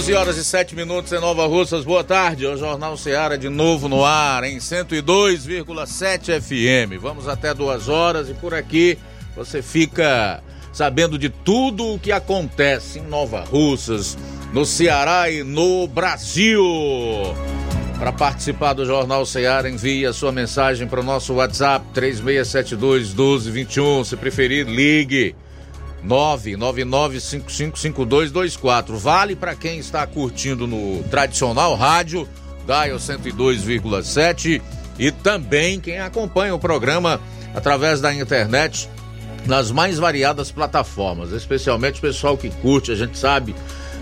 [0.00, 1.84] 12 horas e 7 minutos em Nova Russas.
[1.84, 2.46] Boa tarde.
[2.46, 6.98] O Jornal Seara de novo no ar em 102,7 FM.
[6.98, 8.96] Vamos até duas horas e por aqui
[9.36, 10.42] você fica
[10.72, 14.16] sabendo de tudo o que acontece em Nova Russas,
[14.54, 16.64] no Ceará e no Brasil.
[17.98, 24.04] Para participar do Jornal Seara, envie a sua mensagem para o nosso WhatsApp 3672 1221.
[24.04, 25.36] Se preferir, ligue
[26.06, 28.96] 999555224.
[28.96, 32.28] Vale para quem está curtindo no tradicional rádio,
[32.66, 34.60] Dial 102,7
[34.98, 37.18] e também quem acompanha o programa
[37.54, 38.88] através da internet
[39.46, 43.54] nas mais variadas plataformas, especialmente o pessoal que curte, a gente sabe,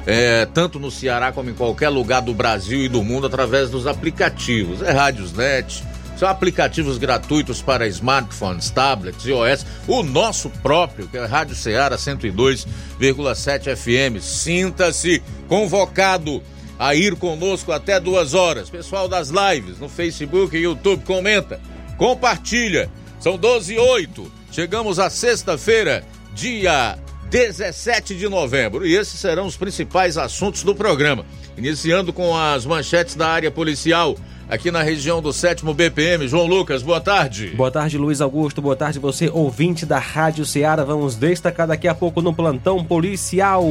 [0.04, 3.86] é, tanto no Ceará como em qualquer lugar do Brasil e do mundo através dos
[3.86, 4.82] aplicativos.
[4.82, 5.84] É Rádios Net,
[6.18, 9.64] são aplicativos gratuitos para smartphones, tablets, iOS.
[9.86, 14.20] O nosso próprio, que é Rádio Ceará 102,7 FM.
[14.20, 16.42] Sinta-se convocado
[16.76, 18.68] a ir conosco até duas horas.
[18.68, 21.60] Pessoal das lives no Facebook e YouTube, comenta,
[21.96, 22.90] compartilha.
[23.20, 24.32] São 12 e 8.
[24.50, 26.98] Chegamos à sexta-feira, dia
[27.30, 28.84] 17 de novembro.
[28.84, 31.24] E esses serão os principais assuntos do programa.
[31.56, 34.16] Iniciando com as manchetes da área policial
[34.48, 36.26] aqui na região do sétimo BPM.
[36.26, 37.48] João Lucas, boa tarde.
[37.56, 38.62] Boa tarde, Luiz Augusto.
[38.62, 40.82] Boa tarde, você, ouvinte da Rádio Ceará.
[40.84, 43.64] Vamos destacar daqui a pouco no plantão policial.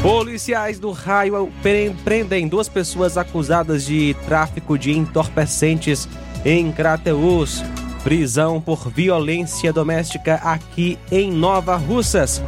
[0.00, 1.50] Policiais do raio
[2.04, 6.08] prendem duas pessoas acusadas de tráfico de entorpecentes
[6.44, 7.62] em Crateus.
[8.06, 12.40] Prisão por violência doméstica aqui em Nova Russas.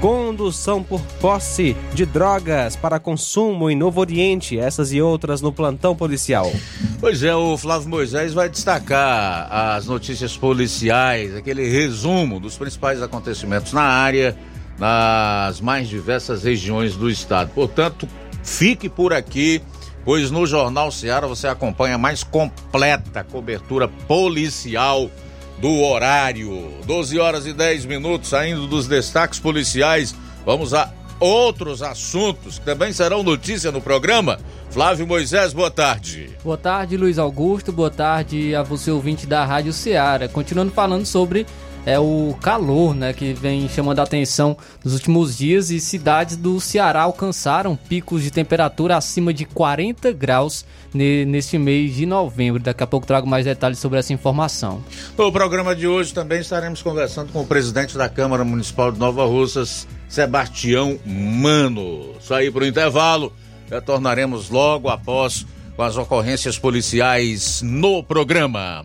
[0.00, 5.94] Condução por posse de drogas para consumo em Novo Oriente, essas e outras no plantão
[5.94, 6.50] policial.
[6.98, 13.74] Pois é, o Flávio Moisés vai destacar as notícias policiais, aquele resumo dos principais acontecimentos
[13.74, 14.34] na área,
[14.78, 17.50] nas mais diversas regiões do estado.
[17.54, 18.08] Portanto,
[18.42, 19.60] fique por aqui,
[20.04, 25.10] pois no Jornal Seara você acompanha a mais completa cobertura policial
[25.58, 26.72] do horário.
[26.84, 30.14] 12 horas e 10 minutos, saindo dos destaques policiais.
[30.44, 34.40] Vamos a outros assuntos que também serão notícia no programa.
[34.70, 36.30] Flávio Moisés, boa tarde.
[36.42, 37.70] Boa tarde, Luiz Augusto.
[37.70, 40.28] Boa tarde a você, ouvinte da Rádio Ceará.
[40.28, 41.46] Continuando falando sobre
[41.84, 46.60] é o calor, né, que vem chamando a atenção nos últimos dias e cidades do
[46.60, 52.62] Ceará alcançaram picos de temperatura acima de 40 graus neste mês de novembro.
[52.62, 54.82] Daqui a pouco trago mais detalhes sobre essa informação.
[55.16, 59.24] No programa de hoje também estaremos conversando com o presidente da Câmara Municipal de Nova
[59.24, 62.14] Russas, Sebastião Mano.
[62.20, 63.32] Sair para o intervalo,
[63.68, 68.84] retornaremos logo após com as ocorrências policiais no programa.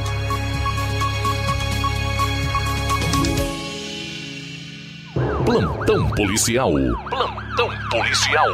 [5.51, 6.71] Plantão policial.
[7.09, 8.47] Plantão policial.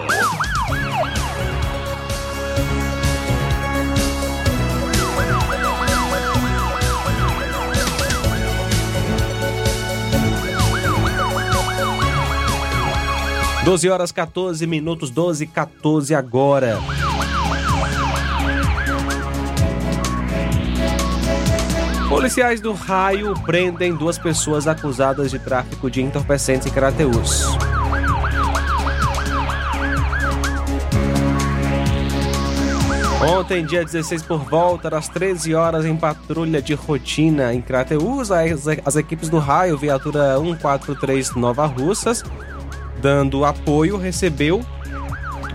[13.63, 16.79] Doze horas 14 minutos, 12 e 14 agora.
[22.17, 27.45] Policiais do Raio prendem duas pessoas acusadas de tráfico de entorpecentes em Crateús.
[33.21, 38.65] Ontem, dia 16, por volta das 13 horas, em patrulha de rotina em Crateús, as,
[38.83, 42.23] as equipes do Raio, viatura 143 Nova Russas,
[42.99, 44.65] dando apoio, recebeu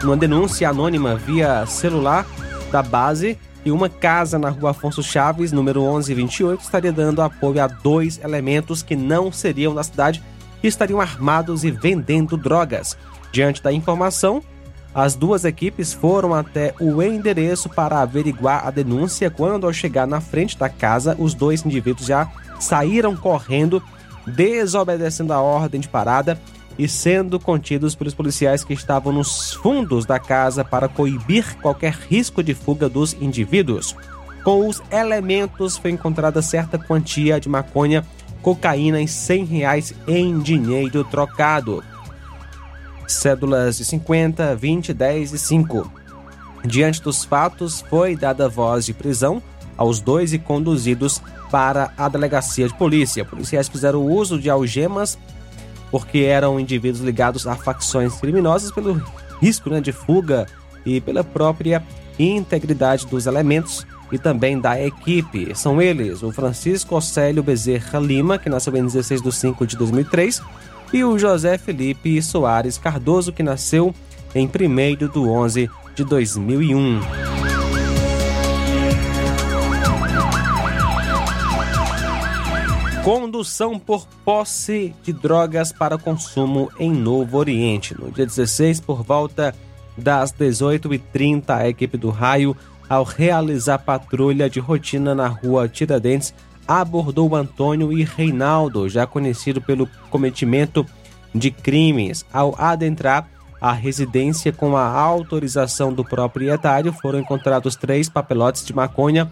[0.04, 2.24] uma denúncia anônima via celular
[2.70, 7.66] da base e uma casa na rua Afonso Chaves, número 1128, estaria dando apoio a
[7.66, 10.22] dois elementos que não seriam da cidade
[10.62, 12.96] e estariam armados e vendendo drogas.
[13.30, 14.42] Diante da informação,
[14.94, 19.30] as duas equipes foram até o endereço para averiguar a denúncia.
[19.30, 22.30] Quando ao chegar na frente da casa, os dois indivíduos já
[22.60, 23.82] saíram correndo,
[24.26, 26.38] desobedecendo a ordem de parada
[26.82, 32.42] e sendo contidos pelos policiais que estavam nos fundos da casa para coibir qualquer risco
[32.42, 33.94] de fuga dos indivíduos.
[34.42, 38.04] Com os elementos foi encontrada certa quantia de maconha,
[38.42, 41.84] cocaína e 100 reais em dinheiro trocado.
[43.06, 45.92] Cédulas de 50, 20, 10 e 5.
[46.64, 49.40] Diante dos fatos, foi dada voz de prisão
[49.76, 53.24] aos dois e conduzidos para a delegacia de polícia.
[53.24, 55.16] Policiais fizeram uso de algemas
[55.92, 59.00] porque eram indivíduos ligados a facções criminosas pelo
[59.40, 60.46] risco né, de fuga
[60.84, 61.82] e pela própria
[62.18, 65.54] integridade dos elementos e também da equipe.
[65.54, 70.42] São eles o Francisco Océlio Bezerra Lima, que nasceu em 16 de 5 de 2003,
[70.92, 73.94] e o José Felipe Soares Cardoso, que nasceu
[74.34, 77.51] em 1 de 11 de 2001.
[83.04, 88.00] Condução por posse de drogas para consumo em Novo Oriente.
[88.00, 89.52] No dia 16, por volta
[89.98, 92.56] das 18h30, a equipe do Raio,
[92.88, 96.32] ao realizar patrulha de rotina na rua Tiradentes,
[96.66, 100.86] abordou Antônio e Reinaldo, já conhecido pelo cometimento
[101.34, 102.24] de crimes.
[102.32, 103.28] Ao adentrar
[103.60, 109.28] a residência com a autorização do proprietário, foram encontrados três papelotes de maconha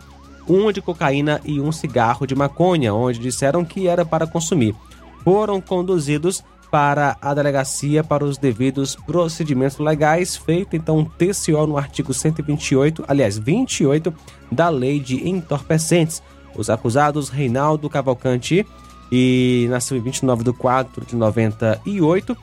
[0.51, 4.75] um de cocaína e um cigarro de maconha, onde disseram que era para consumir.
[5.23, 11.77] Foram conduzidos para a delegacia para os devidos procedimentos legais, feito então um TCO no
[11.77, 14.15] artigo 128, aliás, 28
[14.51, 16.23] da Lei de Entorpecentes.
[16.57, 18.67] Os acusados Reinaldo Cavalcante
[19.11, 22.37] e nasceu em 29 de 4 de 98,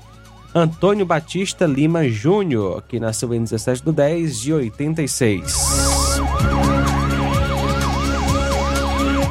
[0.54, 6.77] Antônio Batista Lima Júnior, que nasceu em 17 de 10 de 86.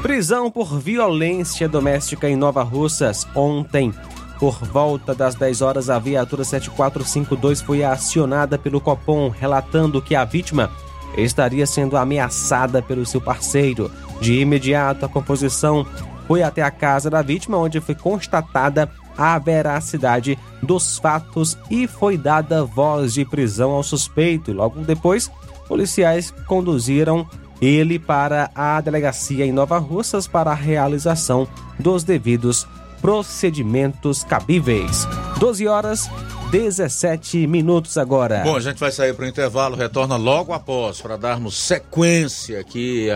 [0.06, 3.92] Prisão por violência doméstica em Nova Russas ontem.
[4.38, 10.24] Por volta das 10 horas, a viatura 7452 foi acionada pelo Copom, relatando que a
[10.24, 10.70] vítima
[11.16, 13.90] estaria sendo ameaçada pelo seu parceiro.
[14.20, 15.84] De imediato, a composição
[16.28, 22.16] foi até a casa da vítima, onde foi constatada a veracidade dos fatos e foi
[22.16, 24.52] dada voz de prisão ao suspeito.
[24.52, 25.28] Logo depois,
[25.66, 27.26] policiais conduziram
[27.60, 31.48] ele para a delegacia em Nova Russas para a realização
[31.78, 32.66] dos devidos
[33.00, 35.06] procedimentos cabíveis.
[35.38, 36.10] 12 horas
[36.50, 38.42] 17 minutos agora.
[38.44, 43.08] Bom, a gente vai sair para o intervalo, retorna logo após para darmos sequência aqui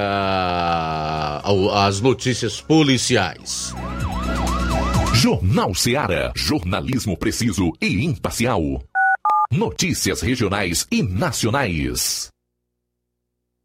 [1.73, 3.73] às notícias policiais.
[5.15, 6.33] Jornal Seara.
[6.35, 8.63] Jornalismo preciso e imparcial.
[9.53, 12.31] Notícias regionais e nacionais.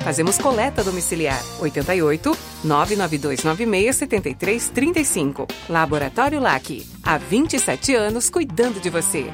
[0.00, 5.46] Fazemos coleta domiciliar 88 99296 7335.
[5.68, 6.84] Laboratório LAC.
[7.02, 9.26] Há 27 anos cuidando de você.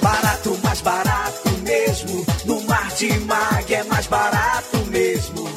[0.00, 2.24] Barato, mais barato mesmo.
[2.44, 5.48] No Martimag é mais barato mesmo.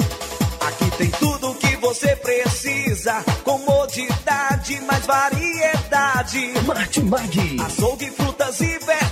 [0.60, 3.22] Aqui tem tudo o que você precisa.
[3.44, 6.52] Comodidade, mais variedade.
[6.66, 7.56] Martimag.
[7.60, 9.11] Açougue, frutas e verduras.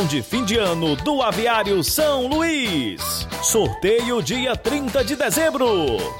[0.00, 3.28] de fim de ano do Aviário São Luís.
[3.42, 5.68] Sorteio dia 30 de dezembro.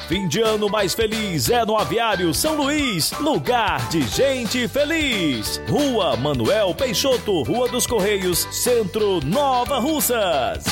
[0.08, 5.58] Fim de ano mais feliz é no Aviário São Luís, lugar de gente feliz.
[5.66, 10.64] Rua Manuel Peixoto, Rua dos Correios, Centro Nova Russas.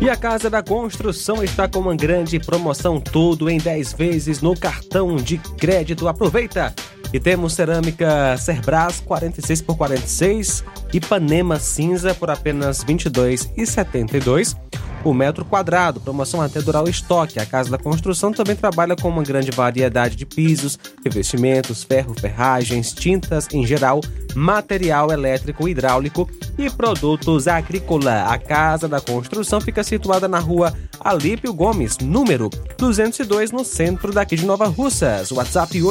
[0.00, 4.58] E a Casa da Construção está com uma grande promoção tudo em 10 vezes no
[4.58, 6.08] cartão de crédito.
[6.08, 6.74] Aproveita!
[7.12, 14.56] E temos cerâmica Cerbras 46 por 46, Ipanema cinza por apenas 22,72
[15.04, 17.38] o metro quadrado, promoção até durar o estoque.
[17.40, 22.92] A Casa da Construção também trabalha com uma grande variedade de pisos, revestimentos, ferro, ferragens,
[22.92, 24.00] tintas em geral,
[24.34, 26.28] material elétrico, hidráulico
[26.58, 28.24] e produtos agrícola.
[28.24, 34.36] A Casa da Construção fica situada na rua Alípio Gomes, número 202, no centro daqui
[34.36, 35.32] de Nova Russas.
[35.32, 35.82] WhatsApp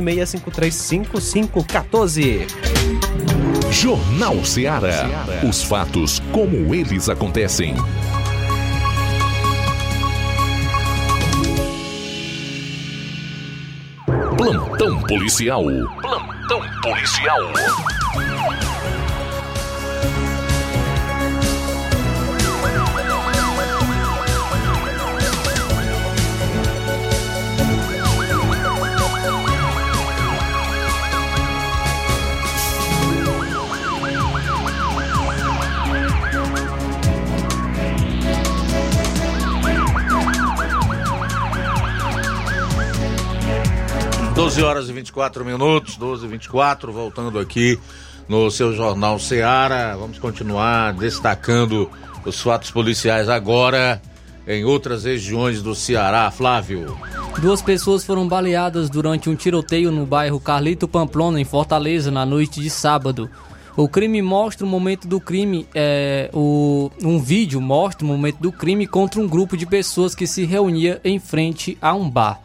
[0.00, 2.46] 88996535514.
[3.70, 5.06] Jornal Ceará.
[5.48, 7.76] Os fatos como eles acontecem.
[14.36, 15.64] Plantão policial.
[16.00, 17.40] Plantão policial.
[44.38, 47.76] 12 horas e 24 minutos, 12 e 24, voltando aqui
[48.28, 49.96] no seu Jornal Seara.
[49.96, 51.90] Vamos continuar destacando
[52.24, 54.00] os fatos policiais agora
[54.46, 56.30] em outras regiões do Ceará.
[56.30, 56.96] Flávio.
[57.42, 62.60] Duas pessoas foram baleadas durante um tiroteio no bairro Carlito Pamplona, em Fortaleza, na noite
[62.60, 63.28] de sábado.
[63.76, 68.52] O crime mostra o momento do crime, é, o, um vídeo mostra o momento do
[68.52, 72.40] crime contra um grupo de pessoas que se reunia em frente a um bar.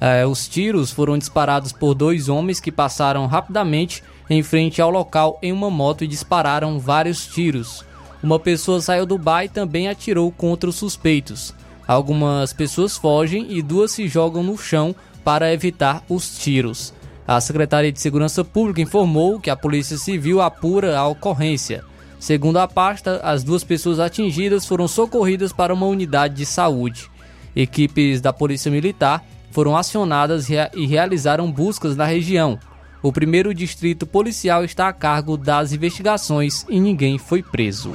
[0.00, 5.38] É, os tiros foram disparados por dois homens que passaram rapidamente em frente ao local
[5.42, 7.84] em uma moto e dispararam vários tiros.
[8.22, 11.54] Uma pessoa saiu do bar e também atirou contra os suspeitos.
[11.86, 16.92] Algumas pessoas fogem e duas se jogam no chão para evitar os tiros.
[17.26, 21.84] A Secretaria de Segurança Pública informou que a Polícia Civil apura a ocorrência.
[22.18, 27.10] Segundo a pasta, as duas pessoas atingidas foram socorridas para uma unidade de saúde.
[27.54, 32.58] Equipes da Polícia Militar foram acionadas e realizaram buscas na região.
[33.02, 37.92] O primeiro distrito policial está a cargo das investigações e ninguém foi preso.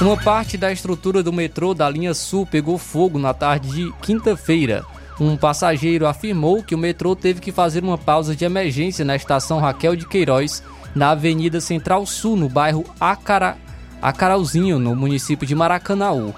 [0.00, 4.84] Uma parte da estrutura do metrô da linha Sul pegou fogo na tarde de quinta-feira.
[5.20, 9.58] Um passageiro afirmou que o metrô teve que fazer uma pausa de emergência na estação
[9.58, 10.62] Raquel de Queiroz,
[10.94, 13.56] na Avenida Central Sul, no bairro Acara,
[14.00, 16.34] Acaralzinho, no município de Maracanaú.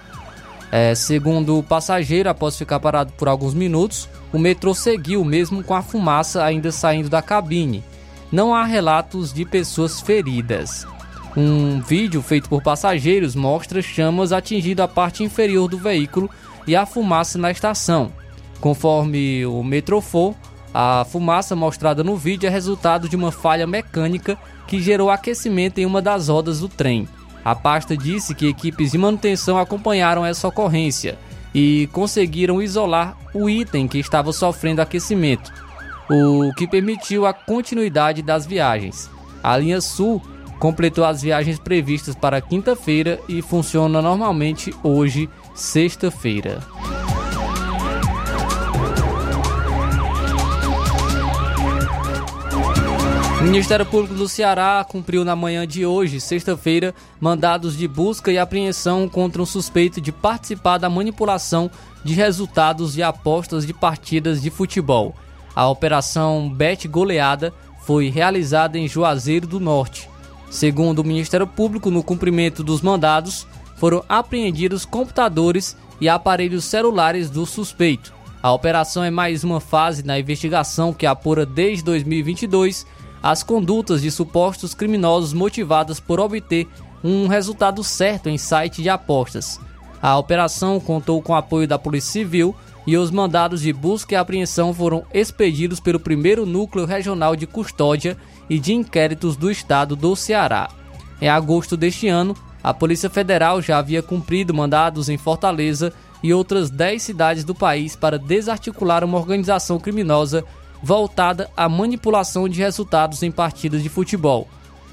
[0.73, 5.75] É, segundo o passageiro, após ficar parado por alguns minutos, o metrô seguiu mesmo com
[5.75, 7.83] a fumaça ainda saindo da cabine.
[8.31, 10.87] Não há relatos de pessoas feridas.
[11.37, 16.31] Um vídeo feito por passageiros mostra chamas atingindo a parte inferior do veículo
[16.66, 18.12] e a fumaça na estação.
[18.61, 20.35] Conforme o Metrofor,
[20.73, 25.87] a fumaça mostrada no vídeo é resultado de uma falha mecânica que gerou aquecimento em
[25.87, 27.09] uma das rodas do trem.
[27.44, 31.18] A pasta disse que equipes de manutenção acompanharam essa ocorrência
[31.55, 35.53] e conseguiram isolar o item que estava sofrendo aquecimento,
[36.09, 39.11] o que permitiu a continuidade das viagens.
[39.42, 40.22] A linha Sul
[40.59, 46.61] completou as viagens previstas para quinta-feira e funciona normalmente hoje, sexta-feira.
[53.40, 58.37] O Ministério Público do Ceará cumpriu na manhã de hoje, sexta-feira, mandados de busca e
[58.37, 61.70] apreensão contra um suspeito de participar da manipulação
[62.05, 65.14] de resultados de apostas de partidas de futebol.
[65.57, 67.50] A operação Bet Goleada
[67.81, 70.07] foi realizada em Juazeiro do Norte.
[70.50, 77.46] Segundo o Ministério Público, no cumprimento dos mandados, foram apreendidos computadores e aparelhos celulares do
[77.46, 78.12] suspeito.
[78.42, 82.87] A operação é mais uma fase na investigação que apura desde 2022
[83.22, 86.66] as condutas de supostos criminosos motivadas por obter
[87.02, 89.61] um resultado certo em site de apostas.
[90.02, 92.54] A operação contou com o apoio da Polícia Civil
[92.87, 98.16] e os mandados de busca e apreensão foram expedidos pelo primeiro núcleo regional de custódia
[98.48, 100.70] e de inquéritos do estado do Ceará.
[101.20, 106.70] Em agosto deste ano, a Polícia Federal já havia cumprido mandados em Fortaleza e outras
[106.70, 110.44] 10 cidades do país para desarticular uma organização criminosa
[110.83, 114.49] voltada à manipulação de resultados em partidas de futebol.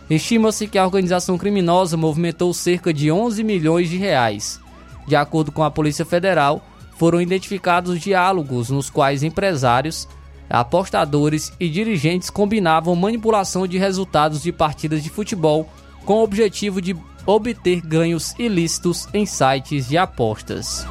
[0.10, 4.60] Estima-se que a organização criminosa movimentou cerca de 11 milhões de reais.
[5.06, 6.66] De acordo com a Polícia Federal,
[6.98, 10.08] foram identificados diálogos nos quais empresários,
[10.50, 15.70] apostadores e dirigentes combinavam manipulação de resultados de partidas de futebol
[16.06, 16.96] com o objetivo de
[17.26, 20.88] obter ganhos ilícitos em sites de apostas.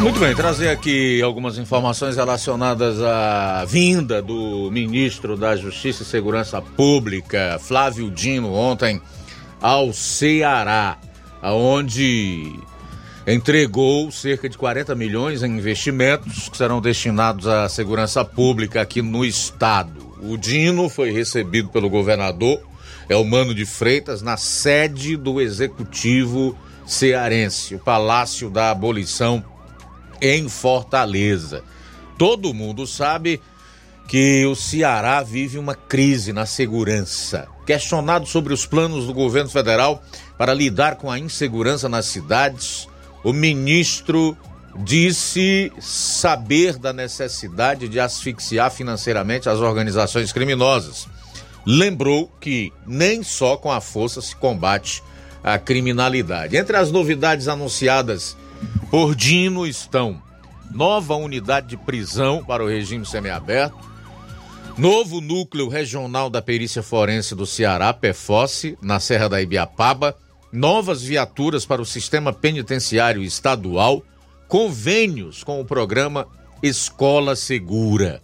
[0.00, 6.60] Muito bem, trazer aqui algumas informações relacionadas à vinda do ministro da Justiça e Segurança
[6.62, 9.00] Pública, Flávio Dino, ontem
[9.60, 10.96] ao Ceará,
[11.42, 12.50] aonde
[13.26, 19.22] entregou cerca de 40 milhões em investimentos que serão destinados à segurança pública aqui no
[19.22, 20.14] estado.
[20.22, 22.62] O Dino foi recebido pelo governador
[23.06, 29.44] Elmano de Freitas na sede do executivo cearense, o Palácio da Abolição
[30.20, 31.62] em Fortaleza.
[32.18, 33.40] Todo mundo sabe
[34.06, 37.46] que o Ceará vive uma crise na segurança.
[37.64, 40.02] Questionado sobre os planos do governo federal
[40.36, 42.88] para lidar com a insegurança nas cidades,
[43.22, 44.36] o ministro
[44.84, 51.06] disse saber da necessidade de asfixiar financeiramente as organizações criminosas.
[51.64, 55.02] Lembrou que nem só com a força se combate
[55.42, 56.56] a criminalidade.
[56.56, 58.36] Entre as novidades anunciadas
[58.90, 60.20] por Dino estão
[60.70, 63.76] nova unidade de prisão para o regime semiaberto,
[64.78, 70.16] novo núcleo regional da perícia forense do Ceará, PEFOSSE, na Serra da Ibiapaba,
[70.52, 74.02] novas viaturas para o sistema penitenciário estadual,
[74.48, 76.26] convênios com o programa
[76.62, 78.22] Escola Segura.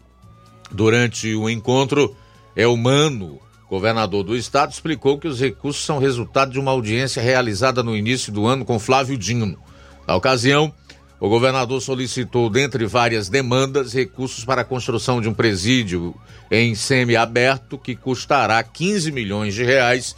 [0.70, 2.16] Durante o encontro,
[2.54, 7.96] Elmano, governador do estado, explicou que os recursos são resultado de uma audiência realizada no
[7.96, 9.58] início do ano com Flávio Dino.
[10.06, 10.72] Na ocasião,
[11.18, 16.14] o governador solicitou, dentre várias demandas, recursos para a construção de um presídio
[16.50, 20.14] em semiaberto que custará 15 milhões de reais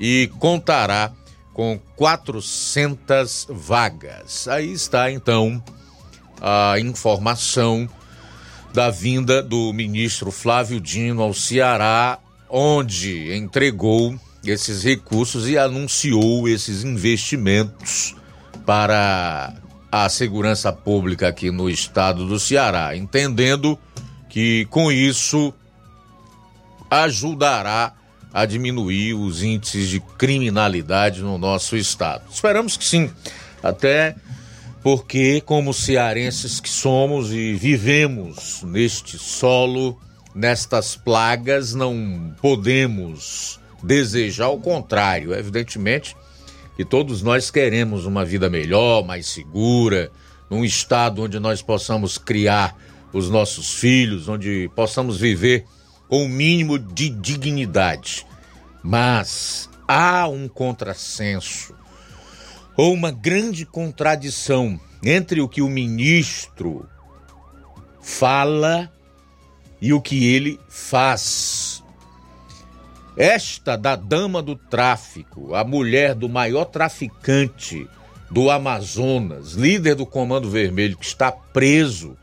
[0.00, 1.12] e contará
[1.52, 4.48] com 400 vagas.
[4.48, 5.62] Aí está então
[6.40, 7.88] a informação
[8.72, 16.84] da vinda do ministro Flávio Dino ao Ceará, onde entregou esses recursos e anunciou esses
[16.84, 18.14] investimentos
[18.68, 19.54] para
[19.90, 23.78] a segurança pública aqui no estado do Ceará, entendendo
[24.28, 25.54] que com isso
[26.90, 27.94] ajudará
[28.30, 32.24] a diminuir os índices de criminalidade no nosso estado.
[32.30, 33.10] Esperamos que sim,
[33.62, 34.14] até
[34.82, 39.98] porque, como cearenses que somos e vivemos neste solo,
[40.34, 45.32] nestas plagas, não podemos desejar o contrário.
[45.32, 46.14] Evidentemente
[46.78, 50.12] que todos nós queremos uma vida melhor, mais segura,
[50.48, 52.76] num estado onde nós possamos criar
[53.12, 55.64] os nossos filhos, onde possamos viver
[56.08, 58.24] com o mínimo de dignidade.
[58.80, 61.74] Mas há um contrassenso
[62.76, 66.88] ou uma grande contradição entre o que o ministro
[68.00, 68.88] fala
[69.80, 71.77] e o que ele faz.
[73.18, 77.84] Esta da dama do tráfico, a mulher do maior traficante
[78.30, 82.16] do Amazonas, líder do Comando Vermelho, que está preso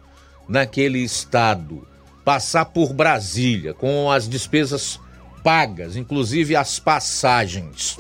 [0.48, 1.86] naquele estado,
[2.24, 4.98] passar por Brasília com as despesas
[5.44, 8.00] pagas, inclusive as passagens,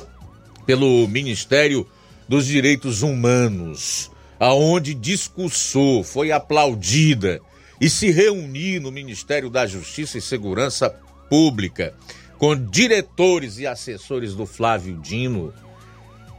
[0.65, 1.85] pelo Ministério
[2.29, 7.41] dos Direitos Humanos, aonde discursou, foi aplaudida
[7.81, 10.89] e se reunir no Ministério da Justiça e Segurança
[11.29, 11.93] Pública
[12.37, 15.53] com diretores e assessores do Flávio Dino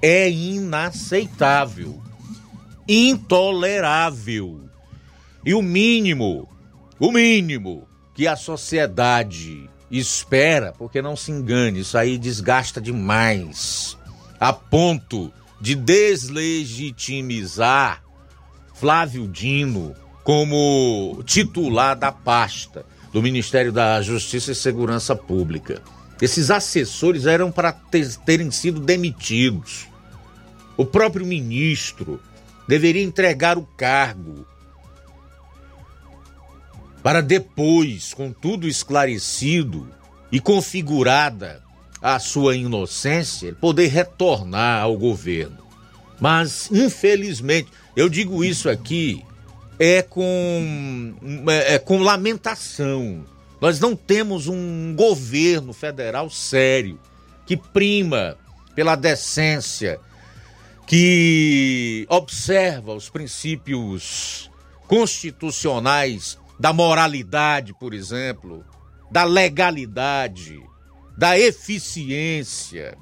[0.03, 2.03] é inaceitável,
[2.87, 4.61] intolerável.
[5.45, 6.47] E o mínimo,
[6.99, 13.97] o mínimo que a sociedade espera, porque não se engane, isso aí desgasta demais,
[14.39, 18.03] a ponto de deslegitimizar
[18.75, 25.83] Flávio Dino como titular da pasta do Ministério da Justiça e Segurança Pública.
[26.21, 29.87] Esses assessores eram para ter, terem sido demitidos.
[30.77, 32.21] O próprio ministro
[32.67, 34.47] deveria entregar o cargo
[37.03, 39.89] para depois, com tudo esclarecido
[40.33, 41.63] e configurada
[42.03, 45.59] a sua inocência, poder retornar ao governo.
[46.21, 49.25] Mas, infelizmente, eu digo isso aqui
[49.79, 51.15] é com,
[51.49, 53.25] é, é com lamentação.
[53.61, 56.99] Nós não temos um governo federal sério
[57.47, 58.37] que prima
[58.75, 59.99] pela decência,
[60.87, 64.51] que observa os princípios
[64.87, 68.65] constitucionais da moralidade, por exemplo,
[69.11, 70.63] da legalidade,
[71.17, 72.97] da eficiência.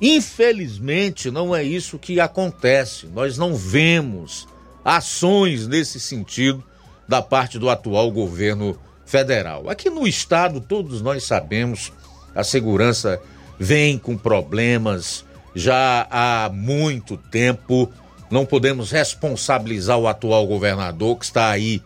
[0.00, 3.06] Infelizmente, não é isso que acontece.
[3.06, 4.48] Nós não vemos
[4.84, 6.62] ações nesse sentido
[7.08, 9.68] da parte do atual governo federal.
[9.68, 11.92] Aqui no estado, todos nós sabemos,
[12.34, 13.20] a segurança
[13.58, 17.92] vem com problemas já há muito tempo
[18.32, 21.82] não podemos responsabilizar o atual governador que está aí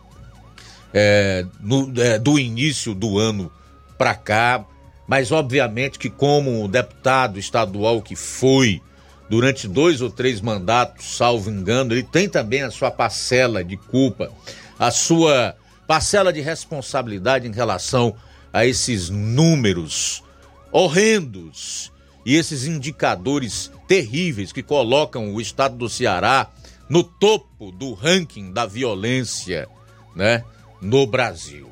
[0.93, 3.51] é, no, é, do início do ano
[3.97, 4.63] para cá,
[5.05, 8.81] mas obviamente que como deputado estadual que foi
[9.29, 14.31] durante dois ou três mandatos, salvo engano, ele tem também a sua parcela de culpa,
[14.79, 18.15] a sua parcela de responsabilidade em relação
[18.51, 20.23] a esses números
[20.71, 21.91] horrendos
[22.25, 26.49] e esses indicadores terríveis que colocam o estado do Ceará
[26.89, 29.67] no topo do ranking da violência,
[30.15, 30.43] né,
[30.81, 31.69] no Brasil.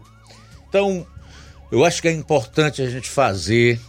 [0.68, 1.06] Então,
[1.72, 3.80] eu acho que é importante a gente fazer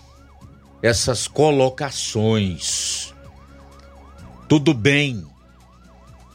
[0.83, 3.06] essas colocações.
[4.49, 5.27] Tudo bem,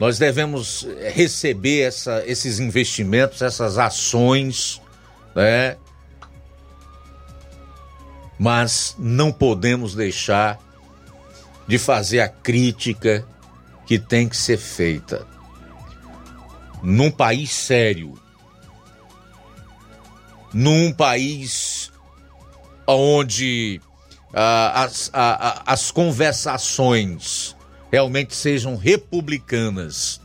[0.02, 4.82] nós devemos receber essa, esses investimentos, essas ações,
[5.36, 5.78] né?
[8.38, 10.60] Mas não podemos deixar
[11.68, 13.26] de fazer a crítica
[13.86, 15.26] que tem que ser feita.
[16.82, 18.20] Num país sério,
[20.54, 21.92] num país
[22.88, 23.80] onde
[24.34, 27.56] ah, as, as conversações
[27.92, 30.22] realmente sejam republicanas,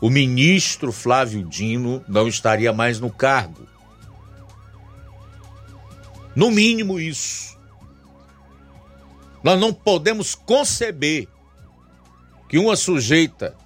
[0.00, 3.66] o ministro Flávio Dino não estaria mais no cargo.
[6.34, 7.58] No mínimo isso.
[9.42, 11.26] Nós não podemos conceber
[12.48, 13.56] que uma sujeita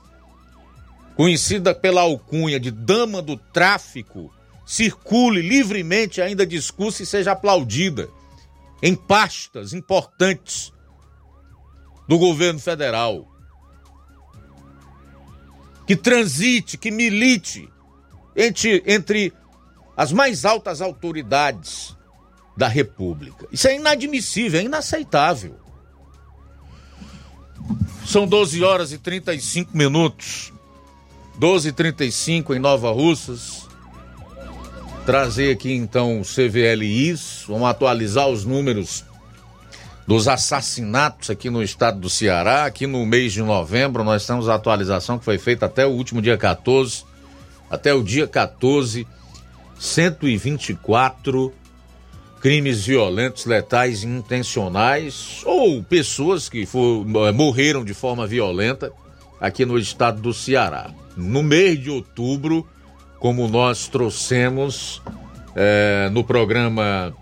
[1.14, 4.33] conhecida pela alcunha de dama do tráfico
[4.66, 8.09] circule livremente, ainda discurse e seja aplaudida
[8.83, 10.74] em pastas importantes
[12.09, 13.29] do governo federal.
[15.87, 17.69] Que transite, que milite
[18.35, 19.33] entre, entre
[19.97, 21.97] as mais altas autoridades
[22.57, 23.47] da República.
[23.53, 25.57] Isso é inadmissível, é inaceitável.
[28.07, 30.53] São 12 horas e 35 minutos.
[31.38, 33.64] 12 e 35 em Nova Russas
[35.05, 39.05] trazer aqui então o CVLIs, vamos atualizar os números
[40.07, 42.64] dos assassinatos aqui no estado do Ceará.
[42.64, 46.21] Aqui no mês de novembro nós temos a atualização que foi feita até o último
[46.21, 47.05] dia 14,
[47.71, 49.07] até o dia 14,
[49.79, 51.53] 124
[52.40, 58.93] crimes violentos, letais intencionais ou pessoas que for, morreram de forma violenta
[59.40, 60.90] aqui no estado do Ceará.
[61.17, 62.69] No mês de outubro,
[63.19, 65.01] como nós trouxemos
[65.57, 67.14] é, no programa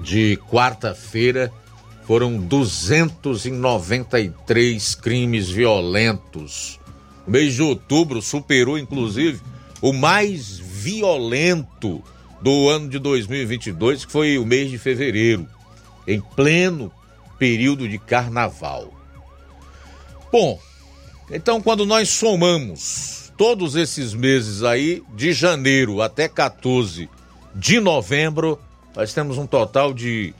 [0.00, 1.52] de quarta-feira,
[2.10, 6.80] foram 293 crimes violentos.
[7.24, 9.40] O mês de outubro superou, inclusive,
[9.80, 12.02] o mais violento
[12.42, 15.46] do ano de 2022, que foi o mês de fevereiro,
[16.04, 16.90] em pleno
[17.38, 18.92] período de carnaval.
[20.32, 20.60] Bom,
[21.30, 27.08] então quando nós somamos todos esses meses aí, de janeiro até 14
[27.54, 28.58] de novembro,
[28.96, 30.34] nós temos um total de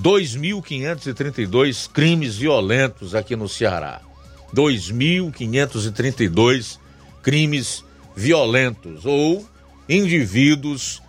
[0.00, 4.00] 2.532 crimes violentos aqui no Ceará.
[4.54, 6.78] 2.532
[7.22, 9.44] crimes violentos ou
[9.88, 11.02] indivíduos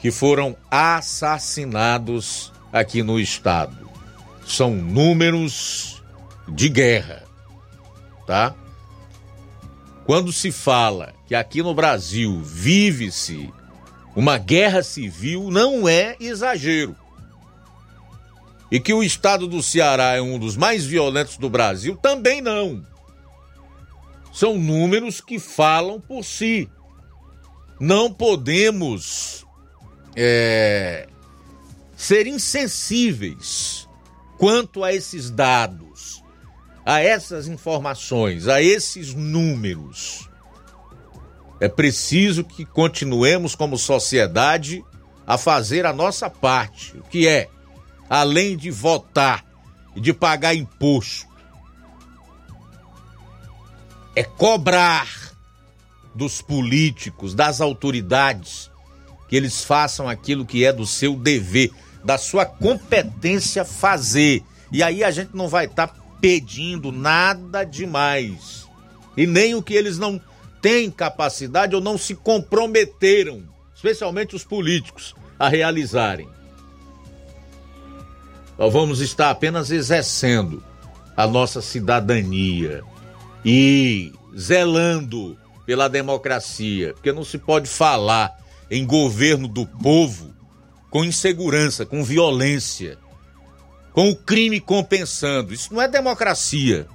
[0.00, 3.90] que foram assassinados aqui no estado.
[4.46, 6.02] São números
[6.48, 7.24] de guerra,
[8.26, 8.54] tá?
[10.04, 13.52] Quando se fala que aqui no Brasil vive-se
[14.16, 16.96] uma guerra civil, não é exagero.
[18.70, 22.84] E que o estado do Ceará é um dos mais violentos do Brasil, também não.
[24.32, 26.68] São números que falam por si.
[27.80, 29.44] Não podemos
[30.14, 31.08] é,
[31.96, 33.88] ser insensíveis
[34.38, 35.90] quanto a esses dados
[36.84, 40.28] a essas informações, a esses números.
[41.60, 44.84] É preciso que continuemos como sociedade
[45.26, 47.48] a fazer a nossa parte, o que é,
[48.10, 49.44] além de votar
[49.94, 51.28] e de pagar imposto,
[54.16, 55.08] é cobrar
[56.12, 58.68] dos políticos, das autoridades,
[59.28, 61.70] que eles façam aquilo que é do seu dever,
[62.04, 64.42] da sua competência fazer.
[64.72, 68.68] E aí a gente não vai estar tá pedindo nada demais.
[69.16, 70.20] E nem o que eles não
[70.60, 76.28] têm capacidade ou não se comprometeram, especialmente os políticos, a realizarem.
[78.60, 80.62] Nós vamos estar apenas exercendo
[81.16, 82.84] a nossa cidadania
[83.42, 88.38] e zelando pela democracia, porque não se pode falar
[88.70, 90.30] em governo do povo
[90.90, 92.98] com insegurança, com violência
[93.92, 95.54] com o crime compensando.
[95.54, 96.86] Isso não é democracia.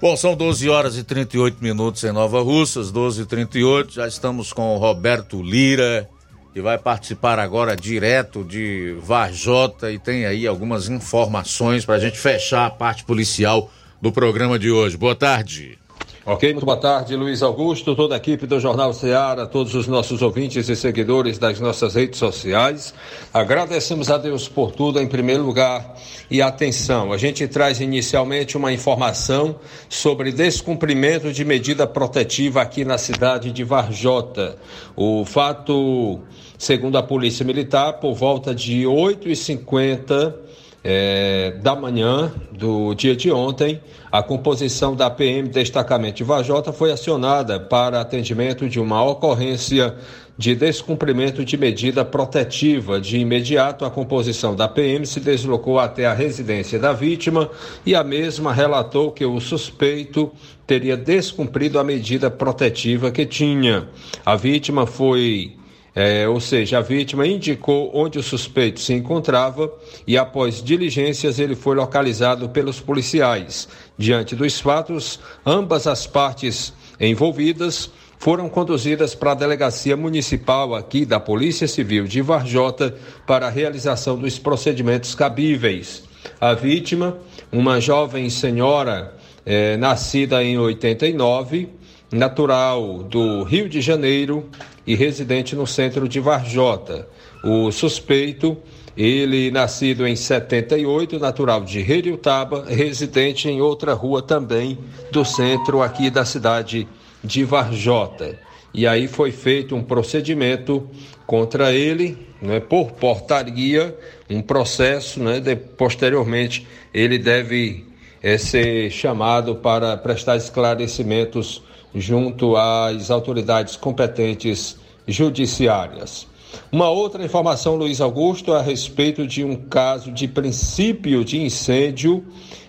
[0.00, 4.52] Bom, são 12 horas e 38 minutos em Nova Russas, 12 e 38 Já estamos
[4.52, 6.08] com o Roberto Lira,
[6.52, 12.18] que vai participar agora direto de Varjota e tem aí algumas informações para a gente
[12.18, 13.70] fechar a parte policial
[14.02, 14.96] do programa de hoje.
[14.96, 15.79] Boa tarde.
[16.26, 20.20] Ok, muito boa tarde, Luiz Augusto, toda a equipe do Jornal Ceará, todos os nossos
[20.20, 22.92] ouvintes e seguidores das nossas redes sociais.
[23.32, 25.96] Agradecemos a Deus por tudo em primeiro lugar.
[26.30, 29.56] E atenção, a gente traz inicialmente uma informação
[29.88, 34.58] sobre descumprimento de medida protetiva aqui na cidade de Varjota.
[34.94, 36.20] O fato,
[36.58, 40.49] segundo a Polícia Militar, por volta de 8h50
[40.82, 46.90] é, da manhã do dia de ontem, a composição da PM Destacamento de Vajota foi
[46.90, 49.94] acionada para atendimento de uma ocorrência
[50.38, 52.98] de descumprimento de medida protetiva.
[52.98, 57.50] De imediato, a composição da PM se deslocou até a residência da vítima
[57.84, 60.32] e a mesma relatou que o suspeito
[60.66, 63.86] teria descumprido a medida protetiva que tinha.
[64.24, 65.59] A vítima foi
[65.94, 69.72] é, ou seja, a vítima indicou onde o suspeito se encontrava
[70.06, 73.68] e, após diligências, ele foi localizado pelos policiais.
[73.98, 81.18] Diante dos fatos, ambas as partes envolvidas foram conduzidas para a delegacia municipal aqui da
[81.18, 82.94] Polícia Civil de Varjota
[83.26, 86.04] para a realização dos procedimentos cabíveis.
[86.38, 87.16] A vítima,
[87.50, 91.79] uma jovem senhora é, nascida em 89,
[92.12, 94.48] natural do Rio de Janeiro
[94.86, 97.08] e residente no centro de Varjota.
[97.42, 98.56] O suspeito,
[98.96, 104.78] ele nascido em 78, natural de Reriutaba, residente em outra rua também
[105.10, 106.88] do centro aqui da cidade
[107.22, 108.38] de Varjota.
[108.72, 110.88] E aí foi feito um procedimento
[111.26, 113.96] contra ele, né, por portaria,
[114.28, 117.84] um processo, né, de, posteriormente ele deve
[118.22, 121.62] é, ser chamado para prestar esclarecimentos
[121.94, 124.76] junto às autoridades competentes
[125.06, 126.26] judiciárias.
[126.72, 132.24] Uma outra informação, Luiz Augusto, a respeito de um caso de princípio de incêndio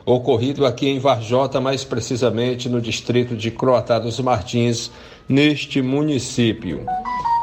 [0.06, 4.92] ocorrido aqui em Varjota, mais precisamente no distrito de Croatá dos Martins,
[5.28, 6.86] neste município.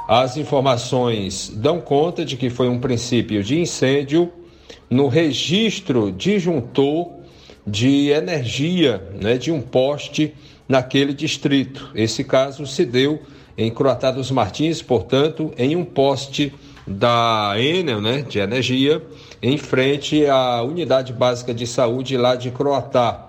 [0.08, 4.32] As informações dão conta de que foi um princípio de incêndio
[4.90, 7.10] no registro disjuntor
[7.66, 10.34] de energia né, de um poste
[10.68, 11.90] naquele distrito.
[11.94, 13.22] Esse caso se deu
[13.56, 16.52] em Croatá dos Martins, portanto, em um poste
[16.86, 19.02] da Enel, né, de energia,
[19.42, 23.27] em frente à unidade básica de saúde lá de Croatá.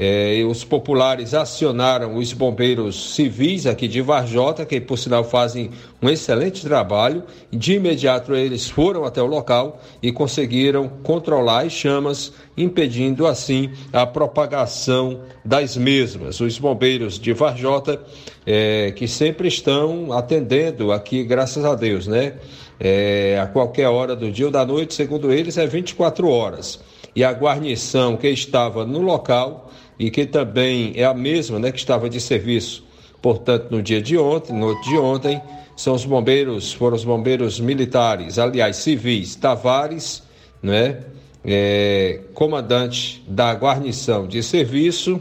[0.00, 6.08] É, os populares acionaram os bombeiros civis aqui de Varjota, que por sinal fazem um
[6.08, 7.24] excelente trabalho.
[7.50, 14.06] De imediato eles foram até o local e conseguiram controlar as chamas, impedindo assim a
[14.06, 16.38] propagação das mesmas.
[16.38, 18.00] Os bombeiros de Varjota,
[18.46, 22.34] é, que sempre estão atendendo aqui, graças a Deus, né?
[22.78, 26.78] É, a qualquer hora do dia ou da noite, segundo eles, é 24 horas.
[27.16, 31.78] E a guarnição que estava no local e que também é a mesma né, que
[31.78, 32.84] estava de serviço,
[33.20, 35.40] portanto, no dia de ontem, no outro de ontem,
[35.76, 40.22] são os bombeiros, foram os bombeiros militares, aliás, civis, Tavares,
[40.62, 41.00] né,
[41.44, 45.20] é, comandante da guarnição de serviço,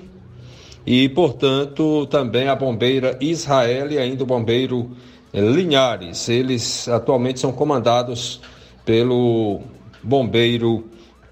[0.86, 4.92] e, portanto, também a bombeira Israel e ainda o bombeiro
[5.34, 6.30] é, Linhares.
[6.30, 8.40] Eles atualmente são comandados
[8.86, 9.60] pelo
[10.02, 10.86] bombeiro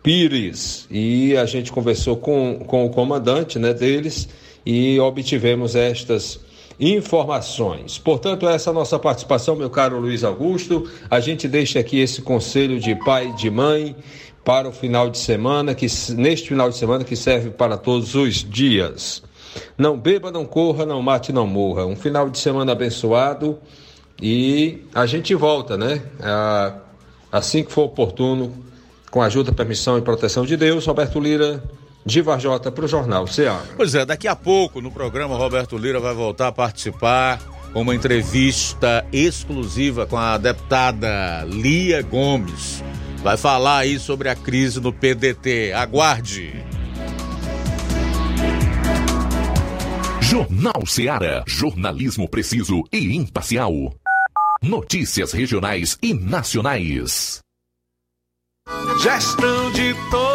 [0.05, 4.29] Pires e a gente conversou com, com o comandante né, deles
[4.63, 6.39] e obtivemos estas
[6.79, 7.97] informações.
[7.97, 10.87] Portanto, essa é a nossa participação, meu caro Luiz Augusto.
[11.09, 13.95] A gente deixa aqui esse conselho de pai e de mãe
[14.43, 18.47] para o final de semana, que neste final de semana que serve para todos os
[18.47, 19.23] dias.
[19.75, 21.83] Não beba, não corra, não mate, não morra.
[21.83, 23.57] Um final de semana abençoado
[24.21, 25.99] e a gente volta, né?
[27.31, 28.64] Assim que for oportuno
[29.15, 31.63] com a ajuda, permissão e proteção de Deus, Roberto Lira,
[32.05, 33.63] de Varjota, para o Jornal Ceará.
[33.77, 37.95] Pois é, daqui a pouco no programa Roberto Lira vai voltar a participar com uma
[37.95, 42.83] entrevista exclusiva com a deputada Lia Gomes.
[43.23, 45.71] Vai falar aí sobre a crise no PDT.
[45.71, 46.51] Aguarde.
[50.19, 53.71] Jornal Ceará, jornalismo preciso e imparcial.
[54.61, 57.44] Notícias regionais e nacionais.
[58.99, 60.34] Gestão de todos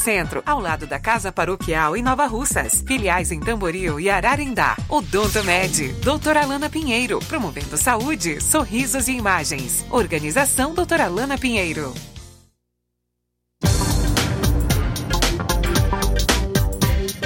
[0.00, 2.82] Centro, ao lado da Casa Paroquial em Nova Russas.
[2.86, 4.76] Filiais em Tamboril e Ararindá.
[4.88, 9.84] Odonto Med, doutora Alana Pinheiro, promovendo saúde, sorrisos e imagens.
[9.90, 11.92] Organização doutora Alana Pinheiro.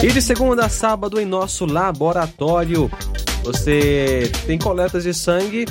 [0.03, 2.91] E de segunda a sábado em nosso laboratório,
[3.43, 5.65] você tem coletas de sangue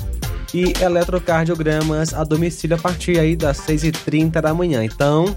[0.53, 4.83] e eletrocardiogramas a domicílio a partir aí das 6h30 da manhã.
[4.83, 5.35] Então,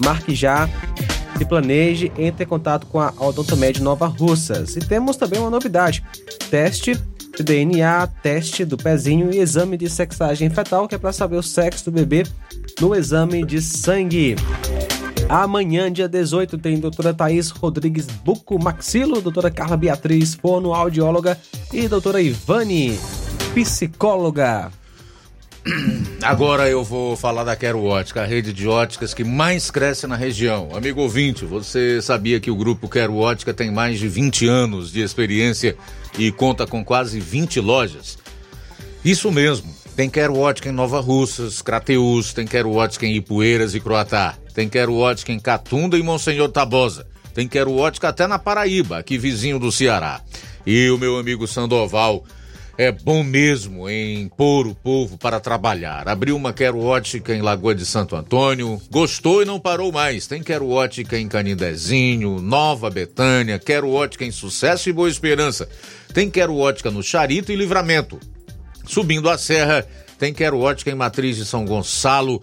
[0.00, 0.68] marque já,
[1.36, 4.76] se planeje, entre em contato com a Odontomed Nova Russas.
[4.76, 6.02] E temos também uma novidade:
[6.50, 6.98] teste
[7.36, 11.42] de DNA, teste do pezinho e exame de sexagem fetal, que é para saber o
[11.42, 12.24] sexo do bebê
[12.80, 14.36] no exame de sangue.
[15.28, 21.38] Amanhã, dia 18, tem doutora Thaís Rodrigues Buco Maxilo, doutora Carla Beatriz Fono, audióloga,
[21.72, 22.98] e doutora Ivane,
[23.54, 24.79] psicóloga.
[26.22, 30.16] Agora eu vou falar da Quero Ótica, a rede de óticas que mais cresce na
[30.16, 30.70] região.
[30.74, 35.00] Amigo ouvinte, você sabia que o grupo Quero Ótica tem mais de 20 anos de
[35.00, 35.76] experiência
[36.18, 38.18] e conta com quase 20 lojas?
[39.04, 39.74] Isso mesmo.
[39.96, 44.68] Tem Quero Ótica em Nova Russas, Crateus, tem Quero Ótica em Ipueiras e Croatá, tem
[44.68, 49.58] Quero Ótica em Catunda e Monsenhor Tabosa, tem Quero Ótica até na Paraíba, aqui vizinho
[49.58, 50.22] do Ceará.
[50.66, 52.24] E o meu amigo Sandoval
[52.78, 56.08] é bom mesmo em pôr o povo para trabalhar.
[56.08, 60.26] Abriu uma Quero Ótica em Lagoa de Santo Antônio, gostou e não parou mais.
[60.26, 65.68] Tem Quero Ótica em Canindezinho, Nova Betânia, Quero Ótica em Sucesso e Boa Esperança.
[66.12, 68.18] Tem Quero Ótica no Charito e Livramento.
[68.86, 69.86] Subindo a serra,
[70.18, 72.42] tem Quero Ótica em Matriz de São Gonçalo,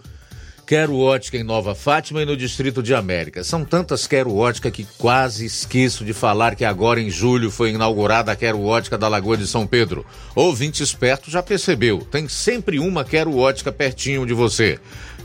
[0.68, 3.42] Quero Ótica em Nova Fátima e no Distrito de América.
[3.42, 8.30] São tantas Quero Ótica que quase esqueço de falar que agora em julho foi inaugurada
[8.30, 10.04] a Quero Ótica da Lagoa de São Pedro.
[10.34, 14.78] Ouvinte esperto já percebeu, tem sempre uma Quero Ótica pertinho de você.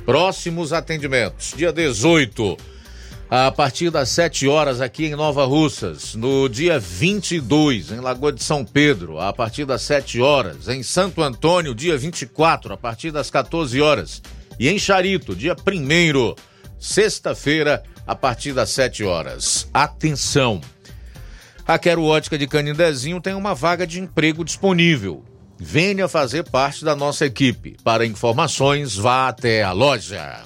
[0.05, 2.57] Próximos atendimentos, dia 18,
[3.29, 6.15] a partir das 7 horas aqui em Nova Russas.
[6.15, 10.69] No dia 22, em Lagoa de São Pedro, a partir das 7 horas.
[10.69, 14.21] Em Santo Antônio, dia 24, a partir das 14 horas
[14.63, 16.35] e em Charito, dia 1
[16.79, 19.67] sexta-feira, a partir das 7 horas.
[19.73, 20.61] Atenção!
[21.67, 25.21] A Quero Ótica de Canindezinho tem uma vaga de emprego disponível.
[25.59, 27.75] Venha fazer parte da nossa equipe.
[27.83, 30.43] Para informações, vá até a loja.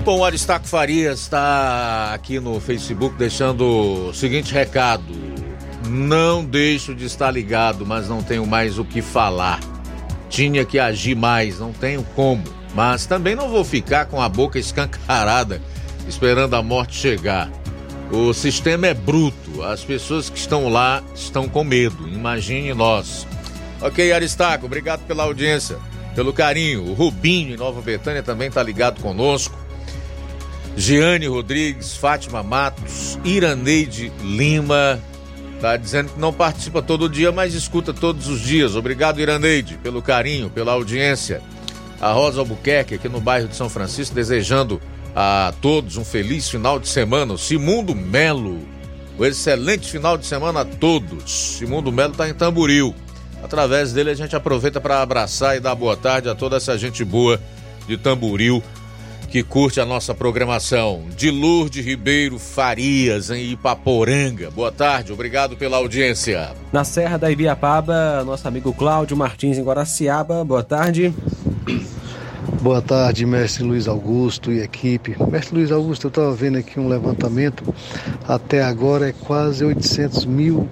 [0.03, 5.03] Bom, o Aristarco Farias está aqui no Facebook deixando o seguinte recado.
[5.87, 9.59] Não deixo de estar ligado, mas não tenho mais o que falar.
[10.29, 12.43] Tinha que agir mais, não tenho como.
[12.75, 15.61] Mas também não vou ficar com a boca escancarada
[16.07, 17.49] esperando a morte chegar.
[18.11, 23.27] O sistema é bruto, as pessoas que estão lá estão com medo, imagine nós.
[23.81, 25.77] Ok, Aristarco, obrigado pela audiência
[26.17, 26.83] pelo carinho.
[26.83, 29.55] O Rubinho, em Nova Betânia, também está ligado conosco.
[30.75, 34.99] Giane Rodrigues, Fátima Matos, Iraneide Lima.
[35.59, 38.75] Tá dizendo que não participa todo dia, mas escuta todos os dias.
[38.75, 41.41] Obrigado, Iraneide, pelo carinho, pela audiência.
[41.99, 44.79] A Rosa Albuquerque, aqui no bairro de São Francisco, desejando
[45.15, 47.33] a todos um feliz final de semana.
[47.33, 48.59] O Simundo Melo,
[49.17, 51.57] um excelente final de semana a todos.
[51.57, 52.93] Simundo Melo está em Tamboril.
[53.41, 57.03] Através dele a gente aproveita para abraçar e dar boa tarde a toda essa gente
[57.03, 57.39] boa
[57.87, 58.61] de Tamburil
[59.29, 61.03] que curte a nossa programação.
[61.15, 64.49] De Lourdes Ribeiro Farias, em Ipaporanga.
[64.51, 66.51] Boa tarde, obrigado pela audiência.
[66.71, 70.43] Na Serra da Ibiapaba, nosso amigo Cláudio Martins em Guaraciaba.
[70.43, 71.13] Boa tarde.
[72.61, 75.15] Boa tarde, mestre Luiz Augusto e equipe.
[75.29, 77.63] Mestre Luiz Augusto, eu estava vendo aqui um levantamento.
[78.27, 80.67] Até agora é quase 800 mil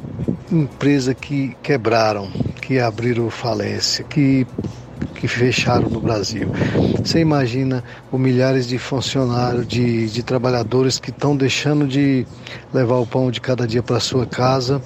[0.51, 2.29] empresas que quebraram,
[2.61, 4.47] que abriram falência, que
[5.15, 6.49] que fecharam no Brasil.
[7.03, 12.25] Você imagina os milhares de funcionários, de, de trabalhadores que estão deixando de
[12.73, 14.81] levar o pão de cada dia para sua casa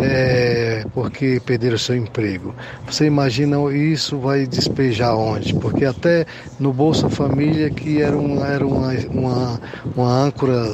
[0.00, 2.54] é, porque perderam seu emprego.
[2.86, 5.54] Você imagina isso vai despejar onde?
[5.54, 6.26] Porque até
[6.58, 9.60] no Bolsa Família, que era, um, era uma, uma,
[9.96, 10.72] uma âncora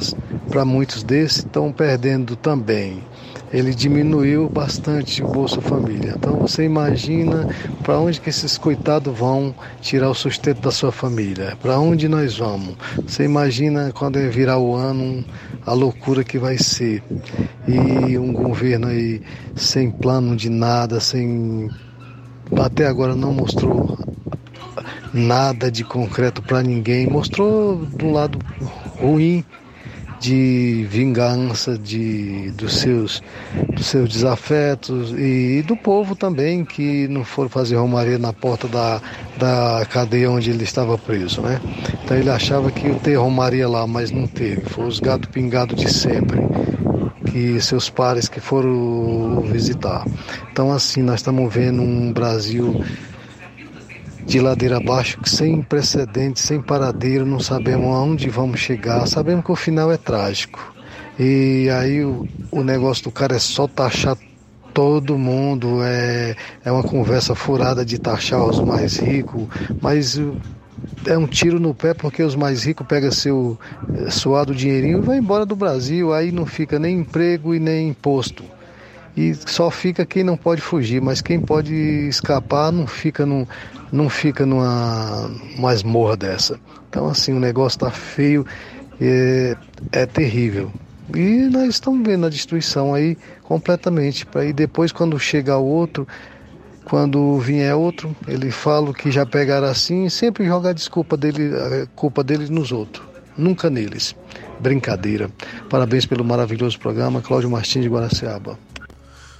[0.49, 3.03] para muitos desses, estão perdendo também
[3.51, 6.13] ele diminuiu bastante o Bolsa Família.
[6.15, 7.47] Então você imagina
[7.83, 11.57] para onde que esses coitados vão tirar o sustento da sua família?
[11.61, 12.75] Para onde nós vamos?
[13.05, 15.23] Você imagina quando virar o ano
[15.65, 17.03] a loucura que vai ser.
[17.67, 19.21] E um governo aí
[19.55, 21.69] sem plano de nada, sem
[22.57, 23.97] até agora não mostrou
[25.13, 28.39] nada de concreto para ninguém, mostrou do lado
[28.99, 29.43] ruim
[30.19, 33.23] de vingança de, dos, seus,
[33.73, 38.67] dos seus desafetos e, e do povo também que não foram fazer romaria na porta
[38.67, 39.01] da,
[39.37, 41.61] da cadeia onde ele estava preso, né?
[42.03, 44.61] Então ele achava que ia ter romaria lá, mas não teve.
[44.61, 46.39] Foi os gatos pingados de sempre
[47.31, 50.05] que seus pares que foram visitar.
[50.51, 52.83] Então assim nós estamos vendo um Brasil
[54.29, 59.55] de ladeira abaixo, sem precedentes, sem paradeiro, não sabemos aonde vamos chegar, sabemos que o
[59.55, 60.71] final é trágico.
[61.17, 64.15] E aí o, o negócio do cara é só taxar
[64.71, 69.47] todo mundo, é, é uma conversa furada de taxar os mais ricos,
[69.81, 70.21] mas
[71.07, 73.59] é um tiro no pé porque os mais ricos pegam seu
[74.11, 78.43] suado dinheirinho e vai embora do Brasil, aí não fica nem emprego e nem imposto.
[79.15, 83.45] E só fica quem não pode fugir, mas quem pode escapar não fica num,
[83.91, 86.59] não fica numa masmorra dessa.
[86.89, 88.45] Então assim, o negócio está feio,
[88.99, 89.55] é,
[89.91, 90.71] é terrível.
[91.15, 94.27] E nós estamos vendo a destruição aí completamente.
[94.47, 96.07] E depois quando chegar o outro,
[96.85, 101.51] quando vier outro, ele fala que já pegaram assim e sempre joga a desculpa dele,
[101.55, 103.05] a culpa dele nos outros,
[103.37, 104.15] nunca neles.
[104.59, 105.29] Brincadeira.
[105.69, 108.57] Parabéns pelo maravilhoso programa, Cláudio Martins de Guaraciaba.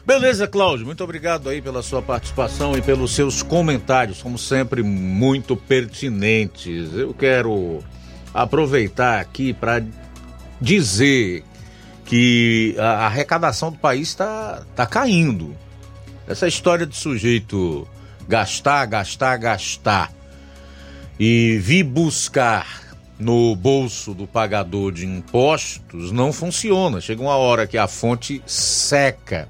[0.10, 5.56] Beleza, Cláudio, muito obrigado aí pela sua participação e pelos seus comentários, como sempre, muito
[5.56, 6.92] pertinentes.
[6.96, 7.84] Eu quero
[8.34, 9.84] aproveitar aqui para
[10.60, 11.44] dizer
[12.06, 15.56] que a arrecadação do país está tá caindo.
[16.28, 17.88] Essa história de sujeito
[18.28, 20.12] gastar, gastar, gastar
[21.20, 27.00] e vir buscar no bolso do pagador de impostos não funciona.
[27.00, 29.48] Chega uma hora que a fonte seca.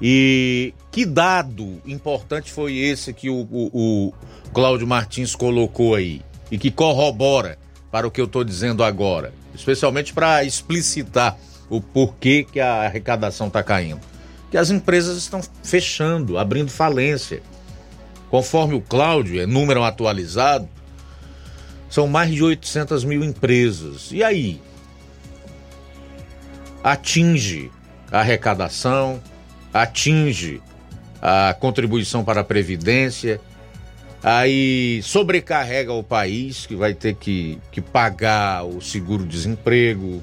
[0.00, 4.14] E que dado importante foi esse que o, o, o
[4.52, 7.58] Cláudio Martins colocou aí e que corrobora
[7.90, 11.38] para o que eu estou dizendo agora, especialmente para explicitar
[11.70, 14.00] o porquê que a arrecadação está caindo.
[14.50, 17.42] Que as empresas estão fechando, abrindo falência.
[18.30, 20.68] Conforme o Cláudio, é número atualizado,
[21.88, 24.10] são mais de 800 mil empresas.
[24.10, 24.60] E aí?
[26.82, 27.70] Atinge
[28.10, 29.22] a arrecadação,
[29.74, 30.62] atinge
[31.20, 33.40] a contribuição para a Previdência,
[34.22, 40.22] aí sobrecarrega o país, que vai ter que, que pagar o seguro-desemprego,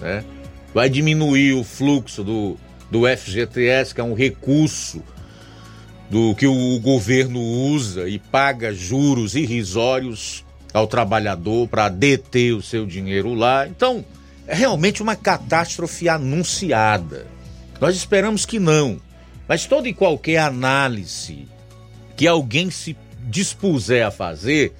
[0.00, 0.24] né?
[0.72, 2.56] vai diminuir o fluxo do,
[2.90, 5.02] do FGTS, que é um recurso
[6.08, 12.86] do que o governo usa e paga juros irrisórios ao trabalhador para deter o seu
[12.86, 13.68] dinheiro lá.
[13.68, 14.04] Então,
[14.46, 17.26] é realmente uma catástrofe anunciada.
[17.80, 19.00] Nós esperamos que não,
[19.46, 21.46] mas toda e qualquer análise
[22.16, 22.96] que alguém se
[23.28, 24.74] dispuser a fazer,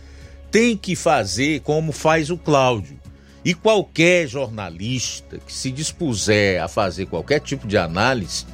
[0.51, 2.99] tem que fazer como faz o Cláudio.
[3.45, 8.45] E qualquer jornalista que se dispuser a fazer qualquer tipo de análise,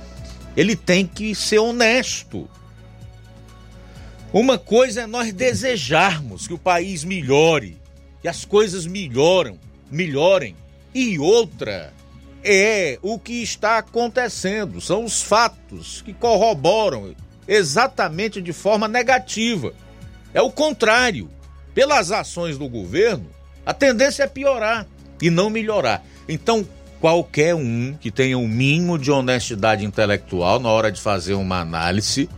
[0.56, 2.48] ele tem que ser honesto.
[4.32, 7.78] Uma coisa é nós desejarmos que o país melhore,
[8.20, 9.58] que as coisas melhoram,
[9.90, 10.54] melhorem,
[10.94, 11.92] e outra
[12.44, 17.14] é o que está acontecendo, são os fatos que corroboram
[17.48, 19.72] exatamente de forma negativa.
[20.32, 21.30] É o contrário.
[21.74, 23.26] Pelas ações do governo,
[23.66, 24.86] a tendência é piorar
[25.20, 26.04] e não melhorar.
[26.28, 26.66] Então,
[27.00, 32.28] qualquer um que tenha um mínimo de honestidade intelectual na hora de fazer uma análise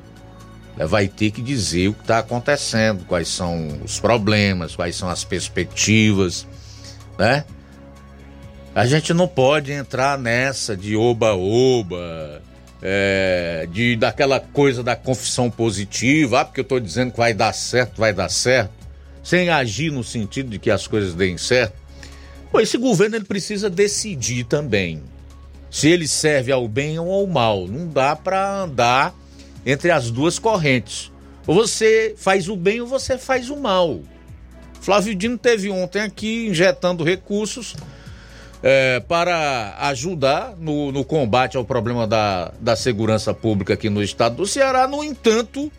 [0.77, 5.09] né, vai ter que dizer o que está acontecendo, quais são os problemas, quais são
[5.09, 6.47] as perspectivas,
[7.19, 7.45] né?
[8.77, 12.43] A gente não pode entrar nessa de oba-oba,
[12.83, 17.55] é, de daquela coisa da confissão positiva, ah, porque eu estou dizendo que vai dar
[17.55, 18.75] certo, vai dar certo
[19.25, 21.73] sem agir no sentido de que as coisas deem certo.
[22.53, 25.03] Pô, esse governo ele precisa decidir também
[25.71, 27.67] se ele serve ao bem ou ao mal.
[27.67, 29.15] Não dá para andar
[29.65, 31.11] entre as duas correntes.
[31.47, 34.01] Ou você faz o bem ou você faz o mal.
[34.83, 37.75] Flávio Dino teve ontem aqui injetando recursos
[38.63, 44.37] é, para ajudar no, no, combate ao problema da, da segurança pública aqui no estado
[44.37, 44.89] do Ceará.
[44.89, 45.71] No entanto,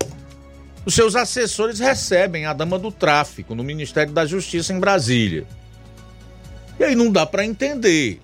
[0.85, 5.45] os seus assessores recebem a dama do tráfico no Ministério da Justiça em Brasília.
[6.79, 8.21] E aí não dá para entender.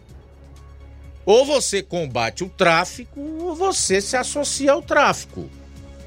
[1.26, 5.50] Ou você combate o tráfico, ou você se associa ao tráfico.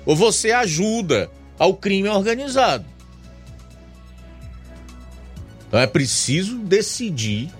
[0.04, 2.84] Ou você ajuda ao crime organizado.
[5.66, 7.50] Então é preciso decidir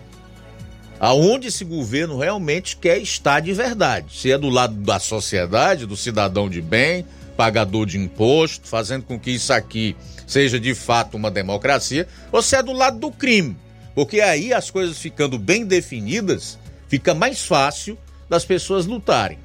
[0.99, 4.19] aonde esse governo realmente quer estar de verdade.
[4.19, 7.05] Se é do lado da sociedade, do cidadão de bem,
[7.37, 9.95] pagador de imposto, fazendo com que isso aqui
[10.27, 13.57] seja de fato uma democracia, você é do lado do crime.
[13.95, 17.97] Porque aí as coisas ficando bem definidas, fica mais fácil
[18.29, 19.39] das pessoas lutarem.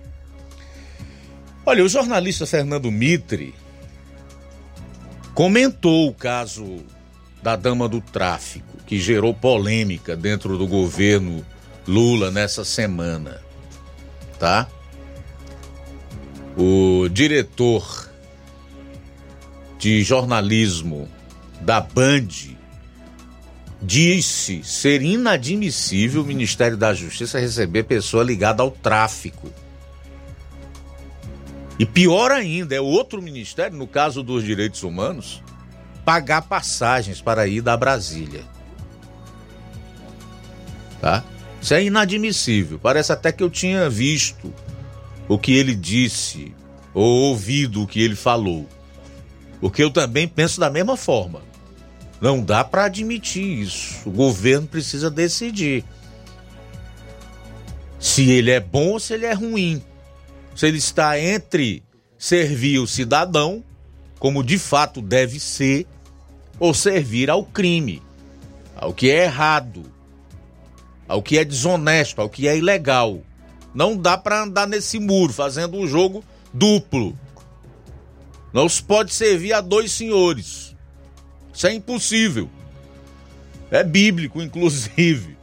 [1.65, 3.53] Olha, o jornalista Fernando Mitre
[5.33, 6.83] comentou o caso
[7.41, 11.45] da dama do tráfico, que gerou polêmica dentro do governo
[11.87, 13.41] Lula nessa semana,
[14.37, 14.67] tá?
[16.57, 18.11] o diretor
[19.79, 21.07] de jornalismo
[21.61, 22.27] da Band
[23.81, 29.49] disse ser inadmissível o Ministério da Justiça receber pessoa ligada ao tráfico.
[31.79, 35.41] E pior ainda, é outro ministério, no caso dos direitos humanos,
[36.03, 38.43] pagar passagens para ir da Brasília.
[41.01, 41.23] Tá?
[41.59, 42.79] Isso é inadmissível.
[42.79, 44.53] Parece até que eu tinha visto
[45.27, 46.53] o que ele disse
[46.93, 48.69] ou ouvido o que ele falou.
[49.59, 51.41] Porque eu também penso da mesma forma.
[52.21, 54.07] Não dá para admitir isso.
[54.07, 55.83] O governo precisa decidir
[57.99, 59.81] se ele é bom ou se ele é ruim.
[60.55, 61.83] Se ele está entre
[62.17, 63.63] servir o cidadão,
[64.19, 65.87] como de fato deve ser,
[66.59, 68.03] ou servir ao crime,
[68.75, 69.90] ao que é errado,
[71.11, 73.21] ao que é desonesto, ao que é ilegal.
[73.75, 77.17] Não dá para andar nesse muro fazendo um jogo duplo.
[78.53, 80.73] Não se pode servir a dois senhores.
[81.53, 82.49] Isso é impossível.
[83.69, 85.37] É bíblico, inclusive.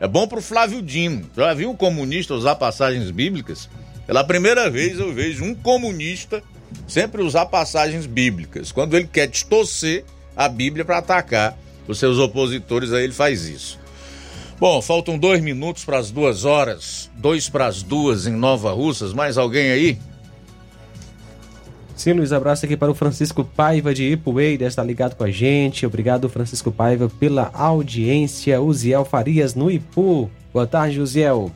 [0.00, 1.30] É bom pro Flávio Dino.
[1.36, 3.68] Já viu um comunista usar passagens bíblicas?
[4.08, 6.42] Pela primeira vez eu vejo um comunista
[6.88, 8.72] sempre usar passagens bíblicas.
[8.72, 10.04] Quando ele quer distorcer
[10.36, 13.78] a Bíblia para atacar os seus opositores, aí ele faz isso.
[14.60, 19.14] Bom, faltam dois minutos para as duas horas, dois para as duas em Nova Russas.
[19.14, 19.98] Mais alguém aí?
[21.96, 25.86] Sim, Luiz, abraço aqui para o Francisco Paiva de Ipueira, está ligado com a gente.
[25.86, 28.60] Obrigado, Francisco Paiva, pela audiência.
[28.60, 30.30] Uziel Farias no Ipu.
[30.52, 31.50] Boa tarde, Uziel.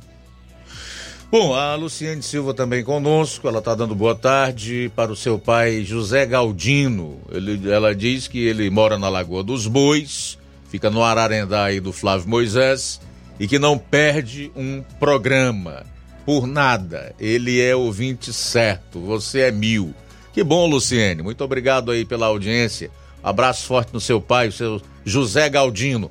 [1.30, 5.84] Bom, a Luciane Silva também conosco, ela está dando boa tarde para o seu pai
[5.84, 7.18] José Galdino.
[7.30, 10.38] Ele, ela diz que ele mora na Lagoa dos Bois,
[10.74, 13.00] fica no Ararendá aí do Flávio Moisés
[13.38, 15.86] e que não perde um programa
[16.26, 17.14] por nada.
[17.16, 19.94] Ele é ouvinte certo, você é mil.
[20.32, 21.22] Que bom, Luciene.
[21.22, 22.90] Muito obrigado aí pela audiência.
[23.22, 26.10] Abraço forte no seu pai, o seu José Galdino.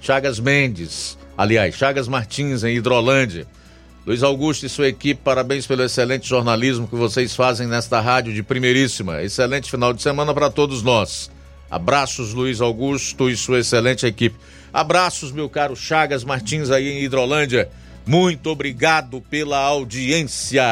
[0.00, 3.48] Chagas Mendes, aliás, Chagas Martins em Hidrolândia.
[4.06, 8.44] Luiz Augusto e sua equipe, parabéns pelo excelente jornalismo que vocês fazem nesta rádio de
[8.44, 9.24] primeiríssima.
[9.24, 11.33] Excelente final de semana para todos nós.
[11.74, 14.36] Abraços, Luiz Augusto e sua excelente equipe.
[14.72, 17.68] Abraços, meu caro Chagas Martins aí em Hidrolândia.
[18.06, 20.62] Muito obrigado pela audiência.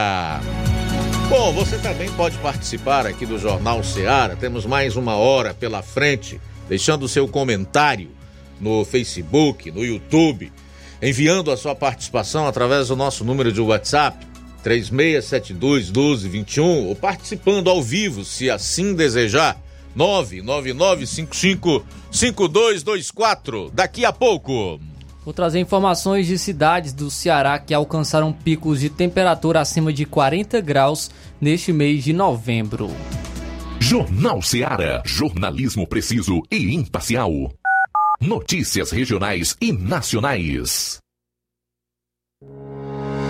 [1.28, 4.36] Bom, você também pode participar aqui do Jornal Seara.
[4.36, 8.12] Temos mais uma hora pela frente, deixando seu comentário
[8.60, 10.52] no Facebook, no YouTube,
[11.02, 14.24] enviando a sua participação através do nosso número de WhatsApp
[14.62, 19.60] 3672 1221 ou participando ao vivo, se assim desejar.
[19.94, 23.70] 99955 5224.
[23.72, 24.80] Daqui a pouco.
[25.24, 30.60] Vou trazer informações de cidades do Ceará que alcançaram picos de temperatura acima de 40
[30.60, 32.90] graus neste mês de novembro.
[33.78, 37.30] Jornal Ceará, jornalismo preciso e imparcial.
[38.20, 40.98] Notícias regionais e nacionais.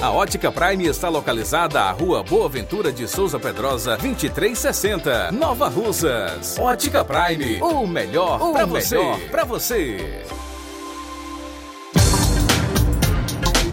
[0.00, 6.56] A Ótica Prime está localizada à Rua Boa Ventura de Souza Pedrosa, 2360, Nova Russas.
[6.56, 8.96] Ótica Prime, o melhor para você.
[9.32, 10.24] Pra você.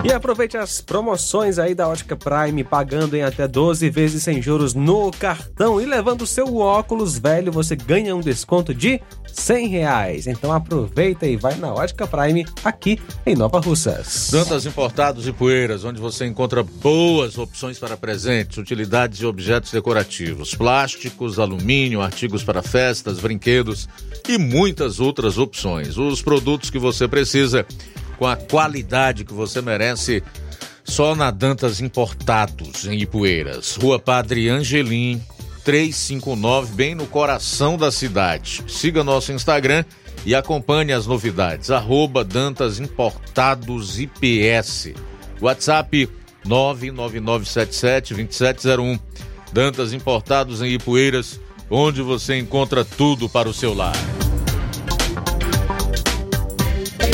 [0.04, 4.74] E aproveite as promoções aí da Ótica Prime, pagando em até 12 vezes sem juros
[4.74, 9.00] no cartão e levando o seu óculos velho, você ganha um desconto de
[9.34, 10.28] 100 reais.
[10.28, 14.30] Então aproveita e vai na Ótica Prime aqui em Nova Russas.
[14.32, 20.56] Dantas Importados e Poeiras, onde você encontra boas opções para presentes, utilidades e objetos decorativos,
[20.56, 23.88] plásticos, alumínio, artigos para festas, brinquedos
[24.28, 25.98] e muitas outras opções.
[25.98, 27.66] Os produtos que você precisa
[28.18, 30.24] com a qualidade que você merece
[30.84, 33.76] só na Dantas Importados em Ipueiras.
[33.76, 35.22] Rua Padre Angelim,
[35.64, 38.64] 359, bem no coração da cidade.
[38.68, 39.86] Siga nosso Instagram
[40.26, 41.70] e acompanhe as novidades.
[41.72, 44.94] Arroba Dantas Importados IPS.
[45.40, 46.10] WhatsApp
[46.46, 49.00] 999772701.
[49.52, 51.40] Dantas Importados em Ipueiras,
[51.70, 53.96] onde você encontra tudo para o seu lar.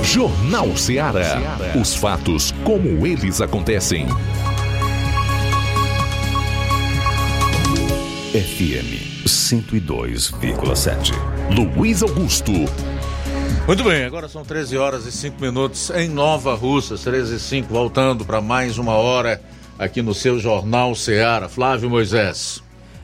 [0.05, 1.59] Jornal Ceará.
[1.81, 4.07] Os fatos como eles acontecem.
[8.33, 11.12] FM 102,7.
[11.55, 12.53] Luiz Augusto.
[13.71, 17.73] Muito bem, agora são 13 horas e 5 minutos em Nova Russas, 13 e 5,
[17.73, 19.41] voltando para mais uma hora
[19.79, 21.49] aqui no seu Jornal Ceará.
[21.49, 22.61] Flávio Moisés.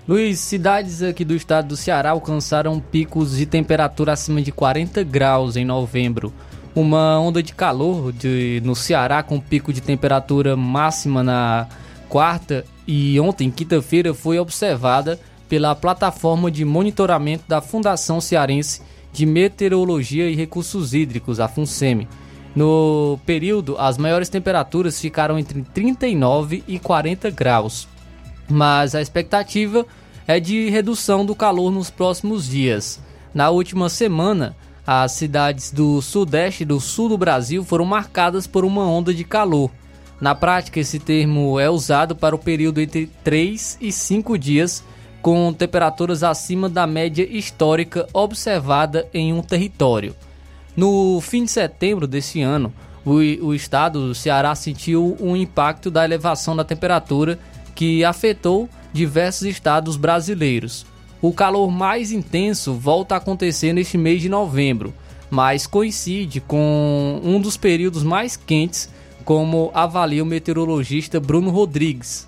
[0.09, 5.55] Luiz, cidades aqui do estado do Ceará alcançaram picos de temperatura acima de 40 graus
[5.55, 6.33] em novembro.
[6.75, 11.69] Uma onda de calor de, no Ceará com pico de temperatura máxima na
[12.09, 15.17] quarta e ontem, quinta-feira, foi observada
[15.49, 18.83] pela plataforma de monitoramento da Fundação Cearense
[19.17, 22.07] de Meteorologia e Recursos Hídricos, a FUNSEMI.
[22.55, 27.89] No período, as maiores temperaturas ficaram entre 39 e 40 graus,
[28.47, 29.87] mas a expectativa
[30.27, 33.01] é de redução do calor nos próximos dias.
[33.33, 34.55] Na última semana,
[34.87, 39.25] as cidades do sudeste e do sul do Brasil foram marcadas por uma onda de
[39.25, 39.71] calor.
[40.21, 44.85] Na prática, esse termo é usado para o período entre 3 e 5 dias,
[45.23, 50.15] com temperaturas acima da média histórica observada em um território.
[50.77, 52.73] No fim de setembro desse ano,
[53.05, 57.39] o, o estado do Ceará sentiu um impacto da elevação da temperatura
[57.75, 60.85] que afetou diversos estados brasileiros.
[61.21, 64.93] O calor mais intenso volta a acontecer neste mês de novembro,
[65.31, 68.91] mas coincide com um dos períodos mais quentes,
[69.25, 72.26] como avalia o meteorologista Bruno Rodrigues.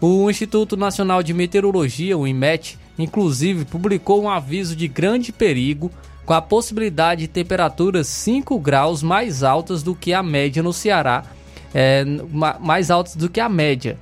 [0.00, 5.90] O Instituto Nacional de Meteorologia, o IMET, inclusive publicou um aviso de grande perigo
[6.24, 11.24] com a possibilidade de temperaturas 5 graus mais altas do que a média no Ceará,
[11.74, 12.04] é,
[12.60, 13.98] mais altas do que a média.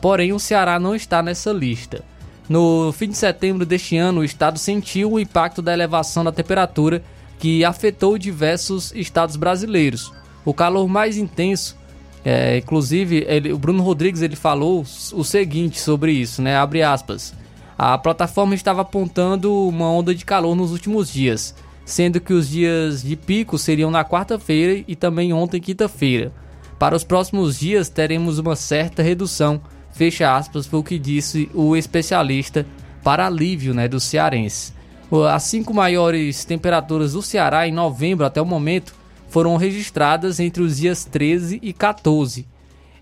[0.00, 2.02] Porém, o Ceará não está nessa lista.
[2.48, 7.04] No fim de setembro deste ano, o estado sentiu o impacto da elevação da temperatura
[7.38, 10.12] que afetou diversos estados brasileiros.
[10.44, 11.76] O calor mais intenso,
[12.24, 16.56] é, inclusive, ele, o Bruno Rodrigues ele falou o seguinte sobre isso, né?
[16.56, 17.34] Abre aspas.
[17.78, 21.54] A plataforma estava apontando uma onda de calor nos últimos dias,
[21.84, 26.30] sendo que os dias de pico seriam na quarta-feira e também ontem, quinta-feira.
[26.78, 29.60] Para os próximos dias teremos uma certa redução,
[29.92, 32.66] fecha aspas, foi o que disse o especialista
[33.02, 34.74] para alívio né, do cearense.
[35.32, 38.94] As cinco maiores temperaturas do Ceará em novembro até o momento
[39.30, 42.46] foram registradas entre os dias 13 e 14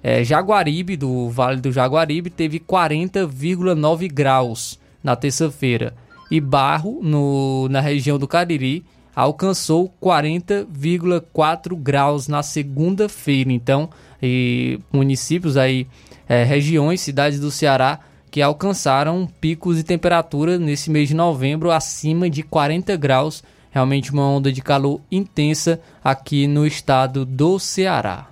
[0.03, 5.95] é, Jaguaribe, do Vale do Jaguaribe, teve 40,9 graus na terça-feira.
[6.31, 13.53] E Barro, no, na região do Cariri, alcançou 40,4 graus na segunda-feira.
[13.53, 13.89] Então,
[14.23, 15.87] e municípios aí,
[16.29, 18.01] é, regiões, cidades do Ceará
[18.31, 23.43] que alcançaram picos de temperatura nesse mês de novembro acima de 40 graus.
[23.71, 28.29] Realmente uma onda de calor intensa aqui no estado do Ceará.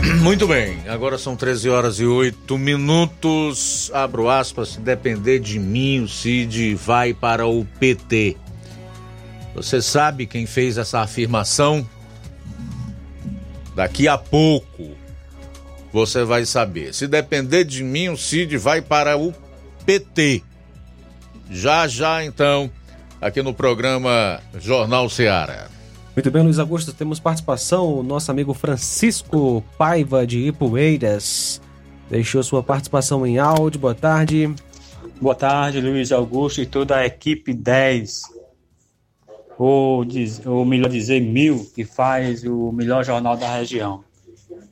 [0.22, 3.90] Muito bem, agora são 13 horas e 8 minutos.
[3.92, 8.36] Abro aspas, se depender de mim, o Cid vai para o PT.
[9.54, 11.86] Você sabe quem fez essa afirmação?
[13.74, 14.90] Daqui a pouco
[15.92, 16.94] você vai saber.
[16.94, 19.34] Se depender de mim, o Cid vai para o
[19.84, 20.42] PT.
[21.50, 22.70] Já já então,
[23.20, 25.68] aqui no programa Jornal Ceará.
[26.14, 27.98] Muito bem, Luiz Augusto, temos participação.
[27.98, 31.60] O nosso amigo Francisco Paiva de Ipueiras
[32.08, 33.80] deixou sua participação em áudio.
[33.80, 34.54] Boa tarde.
[35.20, 38.22] Boa tarde, Luiz Augusto e toda a equipe 10.
[39.58, 44.04] Ou, diz, ou melhor dizer, mil, que faz o melhor jornal da região.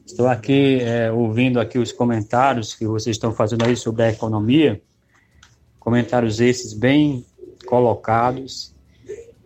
[0.07, 4.81] Estou aqui é, ouvindo aqui os comentários que vocês estão fazendo aí sobre a economia.
[5.89, 7.25] Comentários esses bem
[7.65, 8.75] colocados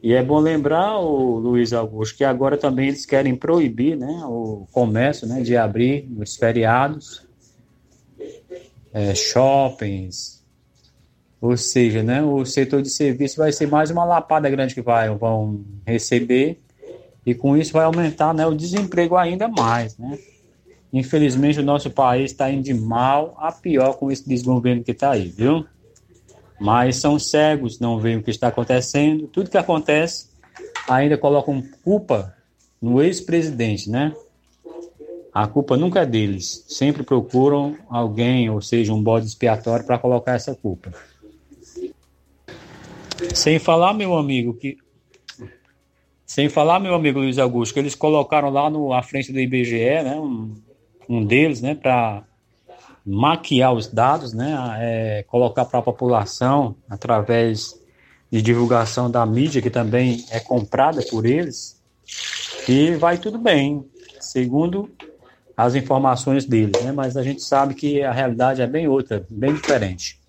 [0.03, 4.67] e é bom lembrar, o Luiz Augusto, que agora também eles querem proibir né, o
[4.73, 7.25] comércio né, de abrir nos feriados,
[8.93, 10.45] é, shoppings,
[11.41, 15.09] ou seja, né, o setor de serviço vai ser mais uma lapada grande que vai,
[15.11, 16.61] vão receber,
[17.25, 19.97] e com isso vai aumentar né, o desemprego ainda mais.
[19.97, 20.19] Né?
[20.93, 25.13] Infelizmente, o nosso país está indo de mal a pior com esse desgoverno que está
[25.13, 25.65] aí, viu?
[26.63, 29.27] Mas são cegos, não veem o que está acontecendo.
[29.27, 30.29] Tudo que acontece
[30.89, 32.37] ainda colocam culpa
[32.81, 34.15] no ex-presidente, né?
[35.35, 36.65] A culpa nunca é deles.
[36.69, 40.93] Sempre procuram alguém, ou seja, um bode expiatório para colocar essa culpa.
[43.35, 44.79] Sem falar, meu amigo, que
[46.25, 50.03] sem falar, meu amigo Luiz Augusto, que eles colocaram lá no à frente do IBGE,
[50.03, 50.55] né, um,
[51.09, 52.25] um deles, né, para
[53.05, 57.81] maquiar os dados, né, é, colocar para a população através
[58.31, 61.81] de divulgação da mídia, que também é comprada por eles,
[62.69, 63.85] e vai tudo bem,
[64.21, 64.91] segundo
[65.57, 69.53] as informações deles, né, mas a gente sabe que a realidade é bem outra, bem
[69.53, 70.21] diferente.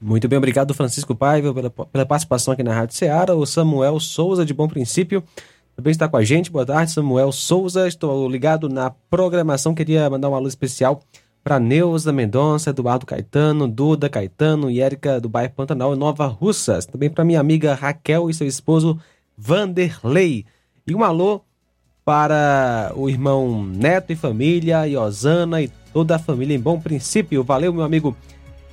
[0.00, 4.44] Muito bem, obrigado Francisco Paiva pela, pela participação aqui na Rádio Ceará, o Samuel Souza
[4.44, 5.24] de Bom Princípio,
[5.76, 6.50] também está com a gente.
[6.52, 7.88] Boa tarde, Samuel Souza.
[7.88, 9.74] Estou ligado na programação.
[9.74, 11.02] Queria mandar um alô especial
[11.44, 16.86] para Neuza Mendonça, Eduardo Caetano, Duda Caetano e Érica do bairro Pantanal e Nova Russas.
[16.86, 18.98] Também para minha amiga Raquel e seu esposo
[19.36, 20.46] Vanderlei.
[20.86, 21.42] E um alô
[22.02, 27.44] para o irmão Neto e família, e Osana e toda a família em bom princípio.
[27.44, 28.16] Valeu, meu amigo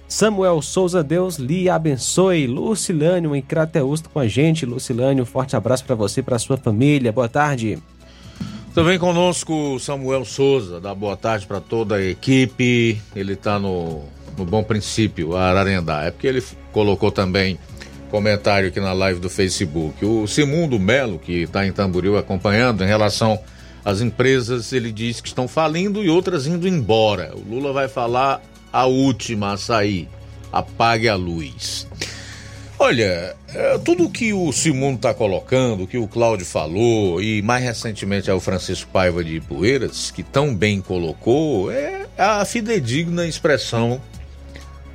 [0.08, 1.04] Samuel Souza.
[1.04, 2.48] Deus lhe abençoe.
[2.48, 4.66] Lucilânio em Crateus com a gente.
[4.66, 7.12] Lucilânio, um forte abraço para você e para sua família.
[7.12, 7.78] Boa tarde.
[8.74, 13.02] Também conosco Samuel Souza, dá boa tarde para toda a equipe.
[13.14, 14.04] Ele está no,
[14.38, 16.06] no Bom Princípio, Ararendá.
[16.06, 16.42] É porque ele
[16.72, 17.60] colocou também
[18.10, 20.06] comentário aqui na live do Facebook.
[20.06, 23.38] O Simundo Melo, que está em Tamboril acompanhando, em relação
[23.84, 27.34] às empresas, ele diz que estão falindo e outras indo embora.
[27.36, 28.42] O Lula vai falar
[28.72, 30.08] a última a sair.
[30.52, 31.88] Apague a luz.
[32.84, 38.28] Olha, é, tudo que o Simundo está colocando, que o Cláudio falou, e mais recentemente
[38.28, 44.02] é o Francisco Paiva de Poeiras, que tão bem colocou, é a fidedigna expressão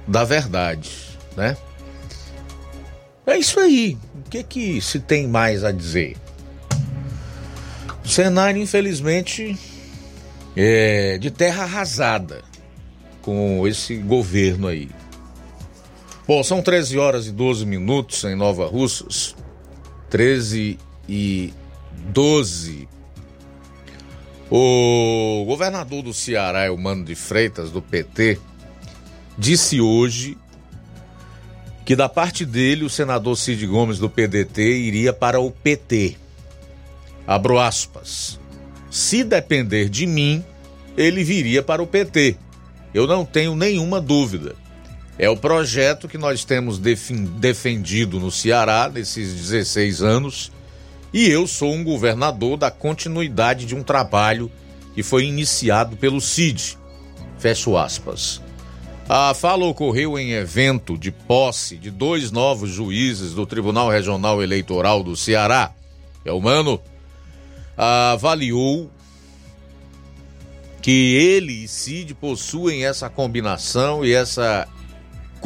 [0.05, 0.91] da verdade,
[1.37, 1.57] né?
[3.24, 3.97] É isso aí.
[4.16, 6.16] O que que se tem mais a dizer?
[8.05, 9.57] O cenário, infelizmente,
[10.57, 12.43] é de terra arrasada
[13.22, 14.89] com esse governo aí.
[16.27, 19.37] Bom, são 13 horas e 12 minutos em Nova Russas.
[20.11, 20.77] 13
[21.09, 21.55] e
[22.09, 22.89] 12.
[24.51, 28.41] O governador do Ceará, Mano de Freitas, do PT,
[29.39, 30.37] disse hoje
[31.85, 36.16] que da parte dele o senador Cid Gomes do PDT iria para o PT.
[37.24, 38.41] Abro aspas.
[38.91, 40.45] Se depender de mim,
[40.97, 42.37] ele viria para o PT.
[42.93, 44.57] Eu não tenho nenhuma dúvida.
[45.18, 50.52] É o projeto que nós temos defendido no Ceará nesses 16 anos
[51.12, 54.50] e eu sou um governador da continuidade de um trabalho
[54.94, 56.76] que foi iniciado pelo CID.
[57.38, 58.42] Fecho aspas.
[59.08, 65.02] A fala ocorreu em evento de posse de dois novos juízes do Tribunal Regional Eleitoral
[65.02, 65.72] do Ceará.
[66.24, 66.80] Elmano
[67.76, 68.90] avaliou
[70.82, 74.68] que ele e Cid possuem essa combinação e essa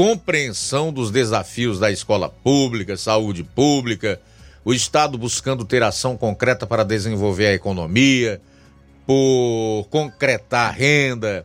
[0.00, 4.18] compreensão dos desafios da escola pública, saúde pública,
[4.64, 8.40] o Estado buscando ter ação concreta para desenvolver a economia,
[9.06, 11.44] por concretar a renda.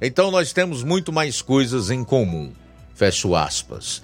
[0.00, 2.52] Então nós temos muito mais coisas em comum.
[2.94, 4.02] Fecho aspas.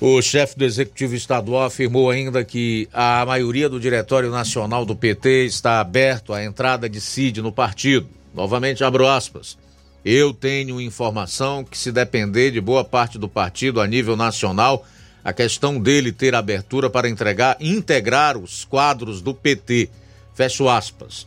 [0.00, 5.44] O chefe do Executivo Estadual afirmou ainda que a maioria do Diretório Nacional do PT
[5.44, 8.08] está aberto à entrada de Cid no partido.
[8.32, 9.58] Novamente abro aspas.
[10.04, 14.86] Eu tenho informação que, se depender de boa parte do partido a nível nacional,
[15.24, 19.90] a questão dele ter abertura para entregar, integrar os quadros do PT.
[20.34, 21.26] Fecho aspas.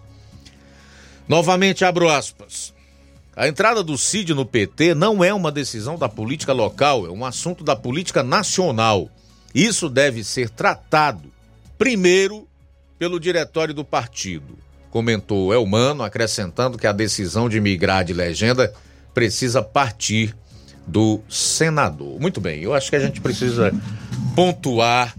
[1.27, 2.73] Novamente abro aspas.
[3.35, 7.23] A entrada do Cid no PT não é uma decisão da política local, é um
[7.23, 9.09] assunto da política nacional.
[9.53, 11.31] Isso deve ser tratado
[11.77, 12.47] primeiro
[12.99, 14.57] pelo diretório do partido,
[14.91, 18.71] comentou Elmano, acrescentando que a decisão de migrar de legenda
[19.13, 20.35] precisa partir
[20.85, 22.19] do senador.
[22.19, 23.73] Muito bem, eu acho que a gente precisa
[24.35, 25.15] pontuar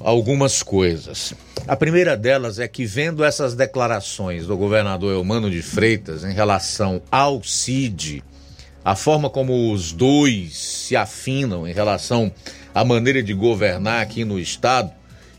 [0.00, 1.34] algumas coisas.
[1.68, 7.02] A primeira delas é que, vendo essas declarações do governador Eumano de Freitas em relação
[7.10, 8.24] ao CID,
[8.84, 12.32] a forma como os dois se afinam em relação
[12.74, 14.90] à maneira de governar aqui no Estado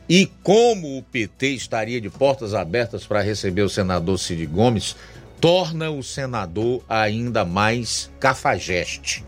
[0.07, 4.95] e como o PT estaria de portas abertas para receber o senador Cid Gomes,
[5.39, 9.23] torna o senador ainda mais cafajeste.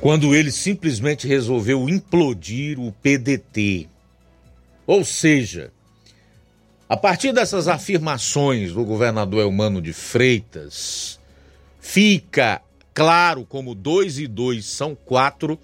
[0.00, 3.88] Quando ele simplesmente resolveu implodir o PDT.
[4.86, 5.70] Ou seja,
[6.88, 11.20] a partir dessas afirmações do governador Elmano de Freitas,
[11.80, 12.62] fica
[12.94, 15.58] claro como dois e dois são quatro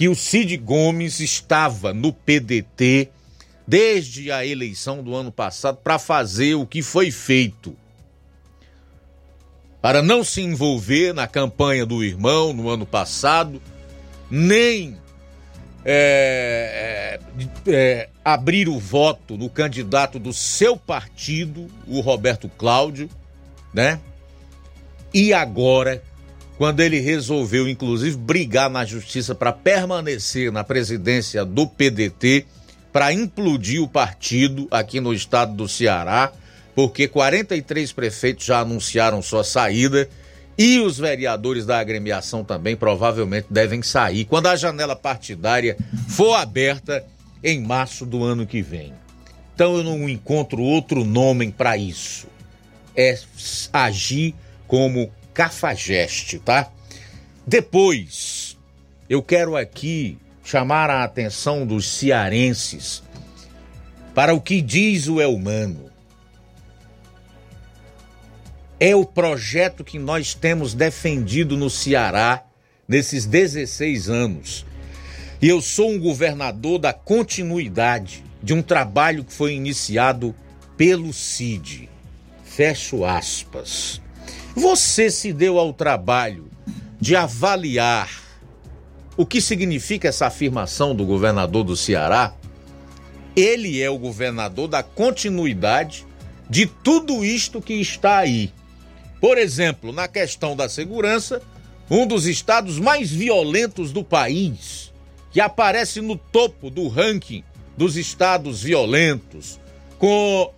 [0.00, 3.10] que o Cid Gomes estava no PDT
[3.66, 7.76] desde a eleição do ano passado para fazer o que foi feito.
[9.82, 13.60] Para não se envolver na campanha do irmão no ano passado,
[14.30, 14.96] nem
[15.84, 23.10] é, é, é, abrir o voto no candidato do seu partido, o Roberto Cláudio,
[23.70, 24.00] né?
[25.12, 26.02] E agora,
[26.60, 32.44] quando ele resolveu, inclusive, brigar na justiça para permanecer na presidência do PDT,
[32.92, 36.30] para implodir o partido aqui no estado do Ceará,
[36.74, 40.06] porque 43 prefeitos já anunciaram sua saída
[40.58, 45.78] e os vereadores da agremiação também provavelmente devem sair quando a janela partidária
[46.10, 47.02] for aberta
[47.42, 48.92] em março do ano que vem.
[49.54, 52.26] Então eu não encontro outro nome para isso.
[52.94, 53.18] É
[53.72, 54.34] agir
[54.66, 56.70] como cafajeste, tá?
[57.46, 58.58] Depois,
[59.08, 63.02] eu quero aqui chamar a atenção dos cearenses
[64.14, 65.90] para o que diz o Elmano.
[68.78, 72.44] É o projeto que nós temos defendido no Ceará
[72.86, 74.66] nesses 16 anos.
[75.40, 80.34] E eu sou um governador da continuidade de um trabalho que foi iniciado
[80.76, 81.88] pelo CID.
[82.44, 84.02] Fecho aspas.
[84.54, 86.50] Você se deu ao trabalho
[87.00, 88.10] de avaliar
[89.16, 92.34] o que significa essa afirmação do governador do Ceará?
[93.36, 96.06] Ele é o governador da continuidade
[96.48, 98.52] de tudo isto que está aí.
[99.20, 101.40] Por exemplo, na questão da segurança,
[101.90, 104.92] um dos estados mais violentos do país,
[105.30, 107.44] que aparece no topo do ranking
[107.76, 109.60] dos estados violentos,
[109.98, 110.52] com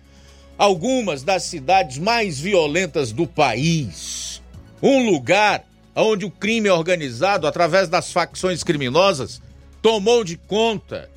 [0.57, 4.41] algumas das cidades mais violentas do país.
[4.81, 5.65] Um lugar
[5.95, 9.41] onde o crime organizado, através das facções criminosas,
[9.81, 11.09] tomou de conta.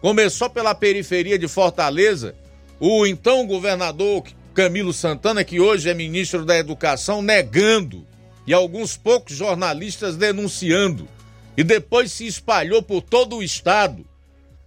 [0.00, 2.34] Começou pela periferia de Fortaleza,
[2.78, 4.24] o então governador
[4.54, 8.06] Camilo Santana, que hoje é ministro da Educação, negando,
[8.46, 11.08] e alguns poucos jornalistas denunciando,
[11.56, 14.06] e depois se espalhou por todo o estado.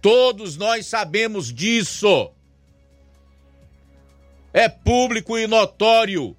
[0.00, 2.30] Todos nós sabemos disso.
[4.52, 6.36] É público e notório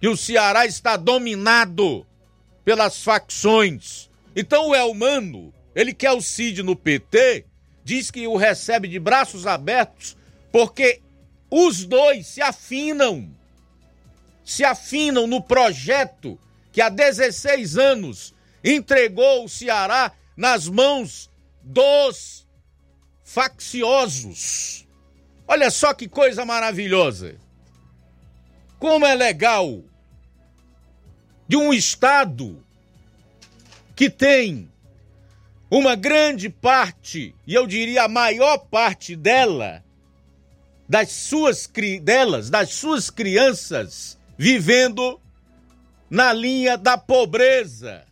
[0.00, 2.06] que o Ceará está dominado
[2.64, 4.08] pelas facções.
[4.34, 7.44] Então o Elmano, ele quer o Cid no PT,
[7.84, 10.16] diz que o recebe de braços abertos,
[10.52, 11.00] porque
[11.50, 13.30] os dois se afinam.
[14.44, 16.38] Se afinam no projeto
[16.72, 21.30] que há 16 anos entregou o Ceará nas mãos
[21.62, 22.46] dos
[23.24, 24.87] facciosos.
[25.50, 27.36] Olha só que coisa maravilhosa.
[28.78, 29.82] Como é legal
[31.48, 32.62] de um estado
[33.96, 34.70] que tem
[35.70, 39.82] uma grande parte, e eu diria a maior parte dela,
[40.86, 41.66] das suas
[42.02, 45.18] delas, das suas crianças vivendo
[46.10, 48.06] na linha da pobreza.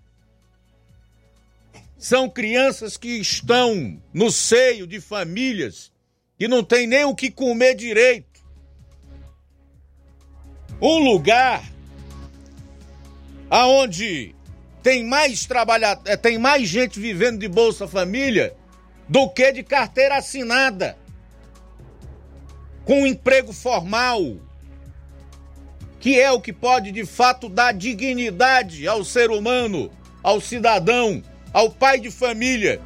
[1.99, 5.93] São crianças que estão no seio de famílias
[6.39, 8.27] que não tem nem o que comer direito.
[10.81, 11.65] Um lugar
[13.49, 14.35] aonde
[14.83, 18.55] tem mais trabalhador, eh, tem mais gente vivendo de Bolsa Família
[19.09, 20.97] do que de carteira assinada.
[22.85, 24.37] Com um emprego formal,
[25.99, 29.91] que é o que pode de fato dar dignidade ao ser humano,
[30.23, 31.23] ao cidadão,
[31.53, 32.81] ao pai de família.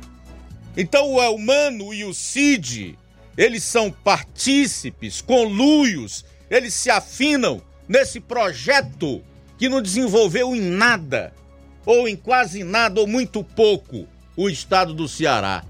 [0.76, 2.96] Então o Elmano e o Cid,
[3.40, 9.24] eles são partícipes, conluios, eles se afinam nesse projeto
[9.56, 11.32] que não desenvolveu em nada,
[11.86, 14.06] ou em quase nada, ou muito pouco,
[14.36, 15.64] o estado do Ceará.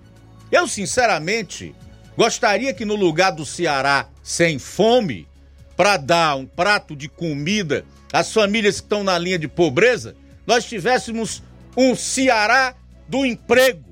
[0.51, 1.73] Eu, sinceramente,
[2.17, 5.29] gostaria que no lugar do Ceará sem fome,
[5.77, 10.65] para dar um prato de comida às famílias que estão na linha de pobreza, nós
[10.65, 11.41] tivéssemos
[11.77, 12.75] um Ceará
[13.09, 13.90] do emprego.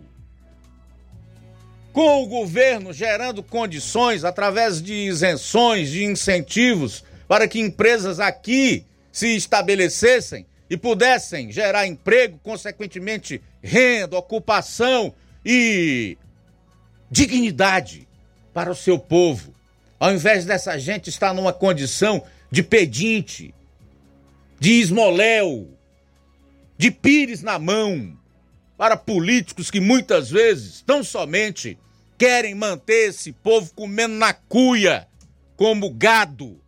[1.99, 9.35] Com o governo gerando condições através de isenções, de incentivos, para que empresas aqui se
[9.35, 15.13] estabelecessem e pudessem gerar emprego, consequentemente renda, ocupação
[15.45, 16.17] e
[17.11, 18.07] dignidade
[18.55, 19.53] para o seu povo.
[19.99, 23.53] Ao invés dessa gente estar numa condição de pedinte,
[24.61, 25.69] de esmoléu,
[26.77, 28.17] de pires na mão,
[28.77, 31.77] para políticos que muitas vezes tão somente
[32.19, 35.07] querem manter esse povo comendo na cuia,
[35.57, 36.61] como gado.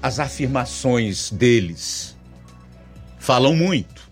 [0.00, 2.16] As afirmações deles
[3.18, 4.08] falam muito.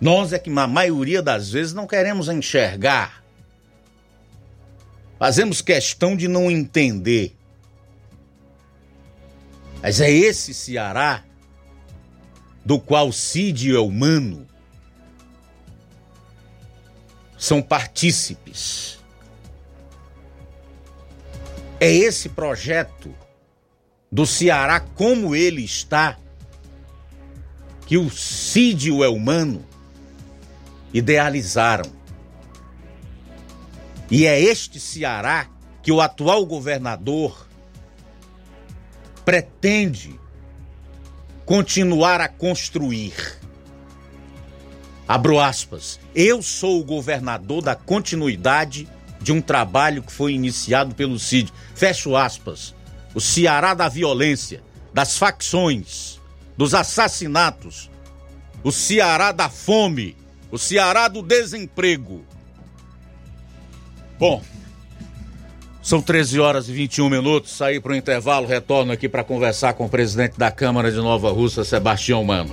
[0.00, 3.24] Nós é que, na maioria das vezes, não queremos enxergar.
[5.18, 7.34] Fazemos questão de não entender.
[9.80, 11.24] Mas é esse Ceará
[12.64, 14.46] do qual Cid e Eumano
[17.36, 18.98] são partícipes.
[21.78, 23.14] É esse projeto
[24.10, 26.16] do Ceará como ele está
[27.86, 29.64] que o Cid e o Elmano
[30.92, 31.90] idealizaram.
[34.10, 35.48] E é este Ceará
[35.82, 37.46] que o atual governador
[39.24, 40.18] pretende
[41.44, 43.14] continuar a construir.
[45.08, 46.00] Abro aspas.
[46.14, 48.88] Eu sou o governador da continuidade
[49.20, 51.52] de um trabalho que foi iniciado pelo CID.
[51.74, 52.74] Fecho aspas.
[53.14, 54.62] O Ceará da violência,
[54.92, 56.20] das facções,
[56.56, 57.90] dos assassinatos.
[58.64, 60.16] O Ceará da fome.
[60.50, 62.24] O Ceará do desemprego.
[64.18, 64.42] Bom,
[65.82, 67.52] são 13 horas e 21 minutos.
[67.56, 71.30] Saí para o intervalo, retorno aqui para conversar com o presidente da Câmara de Nova
[71.30, 72.52] Russa, Sebastião Mano.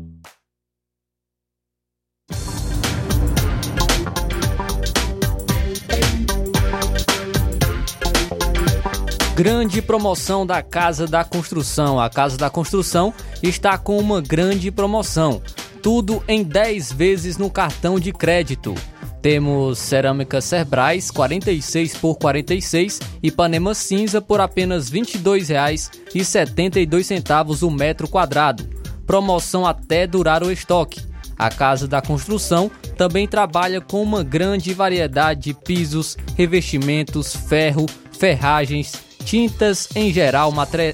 [9.41, 11.99] Grande promoção da Casa da Construção.
[11.99, 13.11] A Casa da Construção
[13.41, 15.41] está com uma grande promoção.
[15.81, 18.75] Tudo em 10 vezes no cartão de crédito.
[19.19, 28.07] Temos cerâmica Cerbrais 46 por 46 e Panema cinza por apenas R$ 22,72 o metro
[28.07, 28.69] quadrado.
[29.07, 31.01] Promoção até durar o estoque.
[31.35, 39.09] A Casa da Construção também trabalha com uma grande variedade de pisos, revestimentos, ferro, ferragens,
[39.21, 40.51] tintas em geral,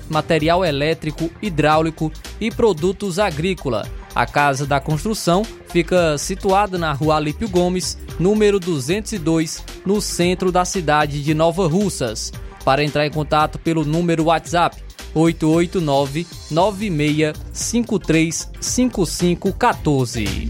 [0.09, 3.87] material elétrico, hidráulico e produtos agrícola.
[4.13, 10.65] A Casa da Construção fica situada na Rua Alípio Gomes, número 202, no centro da
[10.65, 12.33] cidade de Nova Russas.
[12.65, 14.83] Para entrar em contato pelo número WhatsApp
[15.13, 20.49] 889 9653 5514.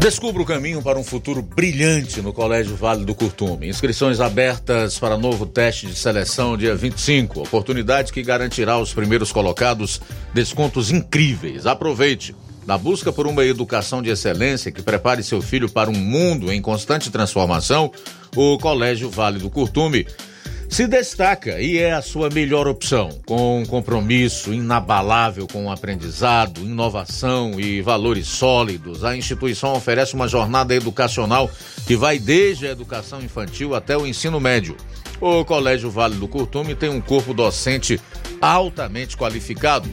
[0.00, 3.68] Descubra o caminho para um futuro brilhante no Colégio Vale do Curtume.
[3.68, 7.42] Inscrições abertas para novo teste de seleção dia 25.
[7.42, 10.00] Oportunidade que garantirá aos primeiros colocados
[10.32, 11.66] descontos incríveis.
[11.66, 12.34] Aproveite.
[12.66, 16.62] Na busca por uma educação de excelência que prepare seu filho para um mundo em
[16.62, 17.92] constante transformação,
[18.34, 20.06] o Colégio Vale do Curtume
[20.70, 26.60] se destaca e é a sua melhor opção, com um compromisso inabalável com o aprendizado,
[26.60, 29.02] inovação e valores sólidos.
[29.04, 31.50] A instituição oferece uma jornada educacional
[31.88, 34.76] que vai desde a educação infantil até o ensino médio.
[35.20, 38.00] O Colégio Vale do Curtume tem um corpo docente
[38.40, 39.90] altamente qualificado,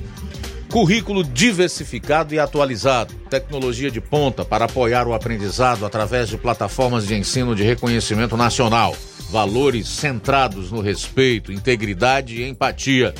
[0.69, 7.15] currículo diversificado e atualizado, tecnologia de ponta para apoiar o aprendizado através de plataformas de
[7.15, 8.95] ensino de reconhecimento nacional
[9.29, 13.13] valores centrados no respeito, integridade e empatia,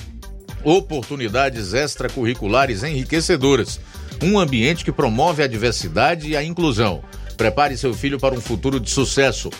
[0.63, 3.79] oportunidades extracurriculares enriquecedoras,
[4.21, 7.03] um ambiente que promove a diversidade e a inclusão.
[7.35, 9.51] Prepare seu filho para um futuro de sucesso.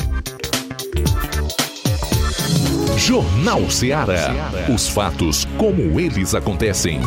[2.96, 4.34] Jornal Ceará.
[4.74, 7.00] Os fatos como eles acontecem.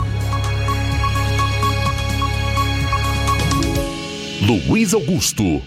[4.41, 5.61] Luiz Augusto.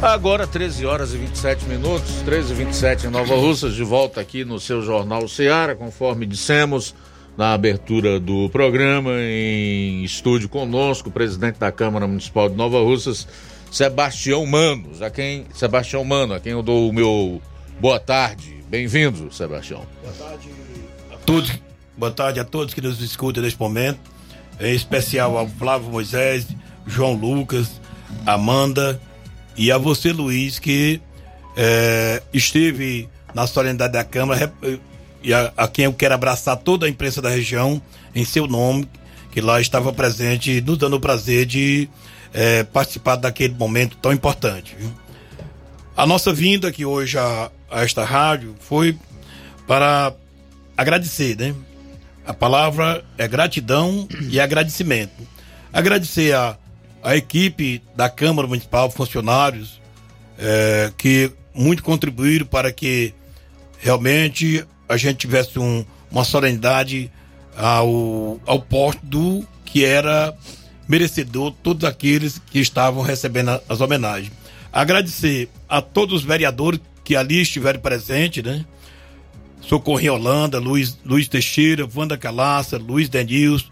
[0.00, 4.44] Agora 13 horas e 27 minutos, 13 e 27 em Nova Russas, de volta aqui
[4.44, 6.94] no seu Jornal Ceará, conforme dissemos
[7.36, 13.26] na abertura do programa, em estúdio conosco, o presidente da Câmara Municipal de Nova Russas,
[13.70, 17.40] Sebastião Manos, a quem Sebastião Mano, a quem eu dou o meu
[17.80, 18.62] boa tarde.
[18.68, 19.86] Bem-vindo, Sebastião.
[20.02, 20.48] Boa tarde
[21.10, 21.52] a todos.
[21.96, 23.98] Boa tarde a todos que nos escutam neste momento.
[24.60, 26.46] Em especial ao Flávio Moisés,
[26.86, 27.80] João Lucas,
[28.26, 29.00] Amanda
[29.56, 31.00] e a você, Luiz, que
[31.56, 34.52] é, esteve na solenidade da Câmara
[35.22, 37.80] e a, a, quem eu quero abraçar toda a imprensa da região
[38.14, 38.88] em seu nome,
[39.30, 41.88] que lá estava presente, nos dando o prazer de
[42.32, 44.76] é, participar daquele momento tão importante.
[45.96, 48.96] A nossa vinda aqui hoje a, a esta rádio foi
[49.66, 50.14] para
[50.76, 51.54] agradecer, né?
[52.26, 55.26] A palavra é gratidão e agradecimento.
[55.72, 56.56] Agradecer a,
[57.02, 59.80] a equipe da Câmara Municipal, funcionários,
[60.38, 63.14] é, que muito contribuíram para que
[63.78, 67.10] realmente a gente tivesse um, uma solenidade
[67.56, 70.36] ao, ao posto do que era
[70.86, 74.30] merecedor todos aqueles que estavam recebendo as homenagens.
[74.70, 78.66] Agradecer a todos os vereadores que ali estiveram presentes, né?
[79.62, 83.68] Socorrinho Holanda, Luiz, Luiz Teixeira, Wanda Calaça, Luiz Denilson,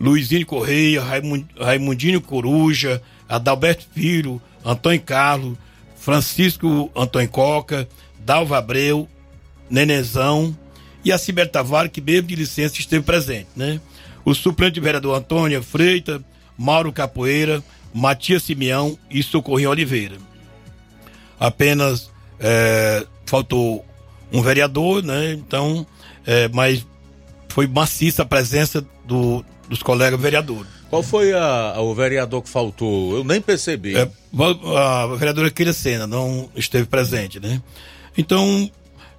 [0.00, 5.56] Luizinho Correia, Raimund, Raimundinho Coruja, Adalberto Filho, Antônio Carlos,
[5.96, 7.88] Francisco Antônio Coca,
[8.18, 9.08] Dalva Abreu,
[9.70, 10.56] Nenezão
[11.04, 13.80] e a Ciber Tavares, que mesmo de licença esteve presente, né?
[14.24, 16.24] O suplente vereador Antônio Freita,
[16.56, 17.62] Mauro Capoeira,
[17.92, 20.16] Matias Simeão e Socorrinho Oliveira.
[21.38, 22.10] Apenas
[22.40, 23.84] é, faltou
[24.32, 25.32] um vereador, né?
[25.32, 25.86] Então,
[26.26, 26.86] é, mas
[27.48, 30.72] foi maciça a presença do, dos colegas vereadores.
[30.88, 33.16] Qual foi a, a, o vereador que faltou?
[33.16, 33.96] Eu nem percebi.
[33.96, 34.08] É,
[34.76, 37.60] a, a vereadora Sena não esteve presente, né?
[38.16, 38.70] Então,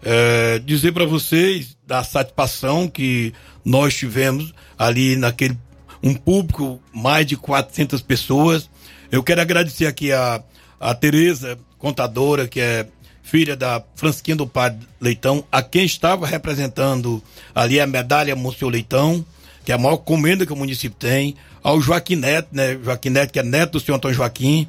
[0.05, 3.33] é, dizer para vocês da satisfação que
[3.65, 5.57] nós tivemos ali naquele
[6.03, 8.69] um público mais de 400 pessoas.
[9.11, 10.43] Eu quero agradecer aqui a,
[10.79, 12.87] a Tereza, contadora, que é
[13.23, 17.23] filha da Francisquinha do Padre Leitão, a quem estava representando
[17.55, 19.25] ali a medalha Monsenhor Leitão,
[19.65, 22.77] que é a maior comenda que o município tem, ao Joaquim Neto, né?
[22.83, 24.67] Joaquim Neto, que é neto do senhor Antônio Joaquim,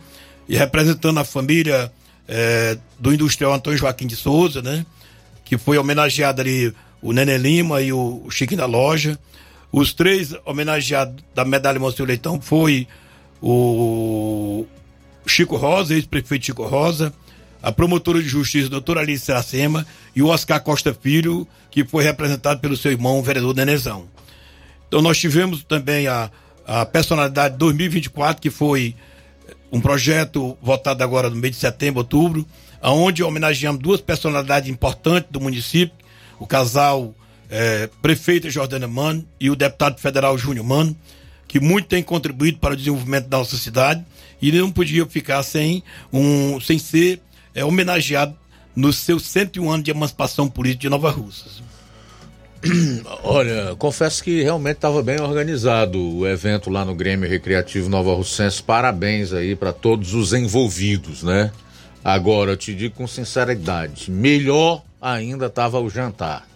[0.49, 1.93] e representando a família
[2.27, 4.87] é, do industrial Antônio Joaquim de Souza, né?
[5.47, 9.19] Que foi homenageado ali o Nenê Lima e o Chiquinho da Loja.
[9.73, 12.87] Os três homenageados da medalha Monsenhor Leitão foi
[13.41, 14.67] o
[15.27, 17.13] Chico Rosa, ex-prefeito Chico Rosa,
[17.63, 22.61] a promotora de justiça, doutora Alice Seracema, e o Oscar Costa Filho, que foi representado
[22.61, 24.07] pelo seu irmão, o vereador Nenezão.
[24.89, 26.31] Então nós tivemos também a,
[26.67, 28.95] a personalidade 2024, que foi
[29.71, 32.47] um projeto votado agora no mês de setembro, outubro,
[32.81, 35.97] aonde homenageamos duas personalidades importantes do município,
[36.39, 37.15] o casal
[37.51, 40.97] é, prefeita Jordana Mano e o deputado federal Júnior Mano,
[41.49, 44.05] que muito tem contribuído para o desenvolvimento da nossa cidade
[44.41, 45.83] e não podia ficar sem
[46.13, 47.21] um sem ser
[47.55, 48.37] é, homenageado
[48.75, 51.63] nos seus 101 anos de emancipação política de Nova Russas.
[53.23, 58.63] Olha, confesso que realmente estava bem organizado o evento lá no Grêmio Recreativo Nova Russense.
[58.63, 61.51] Parabéns aí para todos os envolvidos, né?
[62.05, 66.47] Agora, eu te digo com sinceridade, melhor ainda estava o jantar.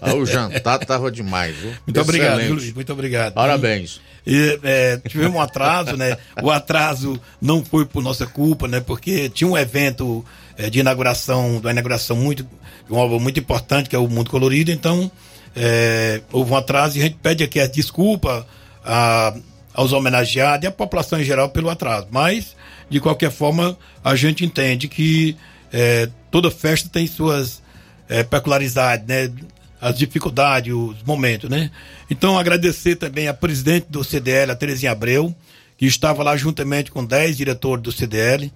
[0.00, 1.70] Ah, o jantar estava demais, viu?
[1.86, 2.24] Muito Excelente.
[2.24, 3.34] obrigado, Luiz, muito obrigado.
[3.34, 4.00] Parabéns.
[4.26, 6.16] E, é, tivemos um atraso, né?
[6.42, 8.80] O atraso não foi por nossa culpa, né?
[8.80, 10.24] Porque tinha um evento
[10.56, 12.46] é, de inauguração, uma inauguração muito,
[12.88, 15.10] uma obra muito importante, que é o Mundo Colorido, então
[15.56, 18.46] é, houve um atraso e a gente pede aqui a desculpa
[18.84, 19.34] a,
[19.74, 22.06] aos homenageados e à população em geral pelo atraso.
[22.10, 22.56] Mas,
[22.92, 25.34] de qualquer forma, a gente entende que
[25.72, 27.62] é, toda festa tem suas
[28.06, 29.32] é, peculiaridades, né?
[29.80, 31.70] as dificuldades, os momentos, né?
[32.10, 35.34] Então, agradecer também a presidente do CDL, a Terezinha Abreu,
[35.78, 38.52] que estava lá juntamente com 10 diretores do CDL,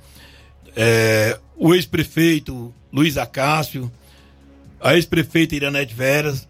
[0.76, 3.90] é, o ex-prefeito Luiz Acácio,
[4.78, 6.46] a ex-prefeita Iranete Veras,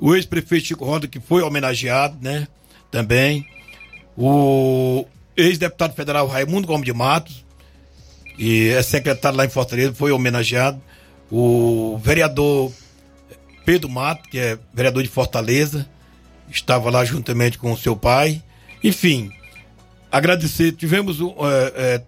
[0.00, 2.48] o ex-prefeito Chico Roda, que foi homenageado, né?
[2.90, 3.46] Também.
[4.18, 5.06] O
[5.40, 7.44] ex-deputado federal Raimundo Gomes de Matos,
[8.36, 10.80] que é secretário lá em Fortaleza, foi homenageado.
[11.30, 12.72] O vereador
[13.64, 15.88] Pedro Mato, que é vereador de Fortaleza,
[16.50, 18.42] estava lá juntamente com o seu pai.
[18.82, 19.30] Enfim,
[20.10, 20.72] agradecer.
[20.72, 21.36] Tivemos uh, uh,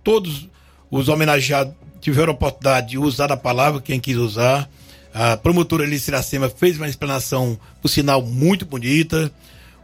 [0.03, 0.49] todos
[0.91, 4.69] os homenageados tiveram a oportunidade de usar a palavra, quem quis usar.
[5.15, 9.31] A promotora Alice Iracema fez uma explanação, por sinal, muito bonita.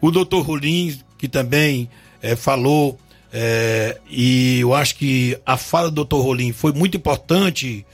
[0.00, 1.88] O doutor Rolim, que também
[2.20, 2.98] eh, falou,
[3.32, 7.84] eh, e eu acho que a fala do doutor Rolim foi muito importante,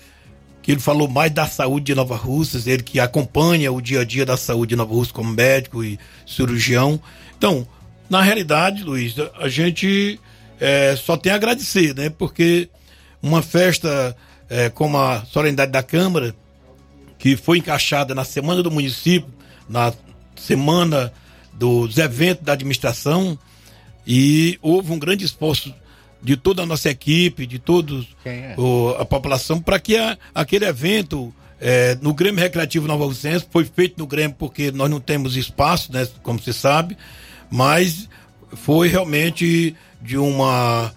[0.63, 4.05] que ele falou mais da saúde de Nova Russas, ele que acompanha o dia a
[4.05, 7.01] dia da saúde de Nova Russas como médico e cirurgião.
[7.37, 7.67] Então,
[8.09, 10.21] na realidade, Luiz, a gente
[10.61, 12.11] eh, só tem a agradecer, né?
[12.11, 12.69] Porque
[13.23, 14.17] uma festa
[14.75, 16.33] como a solenidade da Câmara,
[17.19, 19.33] que foi encaixada na semana do município,
[19.69, 19.93] na
[20.37, 21.13] semana
[21.53, 23.39] dos eventos da administração,
[24.07, 25.75] e houve um grande esforço
[26.23, 28.55] de toda a nossa equipe, de todos é?
[28.57, 33.65] o, a população, para que a, aquele evento é, no Grêmio Recreativo Nova Lucense foi
[33.65, 36.97] feito no Grêmio porque nós não temos espaço, né, como você sabe,
[37.51, 38.09] mas
[38.53, 40.93] foi realmente de uma,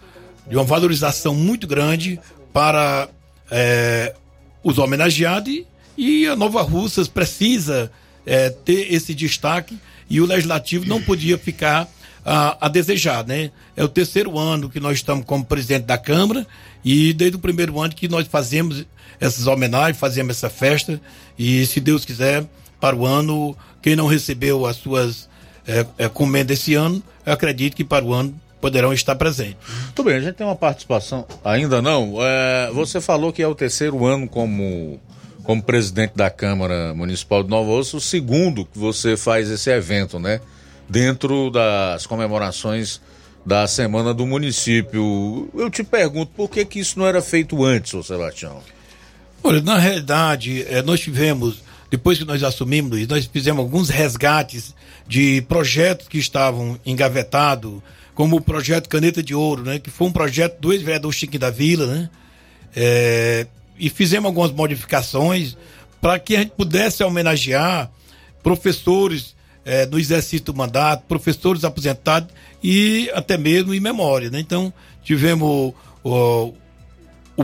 [0.47, 2.19] de uma valorização muito grande
[2.53, 3.09] para
[3.51, 4.15] é,
[4.63, 5.65] os homenageados e,
[5.97, 7.91] e a Nova Russas precisa
[8.25, 9.77] é, ter esse destaque
[10.09, 11.87] e o legislativo não podia ficar
[12.29, 13.51] a, a, desejar, né?
[13.73, 16.45] É o terceiro ano que nós estamos como presidente da Câmara
[16.83, 18.85] e desde o primeiro ano que nós fazemos
[19.17, 20.99] essas homenagens, fazemos essa festa
[21.39, 22.45] e se Deus quiser
[22.81, 25.29] para o ano quem não recebeu as suas
[25.65, 29.55] é, é, comendas esse ano, eu acredito que para o ano poderão estar presentes.
[29.85, 32.17] Muito bem, a gente tem uma participação, ainda não.
[32.19, 34.99] É, você falou que é o terceiro ano como,
[35.43, 40.19] como presidente da Câmara Municipal de Nova Osso, o segundo que você faz esse evento,
[40.19, 40.41] né?
[40.89, 43.01] Dentro das comemorações
[43.47, 45.49] da Semana do Município.
[45.53, 48.61] Eu te pergunto, por que, que isso não era feito antes, ô Sebastião?
[49.41, 54.75] Olha, na realidade, é, nós tivemos, depois que nós assumimos, nós fizemos alguns resgates
[55.07, 57.81] de projetos que estavam engavetados,
[58.13, 59.79] como o projeto Caneta de Ouro, né?
[59.79, 62.09] Que foi um projeto do ex-vereador Chiquinho da Vila, né?
[62.75, 63.47] É,
[63.79, 65.55] e fizemos algumas modificações
[66.01, 67.89] para que a gente pudesse homenagear
[68.43, 69.36] professores
[69.67, 72.29] é, no exercício do mandato, professores aposentados
[72.63, 74.39] e até mesmo em memória, né?
[74.39, 74.73] Então,
[75.03, 76.53] tivemos o,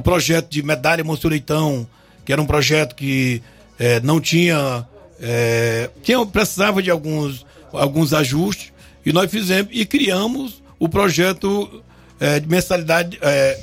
[0.01, 1.85] projeto de medalha Monsenhor Leitão,
[2.23, 3.43] que era um projeto que
[3.77, 4.87] é, não tinha,
[5.19, 5.89] é,
[6.31, 8.71] precisava de alguns, alguns ajustes
[9.05, 11.83] e nós fizemos e criamos o projeto
[12.21, 13.59] é, de mensalidade, é,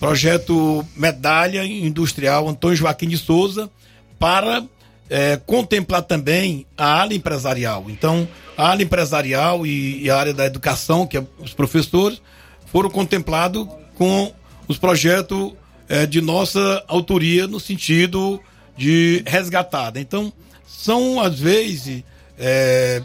[0.00, 3.70] projeto Medalha Industrial Antônio Joaquim de Souza,
[4.18, 4.64] para
[5.10, 7.86] é, contemplar também a área empresarial.
[7.88, 8.26] Então,
[8.56, 12.22] a área empresarial e, e a área da educação, que é os professores,
[12.66, 13.66] foram contemplados
[13.96, 14.32] com
[14.68, 15.52] os projetos
[15.88, 18.40] é, de nossa autoria no sentido
[18.76, 20.00] de resgatada.
[20.00, 20.32] Então,
[20.64, 22.04] são às vezes
[22.38, 23.02] é,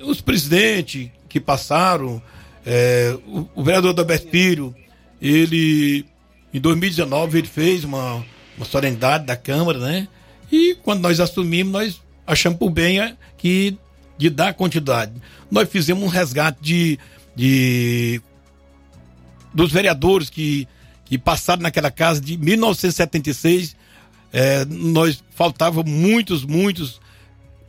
[0.00, 2.22] os presidentes que passaram,
[2.64, 4.74] é, o, o, vereador da Filho,
[5.20, 6.06] ele,
[6.54, 8.24] em 2019, ele fez uma,
[8.56, 10.08] uma solenidade da Câmara, né?
[10.50, 13.76] E quando nós assumimos, nós achamos por bem é, que
[14.16, 15.12] de dar continuidade.
[15.50, 16.98] Nós fizemos um resgate de,
[17.34, 18.20] de
[19.54, 20.66] dos vereadores que,
[21.04, 23.76] que passaram naquela casa de 1976.
[24.32, 27.00] É, nós faltavam muitos, muitos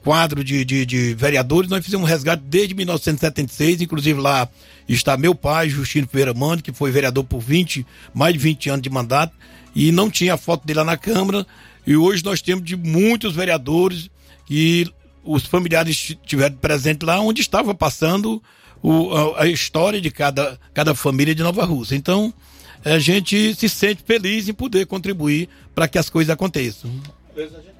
[0.03, 4.47] quadro de, de, de, vereadores, nós fizemos um resgate desde 1976, inclusive lá
[4.87, 8.81] está meu pai, Justino Pereira Mano, que foi vereador por 20, mais de 20 anos
[8.81, 9.35] de mandato,
[9.75, 11.45] e não tinha foto dele lá na Câmara,
[11.89, 14.11] e hoje nós temos de muitos vereadores
[14.47, 14.85] e
[15.23, 18.39] os familiares estiveram presentes lá onde estava passando
[18.79, 21.95] o, a, a, história de cada, cada família de Nova Rússia.
[21.95, 22.31] Então,
[22.85, 26.91] a gente se sente feliz em poder contribuir para que as coisas aconteçam.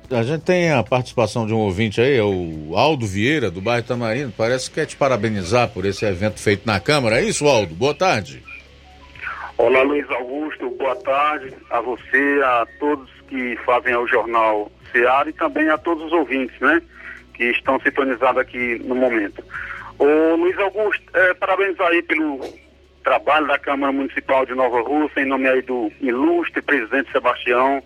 [0.10, 3.86] A gente tem a participação de um ouvinte aí, é o Aldo Vieira, do bairro
[3.86, 4.34] Tamarino.
[4.36, 7.22] Parece que quer te parabenizar por esse evento feito na Câmara.
[7.22, 7.76] É isso, Aldo?
[7.76, 8.41] Boa tarde.
[9.56, 10.68] Olá, Luiz Augusto.
[10.72, 16.06] Boa tarde a você, a todos que fazem o Jornal Seara e também a todos
[16.06, 16.81] os ouvintes, né?
[17.35, 19.43] Que estão sintonizados aqui no momento.
[19.99, 22.41] Ô, Luiz Augusto, é, parabéns aí pelo
[23.03, 27.81] trabalho da Câmara Municipal de Nova Rússia, em nome aí do ilustre presidente Sebastião,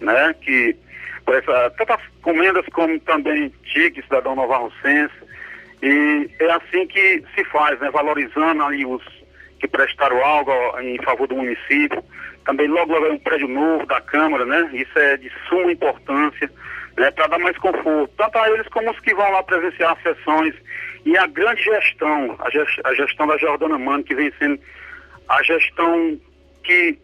[0.00, 0.34] né?
[0.40, 0.74] Que
[1.24, 5.14] por essa, tantas comendas como também TIC, Cidadão Nova Rocense.
[5.82, 7.90] E é assim que se faz, né?
[7.90, 9.02] Valorizando aí os
[9.60, 12.02] que prestaram algo em favor do município.
[12.48, 14.70] Também logo logo um prédio novo da Câmara, né?
[14.72, 16.50] Isso é de suma importância,
[16.96, 17.10] né?
[17.10, 20.54] Para dar mais conforto, tanto a eles como os que vão lá presenciar as sessões.
[21.04, 24.58] E a grande gestão, a, gest, a gestão da Jordana Mano, que vem sendo
[25.28, 26.18] a gestão
[26.64, 26.98] que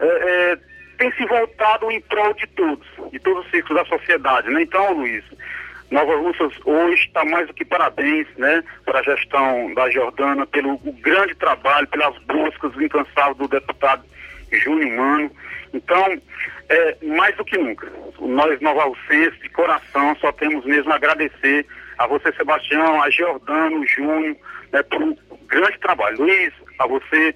[0.00, 0.58] é, é,
[0.98, 4.50] tem se voltado em prol de todos, de todos os ciclos da sociedade.
[4.50, 4.62] Né?
[4.62, 5.22] Então, Luiz,
[5.88, 10.76] Nova Russas hoje está mais do que parabéns, né, para a gestão da Jordana, pelo
[11.00, 14.02] grande trabalho, pelas buscas incansáveis do deputado
[14.52, 15.30] Júnior Mano.
[15.72, 16.20] Então,
[16.68, 21.66] é, mais do que nunca, nós Nova Russenses, de coração, só temos mesmo a agradecer
[21.98, 24.36] a você, Sebastião, a Jordano, Júnior,
[24.72, 25.16] né, por um
[25.46, 26.18] grande trabalho.
[26.18, 27.34] Luiz, a você,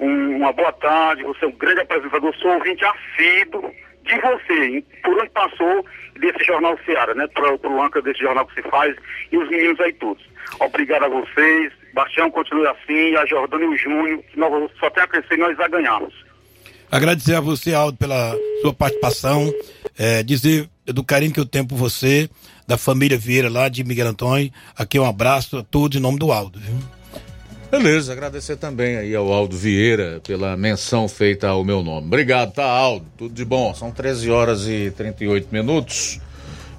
[0.00, 3.72] um, uma boa tarde, você é um grande apresentador, sou ouvinte assíduo
[4.04, 5.84] de você, por onde passou
[6.18, 7.26] desse jornal Seara, né?
[7.28, 8.96] Para o âncora desse jornal que se faz
[9.30, 10.24] e os meninos aí todos.
[10.60, 11.72] Obrigado a vocês.
[11.92, 15.56] Bastião continue assim, a Jordana e o Júnior, nós só tem a crescer e nós
[15.56, 16.14] já ganhamos.
[16.90, 19.52] Agradecer a você, Aldo, pela sua participação,
[19.98, 22.30] é, dizer do carinho que eu tenho por você,
[22.66, 24.50] da família Vieira lá de Miguel Antônio.
[24.76, 26.58] Aqui um abraço a todos em nome do Aldo.
[26.58, 26.76] Viu?
[27.70, 32.06] Beleza, agradecer também aí ao Aldo Vieira pela menção feita ao meu nome.
[32.06, 33.04] Obrigado, tá, Aldo?
[33.18, 33.74] Tudo de bom.
[33.74, 36.18] São 13 horas e 38 minutos.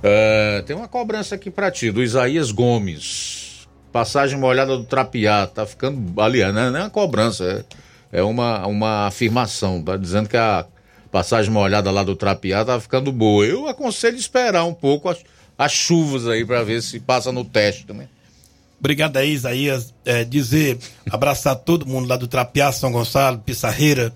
[0.02, 3.68] É, tem uma cobrança aqui pra ti, do Isaías Gomes.
[3.92, 5.46] Passagem molhada do Trapiá.
[5.46, 6.20] Tá ficando.
[6.20, 7.64] Aliás, não é uma cobrança, é,
[8.12, 9.82] é uma, uma afirmação.
[9.82, 10.66] Tá dizendo que a
[11.12, 13.46] passagem molhada lá do Trapiá tá ficando boa.
[13.46, 15.20] Eu aconselho esperar um pouco as,
[15.58, 18.08] as chuvas aí para ver se passa no teste também.
[18.80, 19.94] Obrigado aí, Isaías.
[20.06, 20.78] É, dizer,
[21.10, 24.14] abraçar todo mundo lá do Trapiá, São Gonçalo, Pissarreira,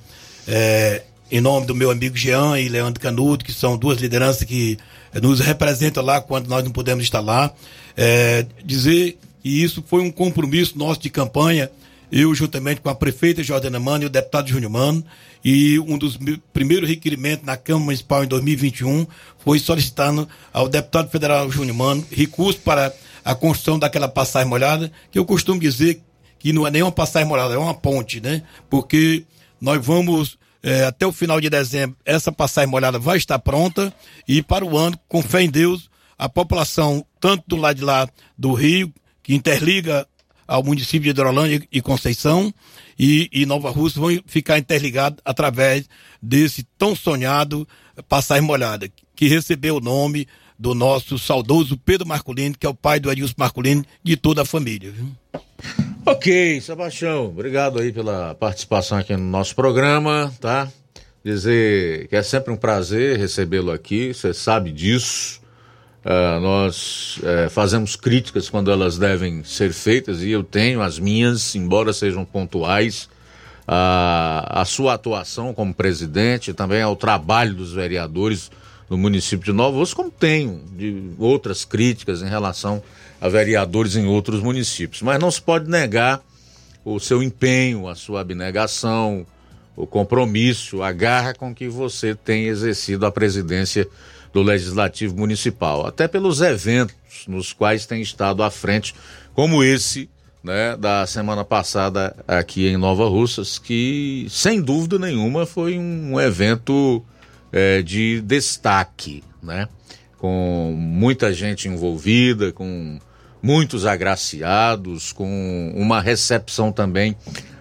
[0.47, 4.77] é, em nome do meu amigo Jean e Leandro Canuto, que são duas lideranças que
[5.21, 7.51] nos representam lá quando nós não podemos estar lá.
[7.97, 11.69] É, dizer que isso foi um compromisso nosso de campanha,
[12.15, 15.03] eu juntamente com a prefeita Jordana Mano e o deputado Júnior Mano,
[15.43, 16.19] e um dos
[16.53, 19.07] primeiros requerimentos na Câmara Municipal em 2021
[19.39, 22.93] foi solicitando ao deputado federal Júnior Mano recurso para
[23.25, 26.03] a construção daquela passagem molhada, que eu costumo dizer
[26.37, 28.43] que não é nem uma passagem molhada, é uma ponte, né?
[28.69, 29.23] Porque
[29.59, 33.91] nós vamos, é, até o final de dezembro, essa passagem molhada vai estar pronta
[34.27, 38.07] e para o ano, com fé em Deus, a população, tanto do lado de lá
[38.37, 40.05] do Rio, que interliga
[40.47, 42.53] ao município de Hidrolândia e Conceição,
[42.97, 45.87] e, e Nova Rússia vão ficar interligados através
[46.21, 47.67] desse tão sonhado
[48.07, 52.99] passagem molhada, que recebeu o nome do nosso saudoso Pedro Marculino, que é o pai
[52.99, 54.93] do Edilson Marculino, de toda a família.
[56.05, 60.71] Ok, Sebastião, obrigado aí pela participação aqui no nosso programa, tá?
[61.23, 65.41] Dizer que é sempre um prazer recebê-lo aqui, você sabe disso.
[66.03, 71.55] Uh, nós uh, fazemos críticas quando elas devem ser feitas e eu tenho as minhas,
[71.55, 73.09] embora sejam pontuais.
[73.65, 78.51] Uh, a sua atuação como presidente, também ao trabalho dos vereadores
[78.89, 82.83] no município de Nova Rússia, como tenho de outras críticas em relação
[83.21, 85.01] a vereadores em outros municípios.
[85.01, 86.21] Mas não se pode negar
[86.83, 89.25] o seu empenho, a sua abnegação,
[89.75, 93.87] o compromisso, a garra com que você tem exercido a presidência
[94.33, 96.95] do Legislativo Municipal, até pelos eventos
[97.27, 98.95] nos quais tem estado à frente,
[99.33, 100.09] como esse
[100.43, 107.03] né, da semana passada aqui em Nova Russas, que sem dúvida nenhuma foi um evento
[107.51, 109.69] é, de destaque, né?
[110.17, 112.99] Com muita gente envolvida, com
[113.41, 117.15] muitos agraciados, com uma recepção também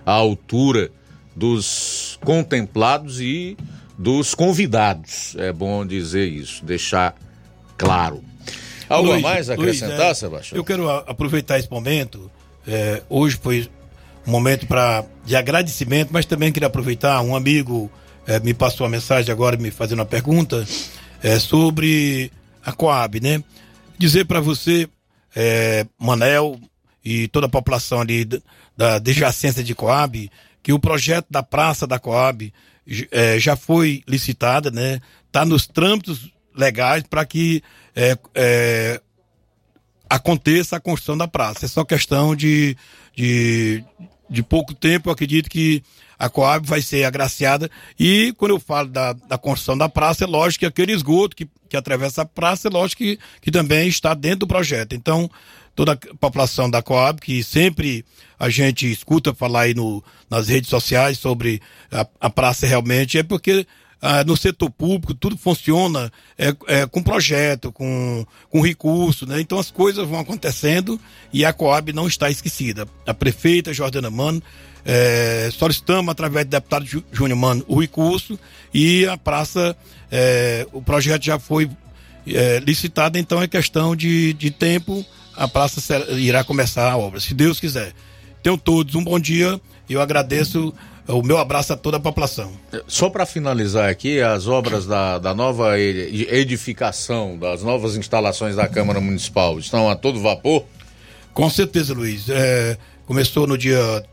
[0.07, 0.91] à altura
[1.35, 3.57] dos contemplados e
[3.99, 5.35] dos convidados.
[5.39, 7.15] É bom dizer isso, deixar
[7.77, 8.23] claro.
[8.89, 10.57] Algo Luiz, a mais a acrescentar, Luiz, é, Sebastião?
[10.59, 12.31] Eu quero aproveitar esse momento.
[12.67, 13.69] É, hoje foi
[14.27, 17.91] um momento pra, de agradecimento, mas também queria aproveitar um amigo
[18.27, 20.67] é, me passou uma mensagem agora me fazendo uma pergunta
[21.23, 22.31] é, sobre
[22.65, 23.43] a Coab, né?
[23.99, 24.89] Dizer para você,
[25.35, 26.59] é, Manel
[27.05, 28.25] e toda a população ali
[28.77, 30.31] da adjacência de Coab,
[30.63, 32.53] que o projeto da praça da Coab
[33.11, 35.01] é, já foi licitada, né?
[35.27, 37.63] Está nos trâmites legais para que
[37.95, 39.01] é, é,
[40.09, 41.65] aconteça a construção da praça.
[41.65, 42.77] É só questão de,
[43.17, 43.85] de,
[44.29, 45.83] de pouco tempo, eu acredito que
[46.19, 47.69] a Coab vai ser agraciada.
[47.99, 51.49] E quando eu falo da, da construção da praça, é lógico que aquele esgoto que,
[51.69, 54.95] que atravessa a praça, é lógico que, que também está dentro do projeto.
[54.95, 55.29] Então,
[55.75, 58.05] toda a população da Coab, que sempre
[58.43, 61.63] a gente escuta falar aí no, nas redes sociais sobre
[61.93, 63.65] a, a praça realmente, é porque
[64.01, 69.41] ah, no setor público tudo funciona é, é, com projeto, com, com recurso, né?
[69.41, 71.01] Então as coisas vão acontecendo
[71.33, 72.85] e a Coab não está esquecida.
[73.07, 74.43] A prefeita Jordana Mano
[74.85, 78.37] é, solicitamos, através do deputado Júnior Mano, o recurso
[78.75, 79.77] e a praça,
[80.11, 81.71] é, o projeto já foi
[82.27, 85.07] é, licitado, então é questão de, de tempo,
[85.37, 87.95] a praça será, irá começar a obra, se Deus quiser.
[88.43, 90.75] Tenham todos um bom dia, eu agradeço
[91.07, 92.53] o meu abraço a toda a população.
[92.87, 98.69] Só para finalizar aqui, as obras da, da nova e- edificação, das novas instalações da
[98.69, 100.65] Câmara Municipal estão a todo vapor?
[101.35, 102.29] Com certeza, Luiz.
[102.29, 104.05] É, começou no dia,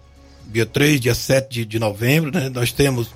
[0.48, 2.50] dia 3, dia 7 de, de novembro, né?
[2.50, 3.10] Nós temos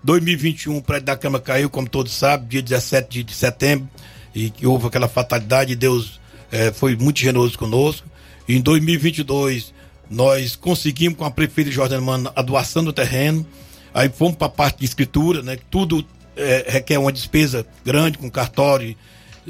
[0.03, 3.87] 2021 o prédio da Câmara caiu, como todos sabem, dia 17 de, setembro,
[4.33, 6.19] e que houve aquela fatalidade, Deus
[6.51, 8.07] eh, foi muito generoso conosco.
[8.49, 9.73] Em 2022,
[10.09, 13.45] nós conseguimos com a prefeita Jordana Mano a doação do terreno,
[13.93, 15.57] aí fomos para a parte de escritura, né?
[15.69, 16.03] Tudo
[16.35, 18.95] eh, requer uma despesa grande, com cartório,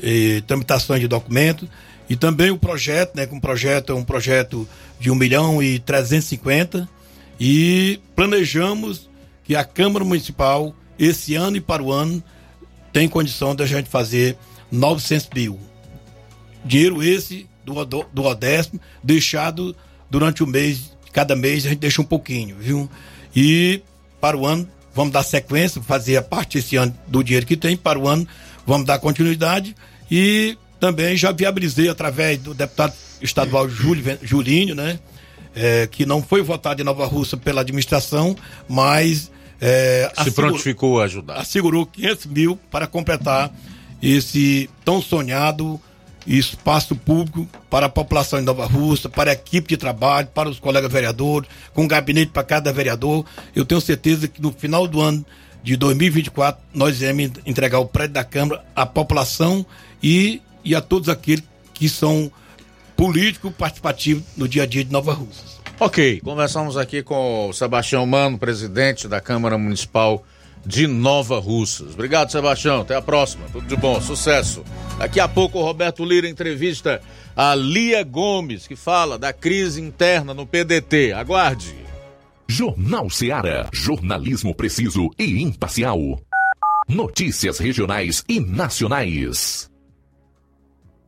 [0.01, 1.67] eh, tramitações de documentos,
[2.09, 3.25] e também o projeto, né?
[3.25, 4.67] Com o projeto é um projeto
[4.99, 6.87] de 1 milhão e 350,
[7.39, 9.09] e planejamos
[9.43, 12.23] que a Câmara Municipal, esse ano e para o ano,
[12.91, 14.37] tem condição da gente fazer
[14.71, 15.59] 900 mil.
[16.63, 19.75] Dinheiro esse do, do Odécimo, deixado
[20.09, 22.89] durante o mês, cada mês a gente deixa um pouquinho, viu?
[23.35, 23.81] E
[24.19, 27.75] para o ano, vamos dar sequência, fazer a parte esse ano do dinheiro que tem,
[27.77, 28.27] para o ano,
[28.65, 29.75] vamos dar continuidade
[30.09, 34.99] e também já viabilizei através do deputado estadual Júlio, Julinho, né?
[35.55, 38.35] é, que não foi votado em Nova Rússia pela administração,
[38.69, 41.35] mas é, Se assegurou- prontificou a ajudar.
[41.35, 43.51] assegurou 500 mil para completar
[44.01, 45.79] esse tão sonhado
[46.27, 50.59] espaço público para a população de Nova Rússia, para a equipe de trabalho, para os
[50.59, 53.25] colegas vereadores, com gabinete para cada vereador.
[53.55, 55.25] Eu tenho certeza que no final do ano
[55.63, 59.65] de 2024 nós iremos entregar o prédio da Câmara à população
[60.01, 61.43] e, e a todos aqueles
[61.73, 62.31] que são
[62.95, 65.51] políticos participativos no dia a dia de Nova Rússia.
[65.79, 70.23] Ok, conversamos aqui com o Sebastião Mano, presidente da Câmara Municipal
[70.65, 71.93] de Nova Russas.
[71.93, 72.81] Obrigado, Sebastião.
[72.81, 73.45] Até a próxima.
[73.51, 74.63] Tudo de bom, sucesso.
[74.97, 77.01] Daqui a pouco o Roberto Lira entrevista
[77.35, 81.13] a Lia Gomes, que fala da crise interna no PDT.
[81.13, 81.75] Aguarde.
[82.47, 83.69] Jornal Seara.
[83.73, 85.97] Jornalismo preciso e imparcial.
[86.87, 89.70] Notícias regionais e nacionais.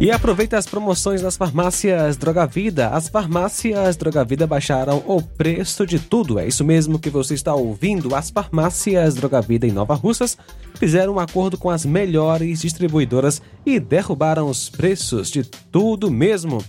[0.00, 2.88] E aproveita as promoções das farmácias Droga Vida.
[2.88, 6.38] As farmácias Droga Vida baixaram o preço de tudo.
[6.38, 8.14] É isso mesmo que você está ouvindo.
[8.14, 10.36] As farmácias Droga Vida em Nova Russas
[10.74, 16.62] fizeram um acordo com as melhores distribuidoras e derrubaram os preços de tudo mesmo.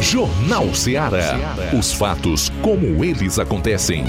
[0.01, 1.57] Jornal Ceará.
[1.77, 4.05] Os fatos como eles acontecem.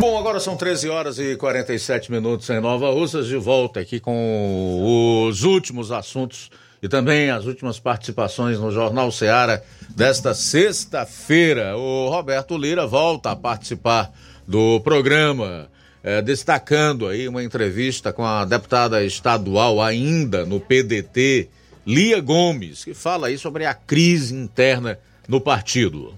[0.00, 5.26] Bom, agora são 13 horas e 47 minutos em Nova Russas, de volta aqui com
[5.28, 6.50] os últimos assuntos
[6.82, 9.60] e também as últimas participações no Jornal Ceará
[9.90, 11.76] desta sexta-feira.
[11.76, 14.12] O Roberto Lira volta a participar
[14.48, 15.68] do programa,
[16.02, 21.50] eh, destacando aí uma entrevista com a deputada estadual ainda no PDT,
[21.86, 24.98] Lia Gomes, que fala aí sobre a crise interna
[25.28, 26.14] no partido.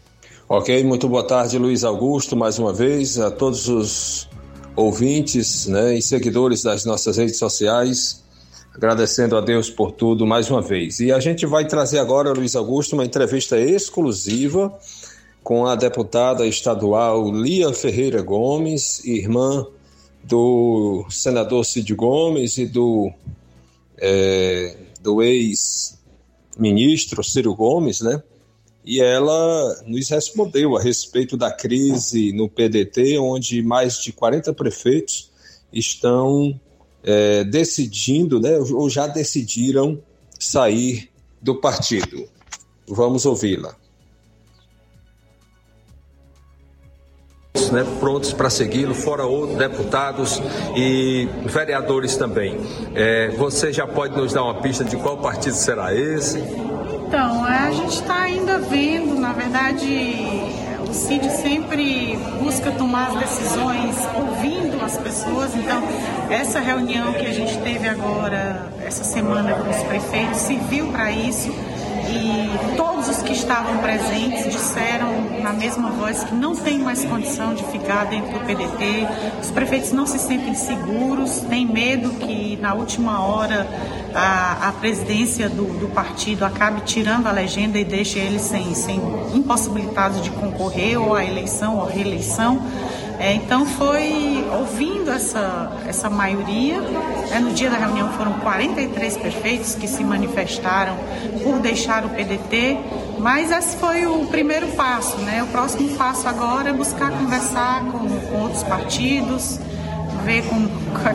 [0.48, 4.28] Ok, muito boa tarde, Luiz Augusto, mais uma vez, a todos os
[4.77, 8.23] ouvintes né, e seguidores das nossas redes sociais,
[8.73, 11.01] agradecendo a Deus por tudo mais uma vez.
[11.01, 14.73] E a gente vai trazer agora, Luiz Augusto, uma entrevista exclusiva
[15.51, 19.67] com a deputada estadual Lia Ferreira Gomes, irmã
[20.23, 23.13] do senador Cid Gomes e do,
[23.99, 26.05] é, do ex-ministro
[27.25, 28.23] Ciro Gomes, né?
[28.85, 35.33] E ela nos respondeu a respeito da crise no PDT, onde mais de 40 prefeitos
[35.73, 36.61] estão
[37.03, 40.01] é, decidindo, né, ou já decidiram
[40.39, 41.11] sair
[41.43, 42.29] do partido.
[42.87, 43.80] Vamos ouvi-la.
[47.71, 50.43] Né, prontos para segui-lo, fora outros deputados
[50.75, 52.59] e vereadores também.
[52.97, 56.39] É, você já pode nos dar uma pista de qual partido será esse?
[57.07, 60.51] Então, a gente está ainda vendo, na verdade,
[60.89, 65.83] o CID sempre busca tomar as decisões ouvindo as pessoas, então
[66.29, 71.55] essa reunião que a gente teve agora, essa semana com os prefeitos, serviu para isso
[72.11, 77.55] e todos os que estavam presentes disseram na mesma voz que não tem mais condição
[77.55, 79.07] de ficar dentro do PDT.
[79.41, 83.66] Os prefeitos não se sentem seguros, têm medo que na última hora
[84.15, 89.01] a, a presidência do, do, partido acabe tirando a legenda e deixe eles sem, sem
[89.35, 92.61] impossibilitados de concorrer ou à eleição ou à reeleição.
[93.21, 96.81] É, então foi ouvindo essa, essa maioria.
[97.31, 100.97] É, no dia da reunião foram 43 prefeitos que se manifestaram
[101.45, 102.79] por deixar o PDT,
[103.19, 105.19] mas esse foi o primeiro passo.
[105.19, 105.43] Né?
[105.43, 109.61] O próximo passo agora é buscar conversar com, com outros partidos,
[110.25, 110.67] ver com,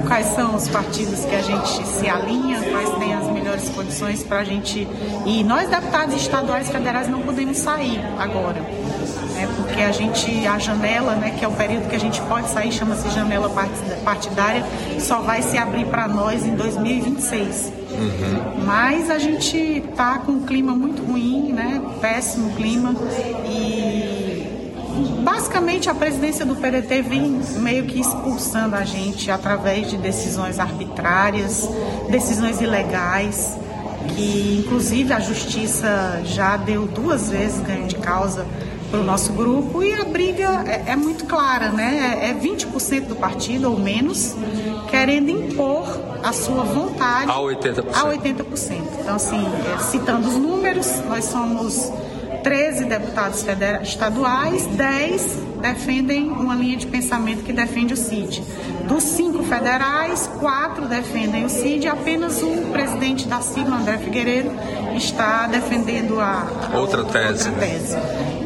[0.08, 4.42] quais são os partidos que a gente se alinha, quais têm as melhores condições para
[4.42, 4.88] a gente
[5.26, 5.44] ir.
[5.44, 8.62] Nós, deputados estaduais e federais, não podemos sair agora.
[9.36, 12.50] Né, porque a gente, a janela, né, que é o período que a gente pode
[12.50, 13.50] sair, chama-se janela
[14.04, 14.64] partidária,
[14.98, 17.74] só vai se abrir para nós em 2026.
[17.92, 18.64] Uhum.
[18.66, 21.82] Mas a gente tá com um clima muito ruim, né?
[22.00, 22.96] Péssimo clima.
[23.46, 24.46] E
[25.22, 31.68] basicamente a presidência do PDT vem meio que expulsando a gente através de decisões arbitrárias,
[32.10, 33.58] decisões ilegais,
[34.10, 38.46] que inclusive a justiça já deu duas vezes ganho de causa
[38.90, 42.30] para o nosso grupo e a briga é, é muito clara, né?
[42.30, 44.36] É 20% do partido ou menos
[44.90, 45.86] querendo impor
[46.24, 47.86] a sua vontade a 80%.
[47.94, 48.82] A 80%.
[49.02, 49.44] Então, assim,
[49.74, 51.92] é, citando os números, nós somos
[52.44, 58.44] 13 deputados federais, estaduais, 10 defendem uma linha de pensamento que defende o CID.
[58.88, 64.52] Dos cinco federais, quatro defendem o CID, apenas um presidente da sigla, André Figueiredo,
[64.96, 67.50] está defendendo a, a outra, tese.
[67.50, 67.98] outra tese.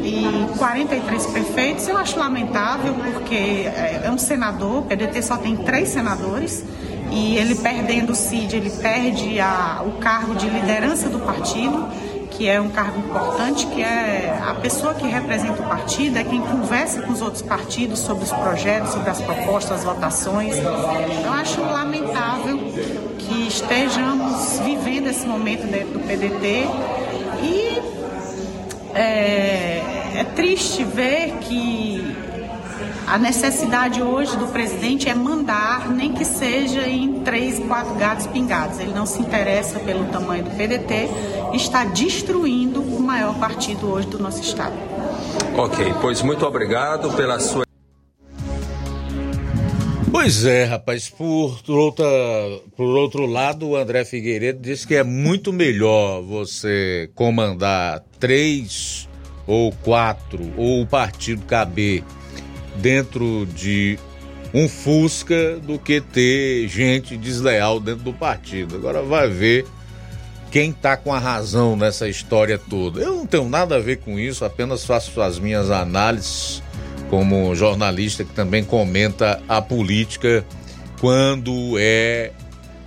[0.09, 5.55] E 43 prefeitos, eu acho lamentável, porque é, é um senador, o PDT só tem
[5.55, 6.63] três senadores,
[7.11, 11.87] e ele perdendo o CID, ele perde a, o cargo de liderança do partido
[12.39, 16.39] que é um cargo importante, que é a pessoa que representa o partido, é quem
[16.39, 20.55] conversa com os outros partidos sobre os projetos, sobre as propostas, as votações.
[20.57, 22.57] Eu acho lamentável
[23.17, 26.65] que estejamos vivendo esse momento dentro do PDT
[27.43, 27.81] e
[28.95, 32.15] é, é triste ver que
[33.09, 38.79] A necessidade hoje do presidente é mandar, nem que seja em três, quatro gatos pingados.
[38.79, 41.09] Ele não se interessa pelo tamanho do PDT,
[41.55, 44.75] está destruindo o maior partido hoje do nosso estado.
[45.57, 47.65] Ok, pois muito obrigado pela sua.
[50.11, 51.09] Pois é, rapaz.
[51.09, 52.05] Por, outra,
[52.77, 59.08] por outro lado, o André Figueiredo disse que é muito melhor você comandar três
[59.49, 62.03] ou quatro, ou o partido caber
[62.75, 63.97] dentro de
[64.53, 68.75] um Fusca do que ter gente desleal dentro do partido.
[68.75, 69.65] Agora vai ver
[70.51, 73.01] quem tá com a razão nessa história toda.
[73.01, 76.61] Eu não tenho nada a ver com isso, apenas faço as minhas análises
[77.09, 80.45] como jornalista que também comenta a política
[80.99, 82.31] quando é,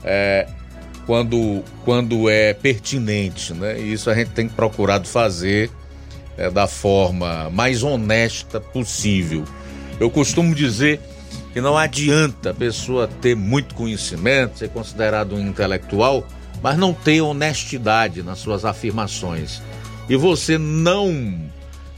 [0.05, 0.47] é
[1.06, 3.80] quando, quando é pertinente, né?
[3.80, 5.68] E isso a gente tem procurado fazer
[6.36, 9.44] é, da forma mais honesta possível.
[10.00, 11.00] Eu costumo dizer
[11.52, 16.26] que não adianta a pessoa ter muito conhecimento, ser considerado um intelectual,
[16.62, 19.60] mas não ter honestidade nas suas afirmações.
[20.09, 21.40] E você não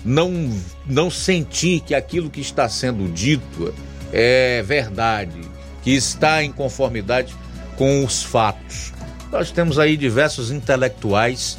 [0.05, 0.53] não
[0.87, 3.73] não sentir que aquilo que está sendo dito
[4.13, 5.41] é verdade,
[5.83, 7.35] que está em conformidade
[7.77, 8.93] com os fatos.
[9.33, 11.59] Nós temos aí diversos intelectuais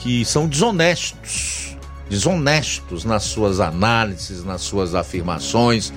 [0.00, 1.63] que são desonestos,
[2.08, 5.92] desonestos nas suas análises, nas suas afirmações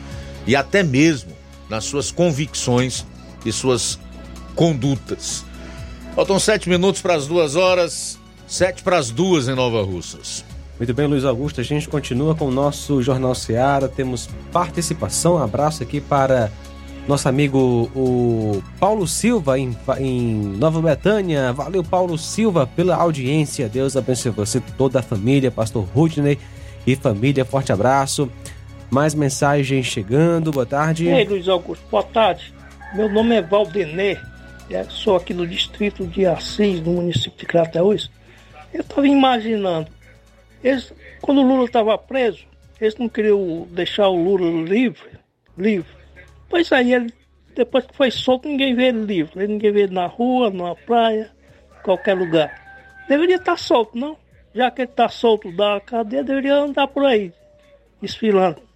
[0.45, 1.31] e até mesmo
[1.69, 3.05] nas suas convicções
[3.45, 3.99] e suas
[4.55, 5.45] condutas.
[6.15, 8.17] Faltam sete minutos para as duas horas,
[8.47, 10.43] sete para as duas em Nova Russas.
[10.79, 15.43] Muito bem, Luiz Augusto, a gente continua com o nosso Jornal Seara, temos participação, um
[15.43, 16.51] abraço aqui para
[17.07, 21.53] nosso amigo o Paulo Silva em, em Nova Betânia.
[21.53, 23.69] Valeu, Paulo Silva, pela audiência.
[23.69, 26.38] Deus abençoe você, toda a família, pastor Rudney
[26.85, 27.45] e família.
[27.45, 28.29] Forte abraço.
[28.89, 30.51] Mais mensagens chegando.
[30.51, 31.07] Boa tarde.
[31.07, 32.53] Ei, Luiz Augusto, boa tarde.
[32.93, 34.17] Meu nome é Valdenê.
[34.89, 38.11] Sou aqui no distrito de Assis, no município de Crateús.
[38.73, 39.88] Eu estava imaginando
[40.63, 42.45] eles, quando o Lula estava preso,
[42.81, 45.07] eles não queriam deixar o Lula livre,
[45.57, 45.97] livre.
[46.49, 47.14] Pois aí ele,
[47.56, 49.48] depois que foi solto, ninguém vê ele livre.
[49.48, 51.32] Ninguém vê ele na rua, numa praia,
[51.84, 52.52] qualquer lugar.
[53.07, 54.18] Deveria estar solto, não?
[54.53, 57.32] Já que ele está solto da cadeia, deveria andar por aí,
[58.02, 58.68] desfilando.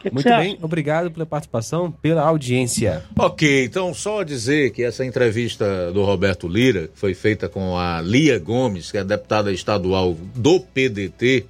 [0.00, 0.64] Que que Muito bem, acha?
[0.64, 3.04] obrigado pela participação, pela audiência.
[3.16, 8.36] Ok, então só dizer que essa entrevista do Roberto Lira foi feita com a Lia
[8.38, 11.46] Gomes, que é deputada estadual do PDT,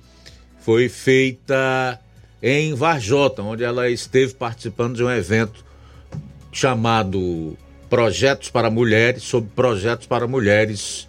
[0.59, 1.99] foi feita
[2.43, 5.65] em Varjota, onde ela esteve participando de um evento
[6.51, 7.57] chamado
[7.89, 11.09] Projetos para Mulheres, sobre projetos para mulheres,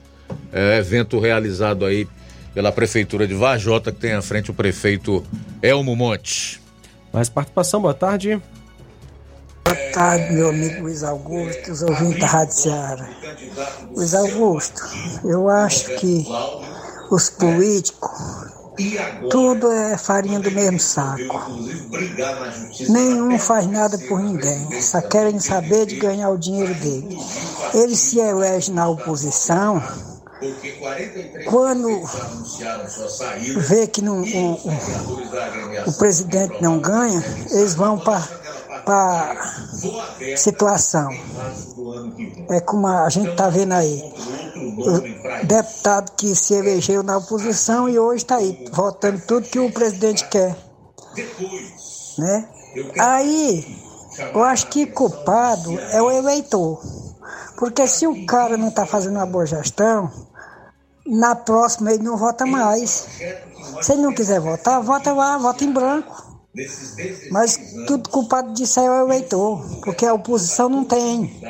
[0.52, 2.08] é, evento realizado aí
[2.54, 5.24] pela Prefeitura de Varjota, que tem à frente o prefeito
[5.62, 6.62] Elmo Monte.
[7.12, 8.42] Mais participação, boa tarde.
[9.64, 13.10] Boa tarde, meu amigo Luiz Augusto, os ouvintes da Rádio Ceará.
[13.96, 14.82] Luiz Augusto,
[15.24, 16.26] eu acho que
[17.10, 18.12] os políticos,
[19.30, 21.52] tudo é farinha do mesmo saco.
[22.90, 27.18] Nenhum faz nada por ninguém, só querem saber de ganhar o dinheiro dele.
[27.74, 29.82] Ele se elege na oposição
[31.45, 32.04] quando
[33.68, 38.28] vê que não, o, o, o presidente não ganha, eles vão para
[38.88, 39.36] a
[40.36, 41.10] situação.
[42.50, 44.14] É como a gente está vendo aí.
[44.64, 49.72] O deputado que se elegeu na oposição e hoje está aí, votando tudo que o
[49.72, 50.56] presidente quer.
[52.18, 52.49] Né?
[52.99, 53.77] Aí,
[54.34, 56.81] eu acho que culpado é o eleitor.
[57.57, 60.11] Porque se o cara não está fazendo uma boa gestão,
[61.06, 63.07] na próxima ele não vota mais.
[63.81, 66.34] Se ele não quiser votar, vota lá, vota em branco.
[67.31, 71.41] Mas tudo culpado disso aí é o eleitor, porque a oposição não tem.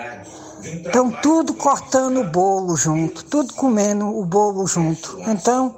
[0.66, 5.20] Então tudo cortando o bolo junto, tudo comendo o bolo junto.
[5.28, 5.76] Então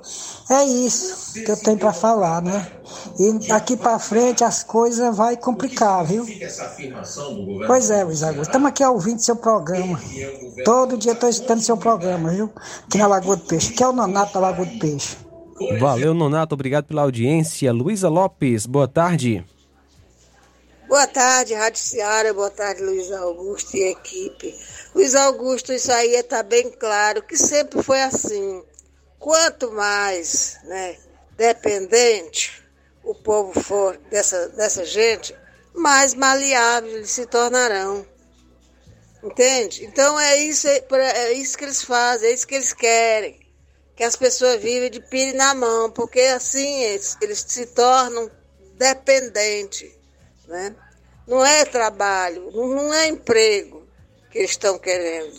[0.49, 2.67] é isso que eu tenho para falar, né?
[3.19, 6.25] E daqui para frente as coisas vai complicar, viu?
[7.65, 8.47] Pois é, Luiz Augusto.
[8.47, 9.99] Estamos aqui ouvindo seu programa.
[10.63, 12.51] Todo dia estou escutando seu programa, viu?
[12.85, 15.17] Aqui na Lagoa do Peixe, que é o Nonato da Lagoa do Peixe.
[15.79, 16.53] Valeu, Nonato.
[16.53, 17.71] Obrigado pela audiência.
[17.71, 19.43] Luísa Lopes, boa tarde.
[20.87, 21.81] Boa tarde, Rádio.
[22.35, 24.55] Boa tarde, Luiz Augusto e equipe.
[24.93, 28.63] Luiz Augusto, isso aí está bem claro que sempre foi assim.
[29.17, 30.95] Quanto mais né,
[31.35, 32.63] dependente
[33.03, 35.35] o povo for dessa, dessa gente,
[35.73, 38.05] mais maleáveis se tornarão.
[39.23, 39.85] Entende?
[39.85, 43.39] Então é isso, é isso que eles fazem, é isso que eles querem.
[43.95, 48.29] Que as pessoas vivem de pire na mão, porque assim eles, eles se tornam
[48.77, 49.95] dependentes
[50.47, 50.75] Né?
[51.27, 53.83] Não é trabalho, não, é emprego
[54.31, 55.33] que eles estão querendo,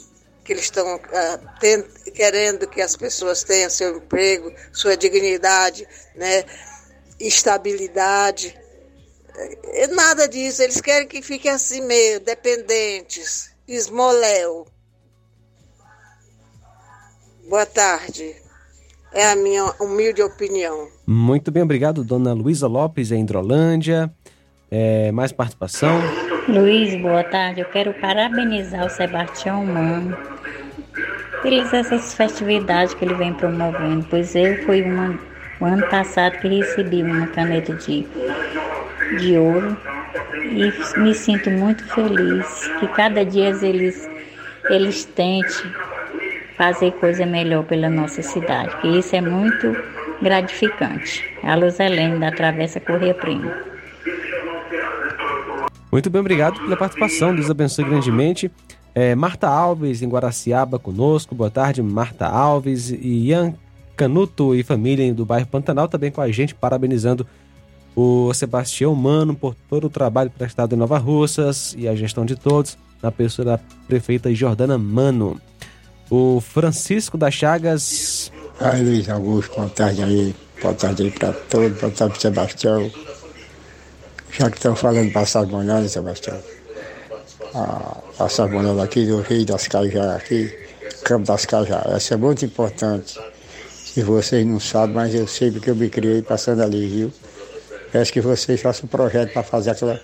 [0.45, 0.99] que eles estão
[1.61, 6.45] ten- querendo que as pessoas tenham seu emprego, sua dignidade, né?
[7.21, 8.59] estabilidade.
[9.65, 14.67] É nada disso, eles querem que fiquem assim meio, dependentes, esmoléu.
[17.49, 18.35] Boa tarde.
[19.13, 20.89] É a minha humilde opinião.
[21.07, 24.13] Muito bem, obrigado, dona Luísa Lopes, em Hidrolândia.
[24.71, 26.01] É, mais participação?
[26.49, 27.61] Luiz, boa tarde.
[27.61, 30.17] Eu quero parabenizar o Sebastião Mano
[31.43, 35.17] pelas essas festividades que ele vem promovendo, pois eu fui uma,
[35.61, 38.07] o ano passado que recebi uma caneta de,
[39.19, 39.77] de ouro
[40.45, 44.09] e me sinto muito feliz que cada dia eles,
[44.69, 45.73] eles tentem
[46.57, 49.77] fazer coisa melhor pela nossa cidade, que isso é muito
[50.21, 51.25] gratificante.
[51.45, 53.76] A Luz Helene da Travessa Correia Prima.
[55.91, 57.35] Muito bem, obrigado pela participação.
[57.35, 58.51] Deus abençoe grandemente.
[58.95, 61.35] É, Marta Alves, em Guaraciaba, conosco.
[61.35, 62.91] Boa tarde, Marta Alves.
[62.91, 63.55] E Ian
[63.97, 67.27] Canuto e família do bairro Pantanal também com a gente, parabenizando
[67.95, 72.37] o Sebastião Mano por todo o trabalho prestado em Nova Russas e a gestão de
[72.37, 75.41] todos, na pessoa da prefeita Jordana Mano.
[76.11, 78.31] O Francisco das Chagas.
[78.61, 80.35] Ai, Luiz Augusto, boa tarde aí.
[80.61, 82.91] Boa tarde aí para todos, boa tarde para Sebastião.
[84.39, 86.39] Já que estão falando de passar bonança, Sebastião.
[87.55, 90.53] A passar bonança aqui do Rio das Cajá, aqui,
[91.05, 91.83] Campo das Cajá.
[91.87, 93.19] Essa é muito importante.
[93.71, 97.13] Se vocês não sabem, mas eu sei porque eu me criei passando ali, viu?
[97.91, 99.99] Peço que vocês façam um projeto para fazer aquela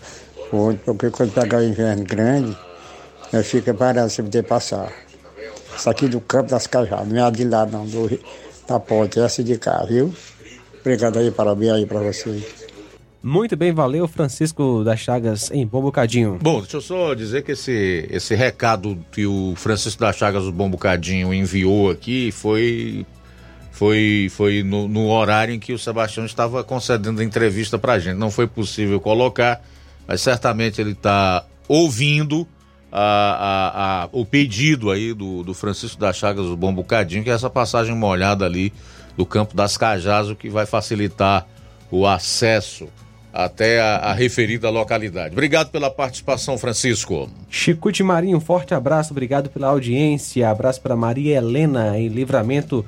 [0.50, 2.56] ponte, porque quando pegar o inverno grande,
[3.30, 4.90] né, fica parado sem poder passar.
[5.76, 8.18] Isso aqui do Campo das Cajá, não é a de lá não, do,
[8.66, 10.10] da ponte, essa de cá, viu?
[10.80, 12.61] Obrigado aí, parabéns aí para vocês.
[13.22, 16.38] Muito bem, valeu, Francisco das Chagas, em Bom Bocadinho.
[16.42, 20.50] Bom, deixa eu só dizer que esse, esse recado que o Francisco das Chagas do
[20.52, 23.06] Bom Bocadinho enviou aqui foi
[23.70, 28.16] foi, foi no, no horário em que o Sebastião estava concedendo a entrevista pra gente.
[28.16, 29.62] Não foi possível colocar,
[30.06, 32.46] mas certamente ele está ouvindo
[32.90, 37.30] a, a- a- o pedido aí do, do Francisco das Chagas do Bom Bocadinho, que
[37.30, 38.72] é essa passagem molhada ali
[39.16, 41.46] do Campo das Cajás, o que vai facilitar
[41.90, 42.88] o acesso
[43.32, 45.32] até a, a referida localidade.
[45.32, 47.28] Obrigado pela participação, Francisco.
[47.48, 50.50] Chicute Marinho, um forte abraço, obrigado pela audiência.
[50.50, 52.84] Abraço para Maria Helena, em Livramento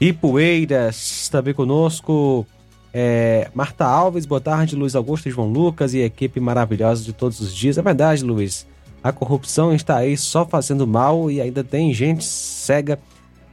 [0.00, 2.46] Ipueiras, também conosco.
[2.94, 7.40] É, Marta Alves, boa tarde, Luiz Augusto e João Lucas e equipe maravilhosa de todos
[7.40, 7.78] os dias.
[7.78, 8.66] É verdade, Luiz.
[9.02, 12.98] A corrupção está aí só fazendo mal e ainda tem gente cega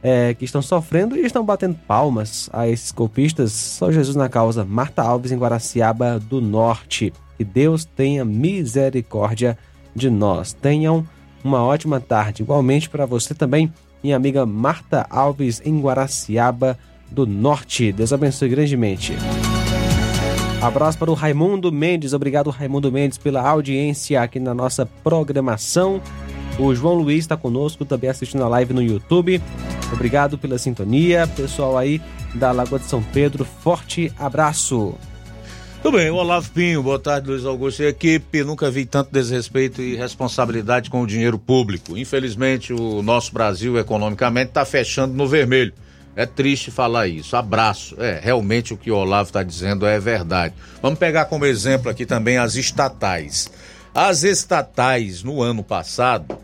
[0.02, 3.52] é, que estão sofrendo e estão batendo palmas a esses golpistas.
[3.52, 4.64] Só Jesus na causa.
[4.64, 7.12] Marta Alves, em Guaraciaba do Norte.
[7.36, 9.56] Que Deus tenha misericórdia
[9.94, 10.52] de nós.
[10.52, 11.06] Tenham
[11.42, 12.42] uma ótima tarde.
[12.42, 13.72] Igualmente para você também,
[14.02, 16.78] minha amiga Marta Alves, em Guaraciaba
[17.10, 17.92] do Norte.
[17.92, 19.14] Deus abençoe grandemente.
[20.62, 22.12] Abraço para o Raimundo Mendes.
[22.12, 26.02] Obrigado, Raimundo Mendes, pela audiência aqui na nossa programação.
[26.58, 29.40] O João Luiz está conosco, também assistindo a live no YouTube.
[29.92, 31.26] Obrigado pela sintonia.
[31.26, 32.00] Pessoal aí
[32.34, 34.94] da Lagoa de São Pedro, forte abraço.
[35.82, 38.44] Tudo bem, Olavo Pinho, boa tarde, Luiz Augusto e equipe.
[38.44, 41.96] Nunca vi tanto desrespeito e responsabilidade com o dinheiro público.
[41.96, 45.72] Infelizmente, o nosso Brasil economicamente está fechando no vermelho.
[46.14, 47.34] É triste falar isso.
[47.34, 47.96] Abraço.
[47.98, 50.54] É, realmente o que o Olavo está dizendo é verdade.
[50.82, 53.48] Vamos pegar como exemplo aqui também as estatais.
[53.94, 56.36] As estatais, no ano passado,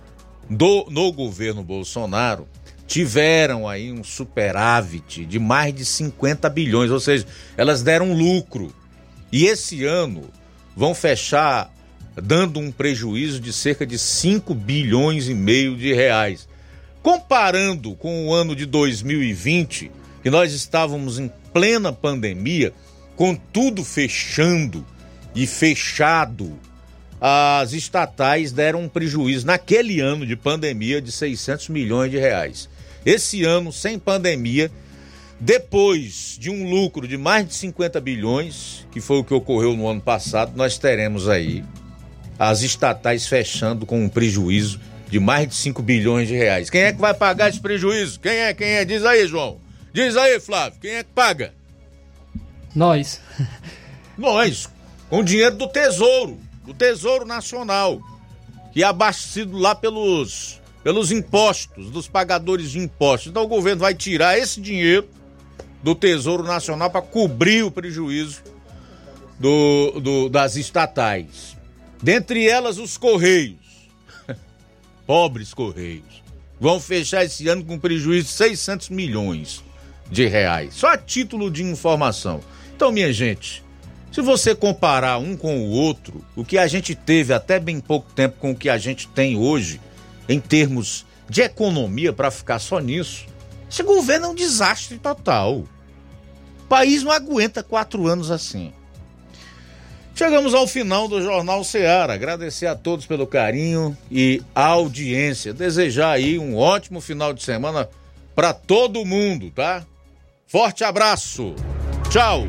[0.49, 2.49] do, no governo Bolsonaro,
[2.87, 7.27] tiveram aí um superávit de mais de 50 bilhões, ou seja,
[7.57, 8.73] elas deram lucro.
[9.33, 10.31] E esse ano
[10.77, 11.73] vão fechar
[12.15, 16.49] dando um prejuízo de cerca de 5 bilhões e meio de reais.
[17.03, 19.91] Comparando com o ano de 2020,
[20.23, 22.73] que nós estávamos em plena pandemia,
[23.15, 24.85] com tudo fechando
[25.35, 26.59] e fechado,
[27.21, 32.69] as estatais deram um prejuízo naquele ano de pandemia de 600 milhões de reais.
[33.07, 34.69] Esse ano, sem pandemia,
[35.39, 39.87] depois de um lucro de mais de 50 bilhões, que foi o que ocorreu no
[39.87, 41.63] ano passado, nós teremos aí
[42.37, 46.69] as estatais fechando com um prejuízo de mais de 5 bilhões de reais.
[46.69, 48.19] Quem é que vai pagar esse prejuízo?
[48.19, 48.53] Quem é?
[48.53, 48.85] Quem é?
[48.85, 49.61] Diz aí, João.
[49.93, 50.81] Diz aí, Flávio.
[50.81, 51.55] Quem é que paga?
[52.75, 53.21] Nós.
[54.19, 54.69] Nós.
[55.09, 58.01] Com dinheiro do Tesouro, do Tesouro Nacional,
[58.73, 63.29] que é abastecido lá pelos, pelos impostos, dos pagadores de impostos.
[63.29, 65.09] Então o governo vai tirar esse dinheiro
[65.83, 68.41] do Tesouro Nacional para cobrir o prejuízo
[69.37, 71.57] do, do, das estatais.
[72.01, 73.89] Dentre elas, os Correios.
[75.05, 76.23] Pobres Correios.
[76.61, 79.65] Vão fechar esse ano com prejuízo de 600 milhões
[80.09, 80.75] de reais.
[80.75, 82.41] Só a título de informação.
[82.77, 83.61] Então, minha gente,
[84.13, 88.13] se você comparar um com o outro, o que a gente teve até bem pouco
[88.13, 89.81] tempo com o que a gente tem hoje,
[90.29, 93.27] em termos de economia, para ficar só nisso,
[93.71, 95.65] esse governo é um desastre total.
[96.65, 98.73] O país não aguenta quatro anos assim.
[100.15, 102.15] Chegamos ao final do Jornal Ceará.
[102.15, 105.53] Agradecer a todos pelo carinho e audiência.
[105.53, 107.89] Desejar aí um ótimo final de semana
[108.35, 109.85] para todo mundo, tá?
[110.47, 111.55] Forte abraço.
[112.09, 112.49] Tchau.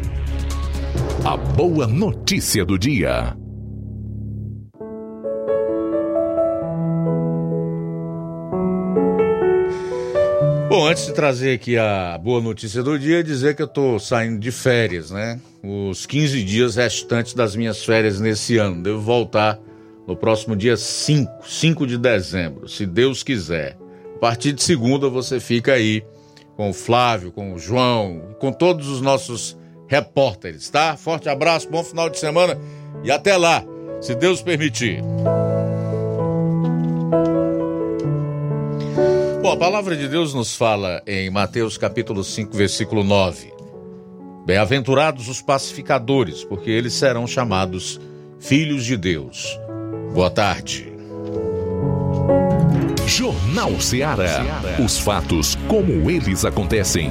[1.25, 3.35] A boa notícia do dia.
[10.77, 14.37] Bom, antes de trazer aqui a boa notícia do dia, dizer que eu tô saindo
[14.37, 15.39] de férias, né?
[15.63, 18.83] Os 15 dias restantes das minhas férias nesse ano.
[18.83, 19.59] Devo voltar
[20.05, 23.75] no próximo dia 5, 5 de dezembro, se Deus quiser.
[24.17, 26.03] A partir de segunda você fica aí
[26.55, 30.95] com o Flávio, com o João, com todos os nossos repórteres, tá?
[30.95, 32.55] Forte abraço, bom final de semana
[33.03, 33.65] e até lá,
[33.99, 35.01] se Deus permitir.
[39.47, 43.53] Bom, a palavra de Deus nos fala em Mateus capítulo 5, versículo 9.
[44.45, 47.97] Bem-aventurados os pacificadores, porque eles serão chamados
[48.41, 49.57] filhos de Deus.
[50.13, 50.91] Boa tarde.
[53.05, 54.43] Jornal Ceará.
[54.83, 57.09] Os fatos como eles acontecem.